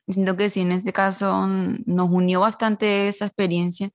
Siento 0.08 0.36
que 0.36 0.50
sí, 0.50 0.60
en 0.62 0.72
este 0.72 0.92
caso 0.92 1.46
nos 1.46 2.10
unió 2.10 2.40
bastante 2.40 3.08
esa 3.08 3.26
experiencia, 3.26 3.90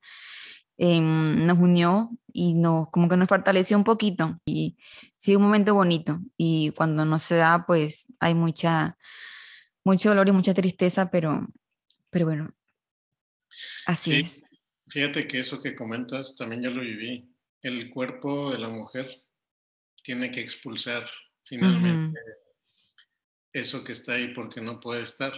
em, 0.78 1.46
nos 1.46 1.60
unió 1.60 2.10
y 2.34 2.54
nos, 2.56 2.90
como 2.92 3.10
que 3.10 3.18
nos 3.18 3.30
fortaleció 3.30 3.78
un 3.78 3.84
poquito 3.84 4.38
sí, 5.22 5.36
un 5.36 5.44
momento 5.44 5.76
bonito 5.76 6.20
y 6.36 6.72
cuando 6.72 7.06
no 7.06 7.20
se 7.20 7.36
da, 7.36 7.64
pues 7.68 8.12
hay 8.20 8.34
mucha, 8.34 8.98
mucho 9.84 10.10
dolor 10.10 10.28
y 10.28 10.32
mucha 10.32 10.56
tristeza, 10.56 11.12
pero, 11.12 11.48
pero 12.10 12.26
bueno, 12.26 12.56
así 13.86 14.16
es. 14.16 14.46
Fíjate 14.88 15.28
que 15.28 15.40
eso 15.40 15.62
que 15.62 15.76
comentas 15.76 16.36
también 16.36 16.64
yo 16.64 16.72
lo 16.72 16.82
viví. 16.82 17.32
El 17.62 17.92
cuerpo 17.92 18.52
de 18.52 18.58
la 18.58 18.68
mujer 18.68 19.08
tiene 20.04 20.32
que 20.32 20.42
expulsar 20.42 21.08
finalmente 21.46 22.20
eso 23.54 23.84
que 23.84 23.92
está 23.92 24.14
ahí 24.14 24.34
porque 24.34 24.60
no 24.60 24.80
puede 24.80 25.04
estar 25.04 25.34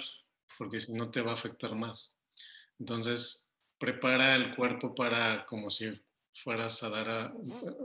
porque 0.57 0.79
si 0.79 0.93
no 0.93 1.11
te 1.11 1.21
va 1.21 1.31
a 1.31 1.33
afectar 1.35 1.75
más. 1.75 2.17
Entonces, 2.79 3.51
prepara 3.77 4.35
el 4.35 4.55
cuerpo 4.55 4.95
para 4.95 5.45
como 5.45 5.69
si 5.69 5.91
fueras 6.33 6.81
a 6.83 6.89
dar 6.89 7.09
a, 7.09 7.33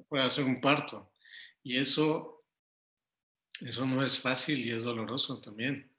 para 0.08 0.26
hacer 0.26 0.44
un 0.44 0.60
parto. 0.60 1.10
Y 1.62 1.76
eso, 1.76 2.44
eso 3.60 3.86
no 3.86 4.02
es 4.02 4.18
fácil 4.18 4.64
y 4.64 4.70
es 4.70 4.84
doloroso 4.84 5.40
también. 5.40 5.90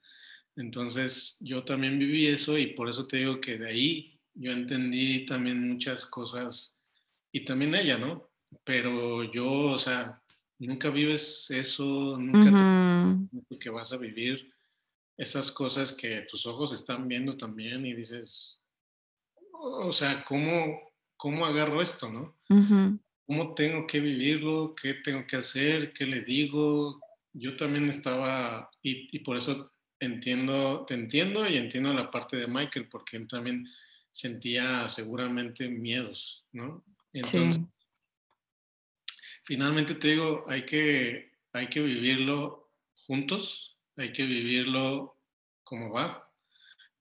Entonces, 0.56 1.38
yo 1.40 1.64
también 1.64 1.98
viví 1.98 2.28
eso 2.28 2.58
y 2.58 2.68
por 2.68 2.90
eso 2.90 3.08
te 3.08 3.18
digo 3.18 3.40
que 3.40 3.58
de 3.58 3.70
ahí 3.70 4.20
yo 4.34 4.52
entendí 4.52 5.26
también 5.26 5.70
muchas 5.70 6.06
cosas 6.06 6.82
y 7.32 7.46
también 7.46 7.76
ella, 7.76 7.98
¿no? 7.98 8.30
Pero 8.64 9.24
yo, 9.32 9.50
o 9.50 9.78
sea, 9.78 10.22
nunca 10.58 10.90
vives 10.90 11.50
eso, 11.52 12.18
nunca 12.18 13.28
te, 13.50 13.60
que 13.60 13.70
vas 13.70 13.92
a 13.94 13.98
vivir 13.98 14.52
esas 15.18 15.52
cosas 15.52 15.92
que 15.92 16.22
tus 16.30 16.46
ojos 16.46 16.74
están 16.74 17.08
viendo 17.08 17.36
también 17.38 17.86
y 17.86 17.94
dices, 17.94 18.62
o 19.52 19.92
sea, 19.92 20.24
¿cómo, 20.26 20.80
cómo 21.18 21.46
agarro 21.46 21.82
esto, 21.82 22.10
no? 22.10 22.38
¿Cómo 23.30 23.54
tengo 23.54 23.86
que 23.86 24.00
vivirlo? 24.00 24.74
¿Qué 24.74 24.96
tengo 24.96 25.28
que 25.28 25.36
hacer? 25.36 25.94
¿Qué 25.94 26.08
le 26.08 26.22
digo? 26.22 27.00
Yo 27.32 27.56
también 27.56 27.88
estaba, 27.88 28.72
y, 28.82 29.20
por 29.20 29.38
eso 29.38 29.72
entiendo, 30.00 30.84
te 30.88 30.96
entiendo 30.96 31.48
y 31.48 31.58
entiendo 31.58 31.94
la 31.94 32.10
parte 32.10 32.38
de 32.38 32.48
Michael, 32.48 32.88
porque 32.90 33.18
él 33.18 33.28
también 33.28 33.68
sentía 34.12 34.90
seguramente 34.90 35.70
miedos, 35.70 36.44
¿no? 36.54 36.84
Entonces, 37.14 37.62
finalmente 39.44 39.94
te 39.94 40.08
digo, 40.08 40.44
hay 40.48 40.66
que, 40.66 41.34
hay 41.54 41.68
que 41.68 41.82
vivirlo 41.82 42.72
juntos, 43.06 43.78
hay 43.96 44.12
que 44.12 44.24
vivirlo 44.24 45.22
como 45.64 45.92
va, 45.92 46.34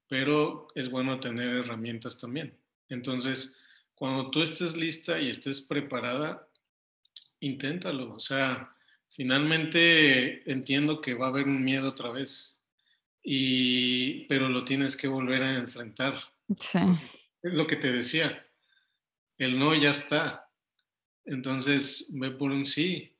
pero 0.07 0.69
es 0.75 0.91
bueno 0.91 1.21
tener 1.21 1.57
herramientas 1.57 2.19
también. 2.19 2.55
Entonces, 2.91 3.58
cuando 3.99 4.31
tú 4.31 4.43
estés 4.43 4.77
lista 4.77 5.21
y 5.21 5.29
estés 5.29 5.61
preparada, 5.61 6.49
inténtalo. 7.41 8.15
O 8.15 8.21
sea, 8.21 8.73
finalmente 9.09 10.51
entiendo 10.51 11.01
que 11.01 11.15
va 11.15 11.27
a 11.27 11.31
haber 11.31 11.47
un 11.47 11.65
miedo 11.65 11.89
otra 11.89 12.11
vez, 12.13 12.61
y, 13.23 14.25
pero 14.27 14.49
lo 14.49 14.63
tienes 14.63 14.97
que 14.97 15.09
volver 15.09 15.43
a 15.43 15.59
enfrentar. 15.59 16.15
Sí. 16.61 16.79
Es 17.43 17.53
lo 17.53 17.67
que 17.67 17.77
te 17.77 17.93
decía. 17.93 18.47
El 19.37 19.59
no 19.59 19.75
ya 19.75 19.91
está. 19.91 20.49
Entonces, 21.25 22.09
ve 22.15 22.31
por 22.31 22.53
un 22.53 22.65
sí. 22.65 23.13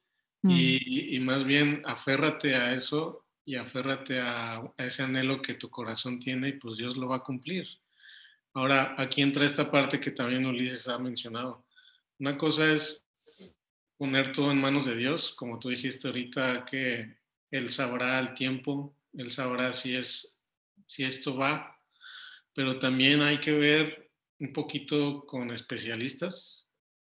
Mm. 0.43 0.51
Y, 0.51 1.17
y, 1.17 1.21
más 1.21 1.45
bien 1.45 1.83
aférrate 1.85 2.55
a 2.55 2.73
eso 2.73 3.27
y 3.45 3.57
aférrate 3.57 4.21
a, 4.21 4.63
ese 4.77 5.03
anhelo 5.03 5.43
que 5.43 5.55
tu 5.55 5.69
corazón 5.69 6.21
tiene 6.21 6.51
y 6.51 6.53
pues 6.53 6.79
Dios 6.79 6.97
lo 6.97 7.09
va 7.09 7.17
a 7.17 7.25
cumplir. 7.25 7.67
Ahora, 8.55 8.95
aquí 8.99 9.23
entra 9.23 9.45
esta 9.45 9.71
parte 9.71 10.01
que 10.01 10.11
también 10.11 10.47
Ulises 10.47 10.89
ha 10.89 10.99
mencionado. 10.99 11.65
Una 12.19 12.37
cosa 12.37 12.73
es 12.73 13.07
poner 13.97 14.33
todo 14.33 14.51
en 14.51 14.61
manos 14.61 14.87
de 14.87 14.97
Dios, 14.97 15.35
como 15.35 15.59
tú 15.59 15.69
dijiste 15.69 16.09
ahorita, 16.09 16.65
que 16.65 17.17
Él 17.51 17.71
sabrá 17.71 18.19
el 18.19 18.35
tiempo, 18.35 18.95
Él 19.13 19.31
sabrá 19.31 19.73
si, 19.73 19.95
es, 19.95 20.39
si 20.87 21.05
esto 21.05 21.37
va, 21.37 21.79
pero 22.55 22.79
también 22.79 23.23
hay 23.23 23.39
que 23.39 23.53
ver 23.53 24.11
un 24.41 24.53
poquito 24.53 25.25
con 25.27 25.51
especialistas 25.51 26.67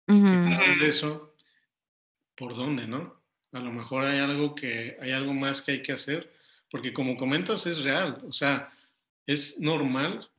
de 0.07 0.87
eso, 0.87 1.35
por 2.35 2.55
dónde, 2.55 2.87
¿no? 2.87 3.21
A 3.51 3.59
lo 3.59 3.71
mejor 3.71 4.05
hay 4.05 4.19
algo 4.19 4.55
que 4.55 4.97
hay 5.01 5.11
algo 5.11 5.33
más 5.33 5.61
que 5.61 5.73
hay 5.73 5.81
que 5.83 5.91
hacer, 5.91 6.33
porque 6.71 6.93
como 6.93 7.15
comentas 7.15 7.65
es 7.67 7.83
real, 7.83 8.21
o 8.27 8.33
sea, 8.33 8.71
es 9.27 9.59
normal 9.59 10.29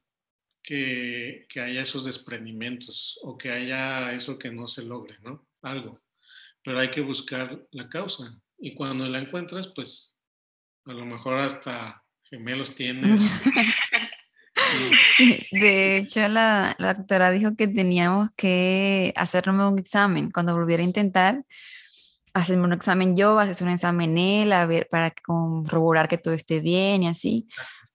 que, 0.62 1.46
que 1.48 1.60
haya 1.60 1.82
esos 1.82 2.04
desprendimientos 2.04 3.18
o 3.22 3.36
que 3.36 3.50
haya 3.50 4.12
eso 4.12 4.38
que 4.38 4.50
no 4.50 4.68
se 4.68 4.82
logre, 4.82 5.16
¿no? 5.22 5.46
Algo. 5.62 6.00
Pero 6.62 6.78
hay 6.78 6.90
que 6.90 7.00
buscar 7.00 7.66
la 7.70 7.88
causa 7.88 8.38
y 8.58 8.74
cuando 8.74 9.06
la 9.06 9.18
encuentras, 9.18 9.68
pues 9.68 10.16
a 10.84 10.92
lo 10.92 11.06
mejor 11.06 11.38
hasta 11.38 12.02
gemelos 12.24 12.74
tienes. 12.74 13.20
de 15.52 15.96
hecho, 15.96 16.28
la, 16.28 16.76
la, 16.78 16.94
doctora 16.94 17.30
dijo 17.30 17.56
que 17.56 17.68
teníamos 17.68 18.30
que 18.36 19.12
hacernos 19.16 19.72
un 19.72 19.78
examen 19.78 20.30
cuando 20.30 20.54
volviera 20.54 20.82
a 20.82 20.86
intentar, 20.86 21.44
hacerme 22.32 22.64
un 22.64 22.72
examen 22.72 23.16
yo, 23.16 23.38
hacer 23.38 23.66
un 23.66 23.72
examen 23.72 24.18
él, 24.18 24.52
a 24.52 24.66
ver, 24.66 24.88
para 24.90 25.10
corroborar 25.10 26.08
que 26.08 26.18
todo 26.18 26.34
esté 26.34 26.60
bien 26.60 27.02
y 27.02 27.08
así. 27.08 27.48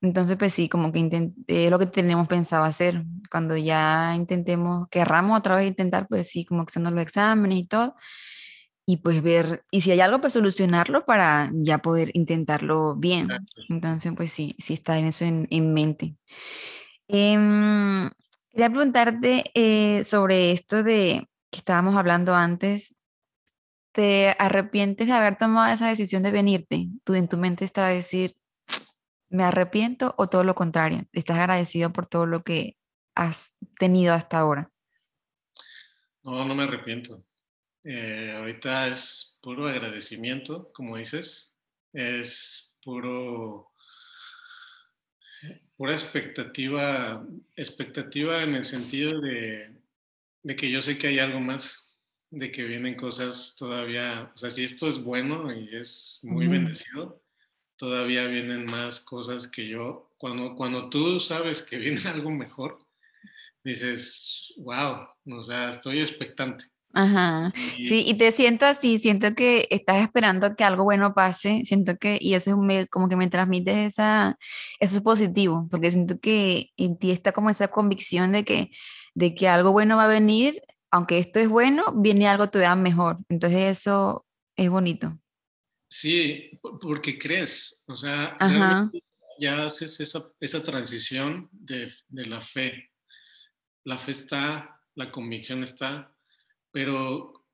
Entonces, 0.06 0.38
pues 0.38 0.53
sí, 0.53 0.70
como 0.70 0.91
que 0.91 1.34
es 1.47 1.72
lo 1.72 1.80
que 1.80 1.88
tenemos 1.88 2.28
pensado 2.28 2.64
hacer. 2.64 3.03
Cuando 3.32 3.58
ya 3.58 4.14
intentemos, 4.16 4.88
querramos 4.89 5.39
otra 5.39 5.56
vez 5.56 5.68
intentar, 5.68 6.08
pues 6.08 6.30
sí, 6.30 6.45
como 6.45 6.62
haciendo 6.62 6.91
los 6.91 7.01
exámenes 7.01 7.60
y 7.60 7.66
todo. 7.68 7.95
Y 8.86 8.97
pues 8.97 9.24
ver, 9.24 9.66
y 9.72 9.82
si 9.82 9.91
hay 9.91 10.01
algo, 10.01 10.22
pues 10.22 10.34
solucionarlo 10.34 11.06
para 11.06 11.49
ya 11.56 11.80
poder 11.80 12.12
intentarlo 12.14 12.95
bien. 12.95 13.30
Entonces, 13.70 14.14
pues 14.16 14.32
sí, 14.32 14.56
sí 14.60 14.76
está 14.76 14.97
en 14.99 15.06
eso 15.06 15.26
en, 15.26 15.47
en 15.49 15.74
mente. 15.74 16.16
Eh, 17.08 18.10
quería 18.51 18.70
preguntarte 18.70 19.43
eh, 19.56 20.03
sobre 20.03 20.51
esto 20.51 20.84
de 20.84 21.28
que 21.51 21.60
estábamos 21.60 21.95
hablando 21.95 22.36
antes 22.36 22.95
te 23.95 24.36
arrepientes 24.39 25.08
de 25.08 25.14
haber 25.14 25.38
tomado 25.38 25.74
esa 25.74 25.88
decisión 25.88 26.22
de 26.22 26.32
venirte, 26.32 26.89
tú 27.06 27.14
en 27.16 27.30
tu 27.30 27.38
mente 27.38 27.64
está 27.64 27.88
a 27.88 27.89
decir, 27.89 28.36
me 29.36 29.43
arrepiento 29.43 30.15
o 30.17 30.27
todo 30.27 30.43
lo 30.43 30.55
contrario, 30.55 31.05
estás 31.13 31.38
agradecido 31.38 31.91
por 31.93 32.07
todo 32.07 32.25
lo 32.25 32.43
que 32.43 32.77
has 33.15 33.55
tenido 33.79 34.13
hasta 34.13 34.39
ahora. 34.39 34.71
No, 36.23 36.45
no 36.45 36.55
me 36.55 36.63
arrepiento. 36.63 37.23
Eh, 37.83 38.33
ahorita 38.36 38.88
es 38.88 39.38
puro 39.41 39.67
agradecimiento, 39.67 40.71
como 40.73 40.97
dices, 40.97 41.55
es 41.93 42.75
puro 42.83 43.71
pura 45.77 45.91
expectativa, 45.91 47.25
expectativa 47.55 48.43
en 48.43 48.55
el 48.55 48.63
sentido 48.63 49.19
de, 49.19 49.75
de 50.43 50.55
que 50.55 50.71
yo 50.71 50.81
sé 50.81 50.97
que 50.97 51.07
hay 51.07 51.19
algo 51.19 51.39
más, 51.39 51.93
de 52.31 52.51
que 52.51 52.63
vienen 52.63 52.95
cosas 52.95 53.55
todavía, 53.57 54.31
o 54.33 54.38
sea, 54.38 54.49
si 54.49 54.63
esto 54.63 54.88
es 54.88 55.03
bueno 55.03 55.53
y 55.53 55.75
es 55.75 56.19
muy 56.23 56.47
bendecido, 56.47 57.21
todavía 57.78 58.26
vienen 58.28 58.65
más 58.65 58.99
cosas 58.99 59.47
que 59.47 59.67
yo, 59.67 60.11
cuando, 60.17 60.55
cuando 60.55 60.89
tú 60.89 61.19
sabes 61.19 61.61
que 61.61 61.78
viene 61.78 61.99
algo 62.05 62.32
mejor, 62.32 62.78
dices, 63.63 64.53
wow, 64.57 65.07
o 65.38 65.43
sea, 65.43 65.69
estoy 65.69 65.99
expectante. 65.99 66.65
Ajá. 66.93 67.51
Sí, 67.76 68.05
y 68.07 68.13
te 68.13 68.32
siento 68.32 68.65
así, 68.65 68.99
siento 68.99 69.36
que 69.36 69.67
estás 69.69 69.97
esperando 70.01 70.55
que 70.55 70.63
algo 70.63 70.86
bueno 70.86 71.13
pase, 71.13 71.63
siento 71.65 71.97
que, 71.97 72.17
y 72.21 72.36
eso 72.36 72.51
es 72.51 72.55
un, 72.55 72.88
como 72.89 73.09
que 73.09 73.17
me 73.17 73.28
transmites 73.28 73.76
esa, 73.76 74.38
eso 74.80 74.95
es 74.97 75.03
positivo, 75.03 75.67
porque 75.69 75.91
siento 75.91 76.19
que 76.19 76.71
en 76.78 76.97
ti 76.97 77.11
está 77.11 77.34
como 77.34 77.49
esa 77.49 77.67
convicción 77.67 78.32
de 78.32 78.45
que, 78.45 78.71
de 79.13 79.36
que 79.36 79.49
algo 79.49 79.73
bueno 79.73 79.97
va 79.97 80.05
a 80.05 80.07
venir, 80.07 80.61
aunque 80.89 81.19
esto 81.19 81.39
es 81.41 81.49
bueno, 81.49 81.84
viene 81.97 82.30
algo 82.30 82.49
todavía 82.49 82.76
mejor. 82.76 83.17
Entonces 83.28 83.78
eso 83.78 84.26
es 84.55 84.69
bonito. 84.69 85.19
Sí, 85.96 86.60
porque 86.82 87.18
crees, 87.18 87.86
o 87.88 87.96
sea, 87.96 88.38
ya 89.39 89.66
haces 89.66 89.98
esa, 90.02 90.30
esa 90.41 90.62
transición 90.62 91.48
de, 91.54 91.89
de 92.10 92.26
la 92.26 92.41
fe. 92.41 92.91
La 93.86 93.98
fe 93.98 94.12
está, 94.12 94.82
la 94.96 95.10
convicción 95.10 95.64
está, 95.64 96.14
pero 96.70 97.46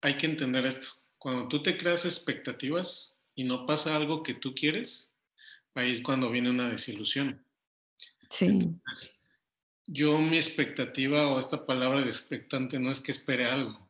hay 0.00 0.16
que 0.16 0.24
entender 0.24 0.64
esto. 0.64 0.88
Cuando 1.18 1.48
tú 1.48 1.62
te 1.62 1.76
creas 1.76 2.06
expectativas 2.06 3.14
y 3.34 3.44
no 3.44 3.66
pasa 3.66 3.94
algo 3.94 4.22
que 4.22 4.32
tú 4.32 4.54
quieres, 4.54 5.12
ahí 5.74 5.90
es 5.90 6.00
cuando 6.00 6.30
viene 6.30 6.48
una 6.48 6.70
desilusión. 6.70 7.44
Sí. 8.30 8.58
yo 9.86 10.16
mi 10.16 10.38
expectativa 10.38 11.28
o 11.28 11.38
esta 11.40 11.66
palabra 11.66 12.00
de 12.00 12.08
expectante 12.08 12.78
no 12.78 12.90
es 12.90 13.00
que 13.00 13.12
espere 13.12 13.44
algo 13.44 13.86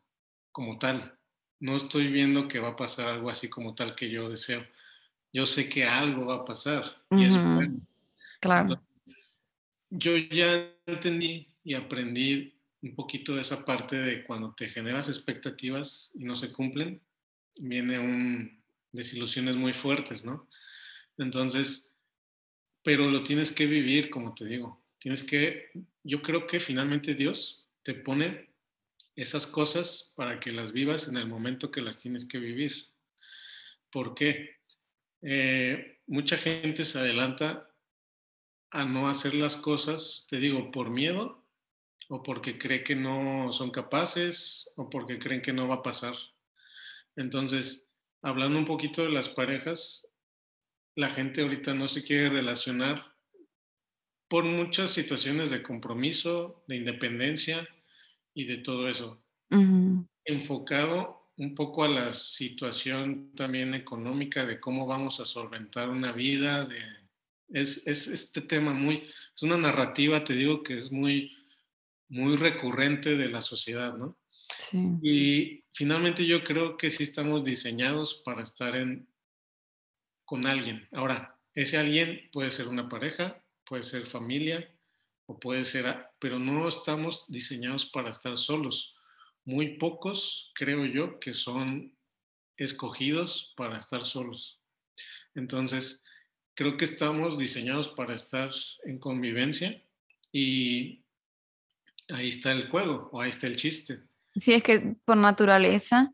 como 0.50 0.76
tal. 0.76 1.15
No 1.60 1.76
estoy 1.76 2.08
viendo 2.08 2.48
que 2.48 2.58
va 2.58 2.70
a 2.70 2.76
pasar 2.76 3.08
algo 3.08 3.30
así 3.30 3.48
como 3.48 3.74
tal 3.74 3.94
que 3.94 4.10
yo 4.10 4.28
deseo. 4.28 4.66
Yo 5.32 5.46
sé 5.46 5.68
que 5.68 5.84
algo 5.84 6.26
va 6.26 6.36
a 6.36 6.44
pasar 6.44 6.84
y 7.10 7.24
es 7.24 7.30
bueno. 7.30 7.80
Claro. 8.40 8.80
yo 9.90 10.16
ya 10.16 10.70
entendí 10.86 11.48
y 11.64 11.74
aprendí 11.74 12.54
un 12.82 12.94
poquito 12.94 13.34
de 13.34 13.40
esa 13.40 13.64
parte 13.64 13.96
de 13.96 14.24
cuando 14.24 14.54
te 14.54 14.68
generas 14.68 15.08
expectativas 15.08 16.12
y 16.14 16.24
no 16.24 16.36
se 16.36 16.52
cumplen, 16.52 17.00
viene 17.58 17.98
un 17.98 18.62
desilusiones 18.92 19.56
muy 19.56 19.72
fuertes, 19.72 20.24
¿no? 20.24 20.48
Entonces, 21.18 21.92
pero 22.82 23.10
lo 23.10 23.22
tienes 23.22 23.52
que 23.52 23.66
vivir, 23.66 24.10
como 24.10 24.34
te 24.34 24.44
digo, 24.44 24.82
tienes 24.98 25.22
que, 25.22 25.70
yo 26.02 26.22
creo 26.22 26.46
que 26.46 26.60
finalmente 26.60 27.14
Dios 27.14 27.66
te 27.82 27.94
pone 27.94 28.45
esas 29.16 29.46
cosas 29.46 30.12
para 30.14 30.38
que 30.38 30.52
las 30.52 30.72
vivas 30.72 31.08
en 31.08 31.16
el 31.16 31.26
momento 31.26 31.70
que 31.70 31.80
las 31.80 31.96
tienes 31.96 32.26
que 32.26 32.38
vivir. 32.38 32.72
¿Por 33.90 34.14
qué? 34.14 34.56
Eh, 35.22 36.00
mucha 36.06 36.36
gente 36.36 36.84
se 36.84 36.98
adelanta 36.98 37.68
a 38.70 38.84
no 38.84 39.08
hacer 39.08 39.34
las 39.34 39.56
cosas, 39.56 40.26
te 40.28 40.36
digo, 40.36 40.70
por 40.70 40.90
miedo 40.90 41.42
o 42.08 42.22
porque 42.22 42.58
cree 42.58 42.84
que 42.84 42.94
no 42.94 43.50
son 43.52 43.70
capaces 43.70 44.70
o 44.76 44.90
porque 44.90 45.18
creen 45.18 45.40
que 45.40 45.54
no 45.54 45.66
va 45.66 45.76
a 45.76 45.82
pasar. 45.82 46.14
Entonces, 47.16 47.90
hablando 48.22 48.58
un 48.58 48.66
poquito 48.66 49.02
de 49.02 49.10
las 49.10 49.30
parejas, 49.30 50.06
la 50.94 51.10
gente 51.10 51.40
ahorita 51.40 51.72
no 51.72 51.88
se 51.88 52.04
quiere 52.04 52.28
relacionar 52.28 53.14
por 54.28 54.44
muchas 54.44 54.90
situaciones 54.90 55.50
de 55.50 55.62
compromiso, 55.62 56.64
de 56.68 56.76
independencia 56.76 57.66
y 58.36 58.44
de 58.44 58.58
todo 58.58 58.86
eso. 58.86 59.24
Enfocado 60.24 61.30
un 61.38 61.54
poco 61.54 61.84
a 61.84 61.88
la 61.88 62.12
situación 62.12 63.32
también 63.34 63.74
económica 63.74 64.44
de 64.44 64.60
cómo 64.60 64.86
vamos 64.86 65.20
a 65.20 65.24
solventar 65.24 65.88
una 65.88 66.12
vida, 66.12 66.66
de, 66.66 66.78
es, 67.48 67.86
es 67.86 68.06
este 68.08 68.42
tema 68.42 68.74
muy, 68.74 69.08
es 69.34 69.42
una 69.42 69.56
narrativa, 69.56 70.22
te 70.22 70.34
digo, 70.34 70.62
que 70.62 70.78
es 70.78 70.92
muy, 70.92 71.34
muy 72.08 72.36
recurrente 72.36 73.16
de 73.16 73.30
la 73.30 73.40
sociedad, 73.40 73.96
¿no? 73.96 74.18
Sí. 74.58 74.78
Y 75.02 75.64
finalmente 75.72 76.26
yo 76.26 76.44
creo 76.44 76.76
que 76.76 76.90
sí 76.90 77.04
estamos 77.04 77.42
diseñados 77.42 78.22
para 78.22 78.42
estar 78.42 78.76
en, 78.76 79.08
con 80.26 80.46
alguien. 80.46 80.86
Ahora, 80.92 81.38
ese 81.54 81.78
alguien 81.78 82.28
puede 82.32 82.50
ser 82.50 82.68
una 82.68 82.86
pareja, 82.86 83.42
puede 83.64 83.82
ser 83.82 84.04
familia 84.04 84.75
o 85.26 85.38
puede 85.38 85.64
ser, 85.64 86.06
pero 86.18 86.38
no 86.38 86.68
estamos 86.68 87.24
diseñados 87.28 87.86
para 87.86 88.10
estar 88.10 88.36
solos. 88.36 88.94
Muy 89.44 89.76
pocos, 89.76 90.52
creo 90.54 90.86
yo, 90.86 91.20
que 91.20 91.34
son 91.34 91.96
escogidos 92.56 93.52
para 93.56 93.78
estar 93.78 94.04
solos. 94.04 94.60
Entonces, 95.34 96.04
creo 96.54 96.76
que 96.76 96.84
estamos 96.84 97.38
diseñados 97.38 97.88
para 97.88 98.14
estar 98.14 98.50
en 98.84 98.98
convivencia 98.98 99.82
y 100.32 101.04
ahí 102.08 102.28
está 102.28 102.52
el 102.52 102.68
juego 102.68 103.10
o 103.12 103.20
ahí 103.20 103.28
está 103.28 103.46
el 103.46 103.56
chiste. 103.56 104.00
Sí, 104.34 104.52
es 104.52 104.62
que 104.62 104.96
por 105.04 105.16
naturaleza 105.16 106.10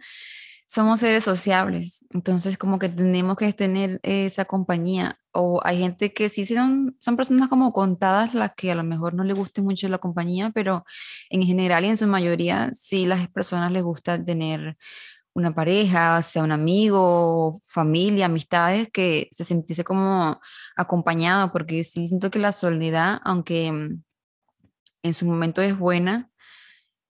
somos 0.66 1.00
seres 1.00 1.24
sociables, 1.24 2.06
entonces 2.10 2.58
como 2.58 2.78
que 2.78 2.88
tenemos 2.88 3.36
que 3.36 3.52
tener 3.52 4.00
esa 4.02 4.44
compañía. 4.44 5.18
O 5.32 5.60
hay 5.64 5.78
gente 5.78 6.12
que 6.12 6.28
sí 6.28 6.44
son, 6.44 6.96
son 7.00 7.16
personas 7.16 7.48
como 7.48 7.72
contadas 7.72 8.34
las 8.34 8.52
que 8.54 8.70
a 8.72 8.74
lo 8.74 8.84
mejor 8.84 9.14
no 9.14 9.24
le 9.24 9.34
guste 9.34 9.62
mucho 9.62 9.88
la 9.88 9.98
compañía, 9.98 10.50
pero 10.54 10.84
en 11.30 11.42
general 11.42 11.84
y 11.84 11.88
en 11.88 11.96
su 11.96 12.06
mayoría 12.06 12.70
sí 12.74 13.06
las 13.06 13.28
personas 13.28 13.72
les 13.72 13.82
gusta 13.82 14.22
tener 14.22 14.76
una 15.34 15.54
pareja, 15.54 16.20
sea 16.22 16.42
un 16.42 16.52
amigo, 16.52 17.60
familia, 17.66 18.26
amistades, 18.26 18.88
que 18.92 19.28
se 19.30 19.44
sintiese 19.44 19.84
como 19.84 20.40
acompañado, 20.76 21.52
porque 21.52 21.84
sí 21.84 22.06
siento 22.08 22.30
que 22.30 22.38
la 22.38 22.52
soledad, 22.52 23.20
aunque 23.24 23.72
mm, 23.72 24.02
en 25.02 25.14
su 25.14 25.26
momento 25.26 25.62
es 25.62 25.78
buena. 25.78 26.30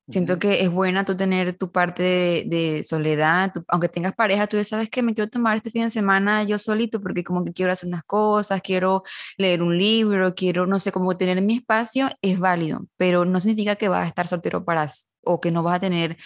Siento 0.09 0.39
que 0.39 0.63
es 0.63 0.71
buena 0.71 1.05
tú 1.05 1.17
tener 1.17 1.57
tu 1.57 1.71
parte 1.71 2.45
de, 2.47 2.83
soledad, 2.85 3.53
aunque 3.69 3.89
tengas 3.89 4.15
pareja, 4.15 4.49
tú 4.49 4.57
ya 4.57 4.65
sabes 4.65 4.91
que 4.91 5.01
me 5.03 5.15
quiero 5.15 5.31
tomar 5.31 5.57
este 5.57 5.71
fin 5.71 5.85
de 5.85 5.91
semana 5.91 6.43
yo 6.43 6.59
solito 6.59 7.01
porque 7.01 7.23
como 7.23 7.45
que 7.45 7.53
quiero 7.53 7.73
hacer 7.73 7.89
unas 7.89 8.03
cosas, 8.03 8.61
quiero 8.63 9.05
leer 9.39 9.63
un 9.63 9.79
libro, 9.79 10.35
quiero, 10.35 10.67
no 10.67 10.81
sé, 10.81 10.91
como 10.91 11.17
tener 11.17 11.41
mi 11.41 11.55
espacio, 11.55 12.11
es 12.21 12.39
válido, 12.39 12.87
pero 12.97 13.25
no 13.25 13.41
significa 13.41 13.77
que 13.77 13.89
vas 13.89 14.05
a 14.05 14.09
estar 14.09 14.27
soltero 14.27 14.65
para 14.65 14.89
o 15.23 15.41
que 15.41 15.53
no 15.53 15.63
vas 15.63 15.77
a 15.77 15.81
tener 15.81 16.17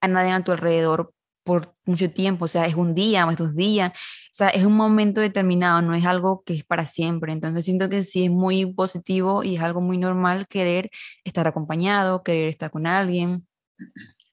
a 0.00 0.08
nadie 0.08 0.30
a 0.32 0.44
tu 0.44 0.52
alrededor 0.52 1.12
por 1.44 1.74
mucho 1.84 2.10
tiempo, 2.10 2.46
o 2.46 2.48
sea, 2.48 2.66
es 2.66 2.74
un 2.74 2.94
día 2.94 3.26
o 3.26 3.30
es 3.30 3.36
dos 3.36 3.54
días, 3.54 3.92
o 3.92 4.34
sea, 4.34 4.48
es 4.48 4.64
un 4.64 4.74
momento 4.74 5.20
determinado, 5.20 5.82
no 5.82 5.94
es 5.94 6.04
algo 6.06 6.42
que 6.44 6.54
es 6.54 6.64
para 6.64 6.86
siempre. 6.86 7.32
Entonces 7.32 7.64
siento 7.64 7.88
que 7.88 8.02
sí 8.02 8.24
es 8.24 8.30
muy 8.30 8.66
positivo 8.66 9.44
y 9.44 9.56
es 9.56 9.62
algo 9.62 9.80
muy 9.80 9.98
normal 9.98 10.48
querer 10.48 10.90
estar 11.22 11.46
acompañado, 11.46 12.22
querer 12.22 12.48
estar 12.48 12.70
con 12.70 12.86
alguien, 12.86 13.46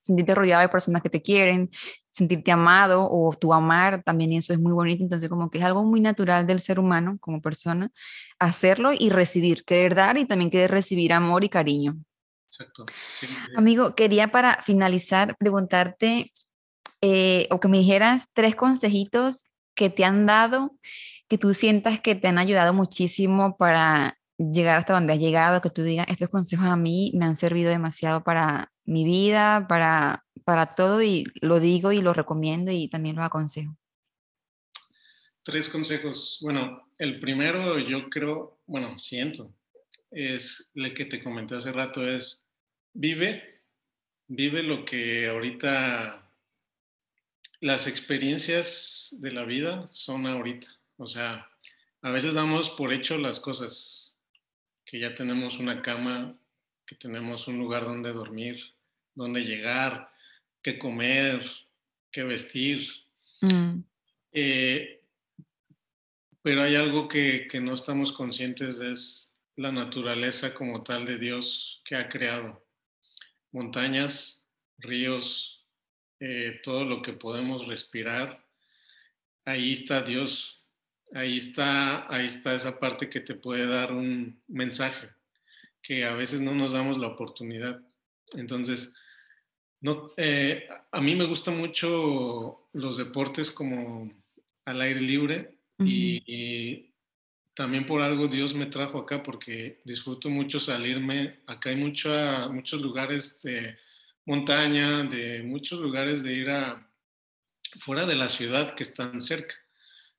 sentirte 0.01 0.34
rodeado 0.34 0.62
de 0.62 0.70
personas 0.70 1.01
que 1.01 1.09
te 1.09 1.22
quieren, 1.22 1.70
sentirte 2.09 2.51
amado 2.51 3.07
o 3.09 3.34
tu 3.34 3.53
amar, 3.53 4.03
también 4.03 4.34
eso 4.34 4.53
es 4.53 4.59
muy 4.59 4.72
bonito. 4.72 5.03
Entonces 5.03 5.30
como 5.30 5.49
que 5.49 5.59
es 5.59 5.64
algo 5.64 5.84
muy 5.84 6.01
natural 6.01 6.47
del 6.47 6.62
ser 6.62 6.80
humano 6.80 7.18
como 7.20 7.41
persona, 7.41 7.91
hacerlo 8.39 8.91
y 8.93 9.09
recibir, 9.09 9.64
querer 9.66 9.95
dar 9.95 10.18
y 10.18 10.26
también 10.26 10.49
querer 10.49 10.72
recibir 10.72 11.14
amor 11.14 11.43
y 11.43 11.49
cariño. 11.49 11.97
Exacto. 12.47 12.86
Amigo, 13.55 13.95
quería 13.95 14.30
para 14.30 14.62
finalizar 14.64 15.38
preguntarte 15.38 16.34
eh, 17.01 17.47
o 17.49 17.59
que 17.59 17.67
me 17.67 17.79
dijeras 17.79 18.29
tres 18.33 18.55
consejitos 18.55 19.49
que 19.75 19.89
te 19.89 20.05
han 20.05 20.25
dado, 20.25 20.77
que 21.27 21.37
tú 21.37 21.53
sientas 21.53 21.99
que 21.99 22.15
te 22.15 22.27
han 22.27 22.37
ayudado 22.37 22.73
muchísimo 22.73 23.57
para 23.57 24.17
llegar 24.37 24.77
hasta 24.77 24.93
donde 24.93 25.13
has 25.13 25.19
llegado, 25.19 25.61
que 25.61 25.69
tú 25.69 25.83
digas, 25.83 26.07
estos 26.09 26.29
consejos 26.29 26.65
a 26.65 26.75
mí 26.75 27.11
me 27.15 27.25
han 27.25 27.35
servido 27.35 27.69
demasiado 27.69 28.23
para 28.23 28.71
mi 28.85 29.03
vida, 29.03 29.67
para, 29.67 30.25
para 30.43 30.75
todo, 30.75 31.01
y 31.01 31.25
lo 31.41 31.59
digo 31.59 31.91
y 31.91 32.01
lo 32.01 32.13
recomiendo 32.13 32.71
y 32.71 32.89
también 32.89 33.15
lo 33.15 33.23
aconsejo. 33.23 33.77
Tres 35.43 35.69
consejos. 35.69 36.39
Bueno, 36.41 36.87
el 36.97 37.19
primero 37.19 37.79
yo 37.79 38.09
creo, 38.09 38.59
bueno, 38.67 38.99
siento, 38.99 39.53
es 40.11 40.71
el 40.75 40.93
que 40.93 41.05
te 41.05 41.23
comenté 41.23 41.55
hace 41.55 41.71
rato, 41.71 42.07
es 42.07 42.45
vive, 42.93 43.63
vive 44.27 44.61
lo 44.63 44.85
que 44.85 45.27
ahorita 45.27 46.30
las 47.62 47.88
experiencias 47.88 49.16
de 49.20 49.32
la 49.32 49.45
vida 49.45 49.88
son 49.91 50.26
ahorita. 50.26 50.68
O 50.97 51.07
sea, 51.07 51.47
a 52.01 52.12
veces 52.12 52.34
damos 52.34 52.72
por 52.72 52.91
hecho 52.91 53.18
las 53.18 53.39
cosas, 53.39 54.14
que 54.84 54.99
ya 54.99 55.14
tenemos 55.14 55.59
una 55.59 55.82
cama, 55.82 56.38
que 56.86 56.95
tenemos 56.95 57.47
un 57.47 57.59
lugar 57.59 57.86
donde 57.86 58.12
dormir, 58.12 58.59
donde 59.14 59.41
llegar, 59.41 60.12
que 60.62 60.78
comer, 60.78 61.49
que 62.12 62.24
vestir. 62.24 62.88
Mm. 63.41 63.82
Eh, 64.34 65.01
pero 66.41 66.64
hay 66.64 66.76
algo 66.76 67.07
que, 67.07 67.47
que 67.47 67.62
no 67.62 67.76
estamos 67.76 68.12
conscientes 68.12 68.80
de, 68.80 68.91
es 68.91 69.34
la 69.55 69.72
naturaleza 69.72 70.55
como 70.55 70.84
tal 70.84 71.05
de 71.05 71.20
Dios 71.20 71.82
que 71.86 71.95
ha 71.95 72.09
creado. 72.09 72.66
Montañas, 73.51 74.47
ríos, 74.80 75.61
eh, 76.24 76.61
todo 76.63 76.86
lo 76.86 77.01
que 77.01 77.13
podemos 77.13 77.67
respirar, 77.67 78.45
ahí 79.43 79.72
está 79.72 80.03
Dios, 80.03 80.63
ahí 81.15 81.38
está, 81.38 82.13
ahí 82.13 82.28
está 82.28 82.53
esa 82.53 82.80
parte 82.80 83.09
que 83.09 83.22
te 83.22 83.34
puede 83.34 83.65
dar 83.65 83.91
un 83.91 84.39
mensaje, 84.47 85.09
que 85.82 86.05
a 86.05 86.13
veces 86.13 86.39
no 86.39 86.53
nos 86.53 86.74
damos 86.74 86.99
la 86.99 87.07
oportunidad. 87.07 87.82
Entonces, 88.34 88.93
No, 89.82 90.11
eh, 90.15 90.67
a 90.91 91.01
mí 91.01 91.15
me 91.15 91.26
gustan 91.26 91.57
mucho 91.57 92.69
los 92.74 92.97
deportes 92.97 93.49
como 93.49 94.13
al 94.65 94.82
aire 94.82 95.01
libre 95.01 95.57
y, 95.80 96.93
también 97.55 97.86
por 97.88 98.01
algo 98.01 98.28
Dios 98.28 98.53
me 98.53 98.67
trajo 98.67 98.99
acá 98.99 99.24
porque 99.24 99.82
disfruto 99.84 100.30
mucho 100.30 100.59
salirme. 100.59 101.41
Acá 101.47 101.72
hay 101.72 101.78
muchos 101.78 102.80
lugares 102.80 103.41
de 103.41 103.76
montaña, 104.26 105.03
de 105.03 105.43
muchos 105.43 105.80
lugares 105.80 106.24
de 106.24 106.34
ir 106.34 106.49
a 106.49 106.88
fuera 107.80 108.05
de 108.05 108.15
la 108.15 108.30
ciudad 108.30 108.76
que 108.76 108.84
están 108.84 109.22
cerca. 109.22 109.55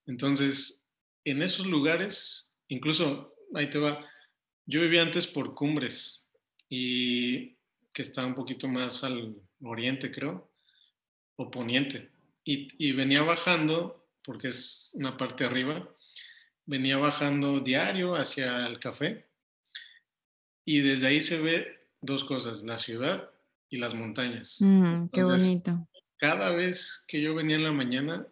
Entonces, 0.07 0.86
en 1.24 1.42
esos 1.42 1.66
lugares, 1.66 2.57
incluso, 2.68 3.34
ahí 3.55 3.68
te 3.70 3.78
va, 3.78 4.05
yo 4.66 4.80
vivía 4.80 5.03
antes 5.03 5.26
por 5.26 5.55
Cumbres 5.55 6.26
y 6.68 7.57
que 7.92 8.03
está 8.03 8.24
un 8.24 8.34
poquito 8.34 8.68
más 8.68 9.05
al 9.05 9.36
oriente, 9.62 10.11
creo, 10.11 10.50
o 11.36 11.50
poniente. 11.50 12.11
Y, 12.44 12.92
venía 12.92 13.22
bajando, 13.22 14.09
porque 14.24 14.48
es 14.48 14.90
una 14.94 15.16
parte 15.16 15.44
arriba, 15.44 15.88
venía 16.66 16.96
bajando 16.96 17.61
diario 17.61 18.16
hacia 18.16 18.66
el 18.66 18.80
café 18.80 19.28
y 20.64 20.80
desde 20.80 21.07
ahí 21.07 21.20
se 21.20 21.40
ve 21.40 21.88
dos 22.00 22.24
cosas, 22.24 22.64
la 22.64 22.78
ciudad 22.78 23.31
y 23.72 23.78
las 23.78 23.94
montañas. 23.94 24.58
Mm, 24.60 25.06
qué 25.08 25.24
bonito. 25.24 25.88
Cada 26.18 26.50
vez 26.50 27.04
que 27.08 27.22
yo 27.22 27.34
venía 27.34 27.56
en 27.56 27.64
la 27.64 27.72
mañana, 27.72 28.26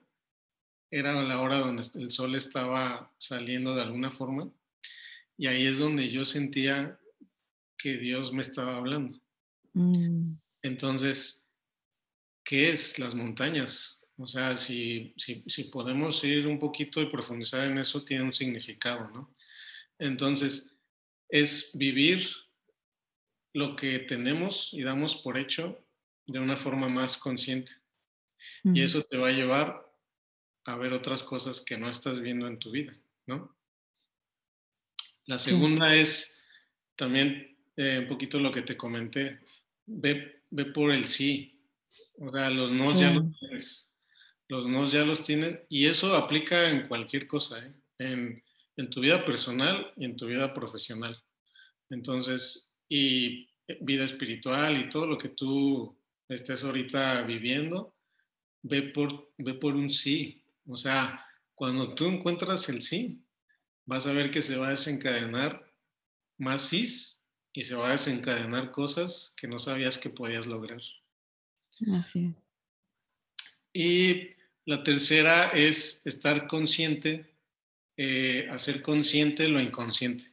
era 0.91 1.23
la 1.23 1.41
hora 1.41 1.59
donde 1.59 1.83
el 1.95 2.11
sol 2.11 2.35
estaba 2.35 3.11
saliendo 3.17 3.75
de 3.75 3.83
alguna 3.83 4.11
forma 4.11 4.51
y 5.39 5.47
ahí 5.47 5.67
es 5.67 5.79
donde 5.79 6.11
yo 6.11 6.25
sentía 6.25 7.01
que 7.79 7.97
Dios 7.97 8.33
me 8.33 8.43
estaba 8.43 8.77
hablando. 8.77 9.19
Mm. 9.73 10.35
Entonces, 10.63 11.49
¿qué 12.45 12.71
es 12.71 12.99
las 12.99 13.15
montañas? 13.15 14.05
O 14.19 14.27
sea, 14.27 14.59
si, 14.59 15.15
si, 15.17 15.65
podemos 15.73 16.23
ir 16.23 16.47
un 16.47 16.59
poquito 16.59 17.01
y 17.01 17.07
profundizar 17.07 17.65
en 17.65 17.79
eso, 17.79 18.05
tiene 18.05 18.25
un 18.25 18.35
significado, 18.35 19.09
¿no? 19.09 19.35
Entonces, 19.99 20.77
es 21.31 21.71
vivir 21.73 22.27
lo 23.53 23.77
que 23.77 23.99
tenemos 24.01 24.73
y 24.73 24.83
damos 24.83 25.17
por 25.17 25.39
hecho 25.39 25.85
de 26.27 26.39
una 26.39 26.57
forma 26.57 26.89
más 26.89 27.17
consciente. 27.17 27.73
Y 28.63 28.83
eso 28.83 29.03
te 29.03 29.17
va 29.17 29.29
a 29.29 29.33
llevar 29.33 29.91
a 30.65 30.77
ver 30.77 30.93
otras 30.93 31.23
cosas 31.23 31.61
que 31.61 31.79
no 31.79 31.89
estás 31.89 32.21
viendo 32.21 32.47
en 32.47 32.59
tu 32.59 32.71
vida, 32.71 32.95
¿no? 33.27 33.57
La 35.27 35.39
segunda 35.39 35.95
es 35.95 36.37
también 36.97 37.57
eh, 37.77 38.01
un 38.01 38.09
poquito 38.09 38.39
lo 38.39 38.53
que 38.53 38.63
te 38.63 38.77
comenté, 38.77 39.41
ve, 39.87 40.43
ve 40.51 40.67
por 40.67 40.93
el 40.93 41.07
sí. 41.07 41.65
O 42.19 42.31
sea, 42.31 42.51
los 42.51 42.73
no 42.73 42.99
ya 42.99 43.11
los 43.13 43.39
tienes. 43.39 43.93
Los 44.49 44.67
no 44.67 44.85
ya 44.87 45.05
los 45.05 45.23
tienes. 45.23 45.61
Y 45.69 45.87
eso 45.87 46.15
aplica 46.15 46.69
en 46.69 46.89
cualquier 46.89 47.27
cosa, 47.27 47.65
¿eh? 47.65 47.73
en, 47.99 48.43
en, 48.77 48.91
tu 48.91 49.01
vida 49.01 49.25
personal 49.25 49.93
y 49.97 50.05
en 50.05 50.17
tu 50.17 50.27
vida 50.27 50.53
profesional. 50.53 51.17
Entonces, 51.89 52.70
y 52.91 53.49
vida 53.81 54.05
espiritual 54.05 54.79
y 54.79 54.89
todo 54.89 55.07
lo 55.07 55.17
que 55.17 55.31
tú 55.31 55.97
estés 56.29 56.63
ahorita 56.65 57.23
viviendo, 57.23 57.95
ve 58.63 58.83
por, 58.83 59.33
ve 59.39 59.55
por 59.55 59.75
un 59.75 59.89
sí. 59.89 60.43
O 60.67 60.77
sea, 60.77 61.25
cuando 61.55 61.95
tú 61.95 62.07
encuentras 62.07 62.69
el 62.69 62.83
sí, 62.83 63.23
vas 63.87 64.07
a 64.07 64.13
ver 64.13 64.31
que 64.31 64.43
se 64.43 64.57
va 64.57 64.67
a 64.67 64.71
desencadenar 64.71 65.73
más 66.37 66.63
sí 66.63 66.85
y 67.53 67.63
se 67.63 67.75
va 67.75 67.89
a 67.89 67.93
desencadenar 67.93 68.73
cosas 68.73 69.35
que 69.37 69.49
no 69.49 69.59
sabías 69.59 69.97
que 69.97 70.11
podías 70.11 70.47
lograr. 70.47 70.81
Así. 71.95 72.35
Y 73.73 74.31
la 74.65 74.83
tercera 74.83 75.51
es 75.51 76.05
estar 76.07 76.49
consciente, 76.49 77.35
eh, 77.97 78.49
hacer 78.51 78.83
consciente 78.83 79.49
lo 79.49 79.61
inconsciente. 79.61 80.33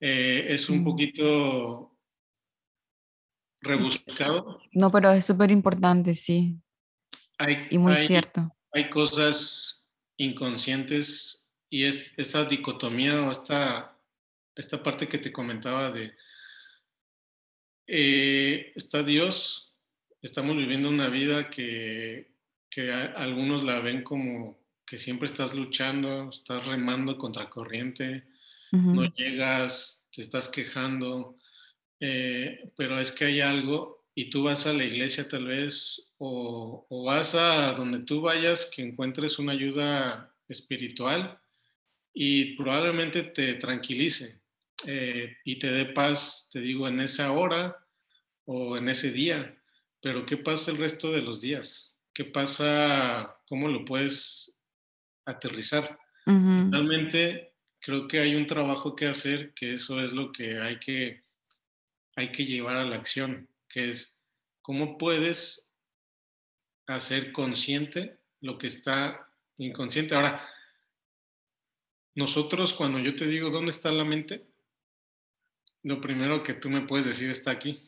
Eh, 0.00 0.46
es 0.48 0.68
un 0.68 0.80
mm. 0.80 0.84
poquito 0.84 1.96
rebuscado. 3.60 4.60
No, 4.72 4.90
pero 4.90 5.12
es 5.12 5.26
súper 5.26 5.50
importante, 5.50 6.14
sí. 6.14 6.58
y 7.70 7.78
muy 7.78 7.96
cierto. 7.96 8.54
Hay 8.72 8.88
cosas 8.88 9.88
inconscientes 10.16 11.50
y 11.68 11.84
es 11.84 12.18
esa 12.18 12.44
dicotomía 12.44 13.28
o 13.28 13.30
esta 13.30 13.96
esta 14.60 14.82
parte 14.82 15.08
que 15.08 15.18
te 15.18 15.32
comentaba 15.32 15.90
de, 15.90 16.14
eh, 17.86 18.72
está 18.76 19.02
Dios, 19.02 19.74
estamos 20.22 20.56
viviendo 20.56 20.88
una 20.88 21.08
vida 21.08 21.50
que, 21.50 22.34
que 22.70 22.92
algunos 22.92 23.62
la 23.62 23.80
ven 23.80 24.02
como 24.02 24.60
que 24.86 24.98
siempre 24.98 25.26
estás 25.26 25.54
luchando, 25.54 26.30
estás 26.30 26.66
remando 26.66 27.16
contra 27.16 27.48
corriente, 27.48 28.24
no 28.72 29.04
llegas, 29.14 30.08
te 30.12 30.22
estás 30.22 30.48
quejando, 30.48 31.36
eh, 31.98 32.70
pero 32.76 32.98
es 32.98 33.12
que 33.12 33.24
hay 33.26 33.40
algo 33.40 34.06
y 34.14 34.30
tú 34.30 34.44
vas 34.44 34.66
a 34.66 34.72
la 34.72 34.84
iglesia 34.84 35.28
tal 35.28 35.46
vez 35.46 36.10
o, 36.18 36.86
o, 36.88 37.04
vas 37.04 37.34
a 37.34 37.72
donde 37.72 38.00
tú 38.00 38.20
vayas 38.20 38.70
que 38.74 38.82
encuentres 38.82 39.38
una 39.38 39.52
ayuda 39.52 40.34
espiritual 40.48 41.40
y 42.12 42.56
probablemente 42.56 43.22
te 43.22 43.54
tranquilice, 43.54 44.40
eh, 44.86 45.36
y 45.44 45.58
te 45.58 45.70
dé 45.70 45.86
paz, 45.86 46.48
te 46.50 46.60
digo, 46.60 46.88
en 46.88 47.00
esa 47.00 47.32
hora 47.32 47.76
o 48.46 48.76
en 48.76 48.88
ese 48.88 49.12
día. 49.12 49.56
Pero 50.00 50.24
¿qué 50.24 50.36
pasa 50.36 50.70
el 50.70 50.78
resto 50.78 51.12
de 51.12 51.22
los 51.22 51.40
días? 51.40 51.94
¿Qué 52.14 52.24
pasa? 52.24 53.36
¿Cómo 53.46 53.68
lo 53.68 53.84
puedes 53.84 54.58
aterrizar? 55.26 55.98
Realmente 56.24 57.49
creo 57.80 58.06
que 58.06 58.20
hay 58.20 58.34
un 58.34 58.46
trabajo 58.46 58.94
que 58.94 59.06
hacer, 59.06 59.52
que 59.54 59.74
eso 59.74 60.00
es 60.00 60.12
lo 60.12 60.32
que 60.32 60.60
hay 60.60 60.78
que, 60.78 61.22
hay 62.16 62.30
que 62.30 62.44
llevar 62.44 62.76
a 62.76 62.84
la 62.84 62.96
acción, 62.96 63.48
que 63.68 63.90
es 63.90 64.22
cómo 64.62 64.98
puedes 64.98 65.72
hacer 66.86 67.32
consciente 67.32 68.18
lo 68.40 68.58
que 68.58 68.66
está 68.66 69.28
inconsciente. 69.58 70.14
Ahora, 70.14 70.46
nosotros 72.14 72.72
cuando 72.72 72.98
yo 72.98 73.14
te 73.14 73.26
digo 73.26 73.50
dónde 73.50 73.70
está 73.70 73.90
la 73.92 74.04
mente, 74.04 74.46
lo 75.82 76.00
primero 76.00 76.42
que 76.42 76.54
tú 76.54 76.68
me 76.68 76.82
puedes 76.82 77.06
decir 77.06 77.30
está 77.30 77.52
aquí. 77.52 77.86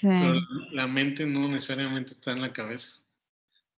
Pero 0.00 0.40
la 0.72 0.86
mente 0.86 1.26
no 1.26 1.46
necesariamente 1.48 2.12
está 2.12 2.32
en 2.32 2.40
la 2.40 2.52
cabeza. 2.52 3.02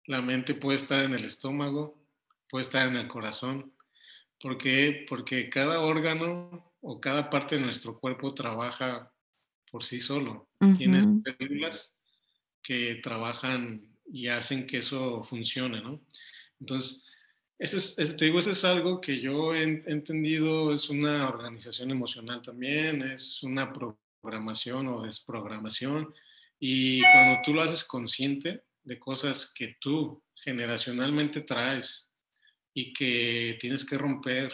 La 0.06 0.22
mente 0.22 0.54
puede 0.54 0.76
estar 0.76 1.02
en 1.04 1.12
el 1.12 1.24
estómago, 1.24 1.98
puede 2.48 2.62
estar 2.62 2.86
en 2.86 2.96
el 2.96 3.08
corazón. 3.08 3.73
¿Por 4.44 4.58
qué? 4.58 5.06
Porque 5.08 5.48
cada 5.48 5.80
órgano 5.80 6.70
o 6.82 7.00
cada 7.00 7.30
parte 7.30 7.54
de 7.54 7.62
nuestro 7.62 7.98
cuerpo 7.98 8.34
trabaja 8.34 9.10
por 9.70 9.84
sí 9.84 9.98
solo. 9.98 10.50
Tiene 10.76 11.00
células 11.38 11.98
que 12.62 12.96
trabajan 12.96 13.88
y 14.04 14.28
hacen 14.28 14.66
que 14.66 14.76
eso 14.76 15.24
funcione, 15.24 15.80
¿no? 15.80 15.98
Entonces, 16.60 17.06
ese 17.58 17.78
es, 17.78 18.16
te 18.18 18.26
digo, 18.26 18.38
eso 18.38 18.50
es 18.50 18.62
algo 18.66 19.00
que 19.00 19.18
yo 19.18 19.54
he 19.54 19.62
entendido, 19.62 20.74
es 20.74 20.90
una 20.90 21.26
organización 21.30 21.90
emocional 21.90 22.42
también, 22.42 23.00
es 23.00 23.42
una 23.42 23.72
programación 23.72 24.88
o 24.88 25.04
desprogramación. 25.04 26.12
Y 26.60 27.00
cuando 27.00 27.40
tú 27.42 27.54
lo 27.54 27.62
haces 27.62 27.82
consciente 27.82 28.62
de 28.82 28.98
cosas 28.98 29.50
que 29.54 29.78
tú 29.80 30.22
generacionalmente 30.34 31.40
traes 31.40 32.10
y 32.74 32.92
que 32.92 33.56
tienes 33.60 33.84
que 33.84 33.96
romper 33.96 34.52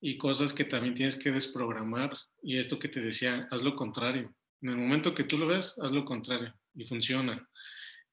y 0.00 0.16
cosas 0.16 0.52
que 0.52 0.64
también 0.64 0.94
tienes 0.94 1.16
que 1.16 1.30
desprogramar, 1.30 2.16
y 2.42 2.58
esto 2.58 2.78
que 2.78 2.88
te 2.88 3.00
decía, 3.00 3.46
haz 3.50 3.62
lo 3.62 3.76
contrario. 3.76 4.34
En 4.60 4.70
el 4.70 4.76
momento 4.76 5.14
que 5.14 5.24
tú 5.24 5.38
lo 5.38 5.46
ves, 5.46 5.78
haz 5.80 5.92
lo 5.92 6.04
contrario 6.04 6.54
y 6.74 6.84
funciona. 6.84 7.48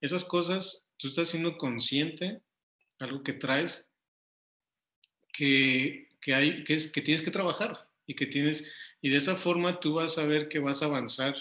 Esas 0.01 0.23
cosas, 0.23 0.87
tú 0.97 1.07
estás 1.07 1.29
siendo 1.29 1.57
consciente, 1.57 2.41
algo 2.99 3.23
que 3.23 3.33
traes 3.33 3.89
que, 5.33 6.09
que, 6.21 6.33
hay, 6.33 6.63
que, 6.63 6.73
es, 6.73 6.91
que 6.91 7.01
tienes 7.01 7.21
que 7.21 7.31
trabajar 7.31 7.87
y 8.05 8.15
que 8.15 8.25
tienes, 8.25 8.71
y 9.01 9.09
de 9.09 9.17
esa 9.17 9.35
forma 9.35 9.79
tú 9.79 9.93
vas 9.93 10.17
a 10.17 10.25
ver 10.25 10.49
que 10.49 10.59
vas 10.59 10.81
a 10.81 10.85
avanzar 10.85 11.35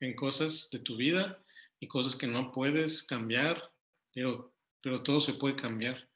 en 0.00 0.14
cosas 0.14 0.68
de 0.70 0.80
tu 0.80 0.96
vida 0.96 1.42
y 1.80 1.88
cosas 1.88 2.16
que 2.16 2.26
no 2.26 2.52
puedes 2.52 3.02
cambiar, 3.02 3.72
pero, 4.14 4.54
pero 4.80 5.02
todo 5.02 5.20
se 5.20 5.34
puede 5.34 5.56
cambiar. 5.56 6.08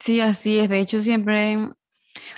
Sí, 0.00 0.20
así 0.20 0.58
es. 0.58 0.68
De 0.68 0.80
hecho, 0.80 1.00
siempre 1.02 1.58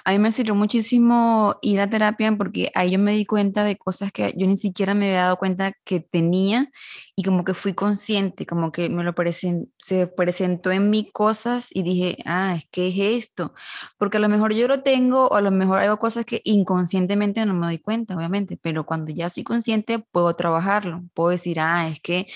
A 0.05 0.13
mí 0.13 0.19
me 0.21 0.33
sirvió 0.33 0.55
muchísimo 0.57 1.57
ir 1.63 1.81
a 1.81 1.91
terapia 1.91 2.35
porque 2.37 2.71
ahí 2.75 2.93
yo 2.93 2.99
me 3.01 3.13
di 3.15 3.27
cuenta 3.27 3.65
de 3.65 3.77
cosas 3.79 4.13
que 4.13 4.35
yo 4.37 4.47
ni 4.49 4.57
siquiera 4.59 4.95
me 4.95 5.09
había 5.09 5.25
dado 5.25 5.39
cuenta 5.39 5.75
que 5.85 6.01
tenía 6.01 6.71
y 7.17 7.25
como 7.25 7.45
que 7.45 7.55
fui 7.55 7.75
consciente, 7.75 8.47
como 8.47 8.73
que 8.73 8.89
me 8.91 9.05
lo 9.05 9.15
se 9.79 10.07
presentó 10.09 10.73
en 10.73 10.91
mí 10.91 11.11
cosas 11.13 11.71
y 11.75 11.83
dije, 11.85 12.19
ah, 12.27 12.57
es 12.59 12.67
que 12.71 12.89
es 12.89 12.97
esto, 13.27 13.55
porque 13.99 14.19
a 14.19 14.21
lo 14.21 14.29
mejor 14.31 14.55
yo 14.55 14.69
lo 14.69 14.83
tengo 14.83 15.29
o 15.29 15.37
a 15.37 15.43
lo 15.43 15.51
mejor 15.53 15.81
hago 15.81 15.99
cosas 15.99 16.25
que 16.27 16.41
inconscientemente 16.45 17.45
no 17.47 17.55
me 17.55 17.67
doy 17.67 17.79
cuenta, 17.79 18.17
obviamente, 18.17 18.59
pero 18.63 18.87
cuando 18.87 19.13
ya 19.13 19.31
soy 19.31 19.45
consciente 19.45 19.99
puedo 20.01 20.35
trabajarlo, 20.37 21.03
puedo 21.15 21.31
decir, 21.31 21.61
ah, 21.61 21.89
es 21.89 22.01
que 22.01 22.27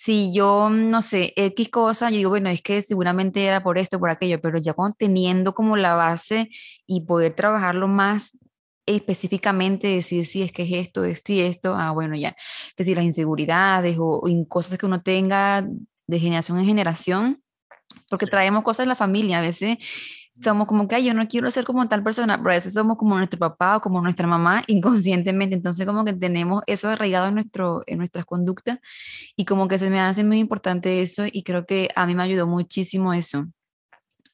si 0.00 0.32
yo, 0.32 0.70
no 0.70 1.02
sé, 1.02 1.32
X 1.34 1.70
cosa, 1.70 2.08
yo 2.08 2.18
digo, 2.18 2.30
bueno, 2.30 2.48
es 2.50 2.62
que 2.62 2.82
seguramente 2.82 3.44
era 3.44 3.64
por 3.64 3.78
esto, 3.78 3.98
por 3.98 4.10
aquello, 4.10 4.40
pero 4.40 4.56
ya 4.56 4.72
cuando 4.72 4.94
teniendo 4.96 5.54
como 5.54 5.76
la 5.76 5.96
base 5.96 6.50
y 6.86 7.00
poder 7.00 7.34
trabajarlo 7.34 7.88
más 7.88 8.38
específicamente, 8.86 9.88
decir 9.88 10.24
si 10.24 10.42
es 10.42 10.52
que 10.52 10.62
es 10.62 10.86
esto, 10.86 11.04
esto 11.04 11.32
y 11.32 11.40
esto, 11.40 11.74
ah, 11.74 11.90
bueno, 11.90 12.14
ya, 12.14 12.36
que 12.76 12.84
si 12.84 12.94
las 12.94 13.02
inseguridades 13.02 13.96
o, 13.98 14.22
cosas 14.48 14.78
que 14.78 14.86
uno 14.86 15.02
tenga 15.02 15.66
de 16.06 16.20
generación 16.20 16.60
en 16.60 16.66
generación, 16.66 17.42
porque 18.08 18.26
traemos 18.26 18.62
cosas 18.62 18.84
en 18.84 18.90
la 18.90 18.94
familia, 18.94 19.38
a 19.38 19.42
veces 19.42 19.78
somos 20.42 20.66
como 20.66 20.86
que, 20.88 20.96
Ay, 20.96 21.04
yo 21.04 21.14
no 21.14 21.26
quiero 21.28 21.50
ser 21.50 21.64
como 21.64 21.88
tal 21.88 22.02
persona, 22.02 22.38
pero 22.38 22.50
a 22.50 22.54
veces 22.54 22.74
somos 22.74 22.96
como 22.96 23.16
nuestro 23.16 23.38
papá 23.38 23.76
o 23.76 23.80
como 23.80 24.00
nuestra 24.00 24.26
mamá 24.26 24.62
inconscientemente, 24.66 25.54
entonces 25.56 25.86
como 25.86 26.04
que 26.04 26.12
tenemos 26.12 26.62
eso 26.66 26.88
arraigado 26.88 27.28
en, 27.28 27.34
nuestro, 27.34 27.82
en 27.86 27.98
nuestras 27.98 28.24
conductas 28.24 28.78
y 29.36 29.44
como 29.44 29.68
que 29.68 29.78
se 29.78 29.90
me 29.90 30.00
hace 30.00 30.24
muy 30.24 30.38
importante 30.38 31.02
eso 31.02 31.24
y 31.30 31.42
creo 31.42 31.66
que 31.66 31.88
a 31.94 32.06
mí 32.06 32.14
me 32.14 32.22
ayudó 32.22 32.46
muchísimo 32.46 33.12
eso, 33.14 33.46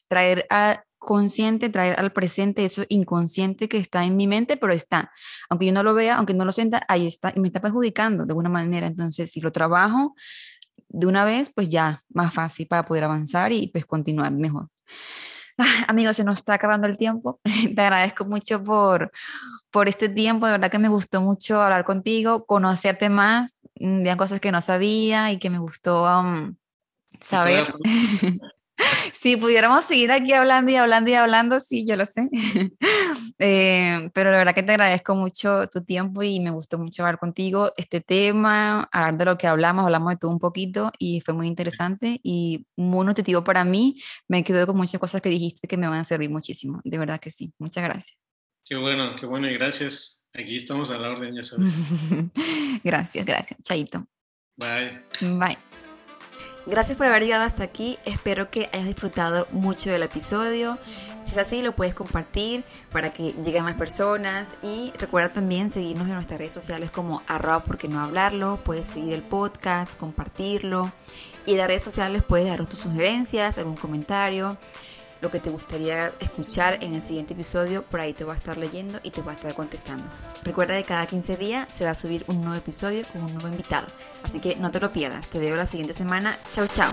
traer 0.08 0.46
a 0.50 0.84
consciente, 0.98 1.68
traer 1.68 2.00
al 2.00 2.12
presente 2.12 2.64
eso 2.64 2.84
inconsciente 2.88 3.68
que 3.68 3.76
está 3.76 4.04
en 4.04 4.16
mi 4.16 4.26
mente, 4.26 4.56
pero 4.56 4.72
está, 4.72 5.12
aunque 5.50 5.66
yo 5.66 5.72
no 5.72 5.82
lo 5.82 5.94
vea, 5.94 6.16
aunque 6.16 6.34
no 6.34 6.44
lo 6.44 6.52
sienta, 6.52 6.82
ahí 6.88 7.06
está 7.06 7.32
y 7.34 7.40
me 7.40 7.48
está 7.48 7.60
perjudicando 7.60 8.24
de 8.24 8.32
alguna 8.32 8.48
manera, 8.48 8.86
entonces 8.86 9.30
si 9.30 9.40
lo 9.40 9.52
trabajo 9.52 10.14
de 10.88 11.06
una 11.06 11.24
vez, 11.24 11.50
pues 11.54 11.68
ya 11.68 12.02
más 12.08 12.32
fácil 12.32 12.66
para 12.68 12.84
poder 12.84 13.04
avanzar 13.04 13.52
y 13.52 13.68
pues 13.68 13.84
continuar 13.84 14.32
mejor. 14.32 14.68
Amigos, 15.88 16.16
se 16.16 16.24
nos 16.24 16.38
está 16.38 16.54
acabando 16.54 16.86
el 16.86 16.96
tiempo. 16.96 17.40
Te 17.74 17.80
agradezco 17.80 18.24
mucho 18.24 18.62
por, 18.62 19.10
por 19.70 19.88
este 19.88 20.08
tiempo. 20.08 20.46
De 20.46 20.52
verdad 20.52 20.70
que 20.70 20.78
me 20.78 20.88
gustó 20.88 21.20
mucho 21.20 21.62
hablar 21.62 21.84
contigo, 21.84 22.46
conocerte 22.46 23.08
más 23.08 23.68
mm, 23.78 24.02
de 24.02 24.16
cosas 24.16 24.40
que 24.40 24.52
no 24.52 24.60
sabía 24.60 25.30
y 25.32 25.38
que 25.38 25.50
me 25.50 25.58
gustó 25.58 26.04
um, 26.04 26.56
saber. 27.20 27.74
si 29.12 29.36
pudiéramos 29.36 29.84
seguir 29.84 30.12
aquí 30.12 30.32
hablando 30.32 30.70
y 30.70 30.76
hablando 30.76 31.10
y 31.10 31.14
hablando, 31.14 31.60
sí, 31.60 31.86
yo 31.86 31.96
lo 31.96 32.06
sé. 32.06 32.28
Eh, 33.40 34.10
pero 34.14 34.30
la 34.30 34.38
verdad 34.38 34.54
que 34.54 34.62
te 34.62 34.70
agradezco 34.70 35.16
mucho 35.16 35.66
tu 35.68 35.82
tiempo 35.82 36.22
y 36.22 36.38
me 36.38 36.52
gustó 36.52 36.78
mucho 36.78 37.02
hablar 37.02 37.18
contigo 37.18 37.72
este 37.76 38.00
tema, 38.00 38.88
hablar 38.92 39.18
de 39.18 39.24
lo 39.24 39.36
que 39.36 39.48
hablamos, 39.48 39.84
hablamos 39.84 40.10
de 40.12 40.18
todo 40.18 40.30
un 40.30 40.38
poquito 40.38 40.92
y 41.00 41.20
fue 41.20 41.34
muy 41.34 41.48
interesante 41.48 42.20
y 42.22 42.64
muy 42.76 43.04
nutritivo 43.04 43.42
para 43.42 43.64
mí. 43.64 44.00
Me 44.28 44.44
quedo 44.44 44.68
con 44.68 44.76
muchas 44.76 45.00
cosas 45.00 45.20
que 45.20 45.30
dijiste 45.30 45.66
que 45.66 45.76
me 45.76 45.88
van 45.88 45.98
a 45.98 46.04
servir 46.04 46.30
muchísimo. 46.30 46.80
De 46.84 46.96
verdad 46.96 47.18
que 47.18 47.32
sí. 47.32 47.52
Muchas 47.58 47.82
gracias. 47.82 48.16
Qué 48.64 48.76
bueno, 48.76 49.16
qué 49.18 49.26
bueno 49.26 49.50
y 49.50 49.54
gracias. 49.54 50.24
Aquí 50.32 50.56
estamos 50.56 50.90
a 50.90 50.98
la 50.98 51.10
orden, 51.10 51.34
ya 51.34 51.42
sabes. 51.42 51.70
gracias, 52.84 53.26
gracias. 53.26 53.60
Chaito. 53.62 54.06
Bye. 54.56 55.02
Bye. 55.20 55.73
Gracias 56.66 56.96
por 56.96 57.06
haber 57.06 57.22
llegado 57.22 57.44
hasta 57.44 57.62
aquí. 57.62 57.98
Espero 58.06 58.50
que 58.50 58.68
hayas 58.72 58.86
disfrutado 58.86 59.46
mucho 59.50 59.90
del 59.90 60.02
episodio. 60.02 60.78
Si 61.22 61.32
es 61.32 61.38
así, 61.38 61.60
lo 61.60 61.76
puedes 61.76 61.92
compartir 61.92 62.64
para 62.90 63.12
que 63.12 63.32
lleguen 63.32 63.64
más 63.64 63.74
personas. 63.74 64.56
Y 64.62 64.90
recuerda 64.98 65.28
también 65.28 65.68
seguirnos 65.68 66.08
en 66.08 66.14
nuestras 66.14 66.38
redes 66.38 66.54
sociales 66.54 66.90
como 66.90 67.22
arroba 67.26 67.64
porque 67.64 67.86
no 67.86 68.00
hablarlo. 68.00 68.60
Puedes 68.64 68.86
seguir 68.86 69.12
el 69.12 69.22
podcast, 69.22 69.98
compartirlo. 69.98 70.90
Y 71.44 71.52
en 71.52 71.58
las 71.58 71.66
redes 71.66 71.82
sociales 71.82 72.22
puedes 72.22 72.48
dar 72.48 72.64
tus 72.66 72.78
sugerencias, 72.78 73.58
algún 73.58 73.76
comentario 73.76 74.56
lo 75.20 75.30
que 75.30 75.40
te 75.40 75.50
gustaría 75.50 76.12
escuchar 76.20 76.82
en 76.82 76.94
el 76.94 77.02
siguiente 77.02 77.34
episodio, 77.34 77.82
por 77.82 78.00
ahí 78.00 78.12
te 78.12 78.24
voy 78.24 78.34
a 78.34 78.36
estar 78.36 78.56
leyendo 78.56 79.00
y 79.02 79.10
te 79.10 79.22
voy 79.22 79.32
a 79.32 79.36
estar 79.36 79.54
contestando. 79.54 80.04
Recuerda 80.42 80.76
que 80.76 80.84
cada 80.84 81.06
15 81.06 81.36
días 81.36 81.72
se 81.72 81.84
va 81.84 81.90
a 81.90 81.94
subir 81.94 82.24
un 82.28 82.40
nuevo 82.40 82.56
episodio 82.56 83.02
con 83.12 83.22
un 83.22 83.32
nuevo 83.32 83.48
invitado, 83.48 83.86
así 84.22 84.40
que 84.40 84.56
no 84.56 84.70
te 84.70 84.80
lo 84.80 84.90
pierdas. 84.92 85.28
Te 85.28 85.38
veo 85.38 85.56
la 85.56 85.66
siguiente 85.66 85.94
semana. 85.94 86.36
Chao, 86.50 86.66
chao. 86.66 86.92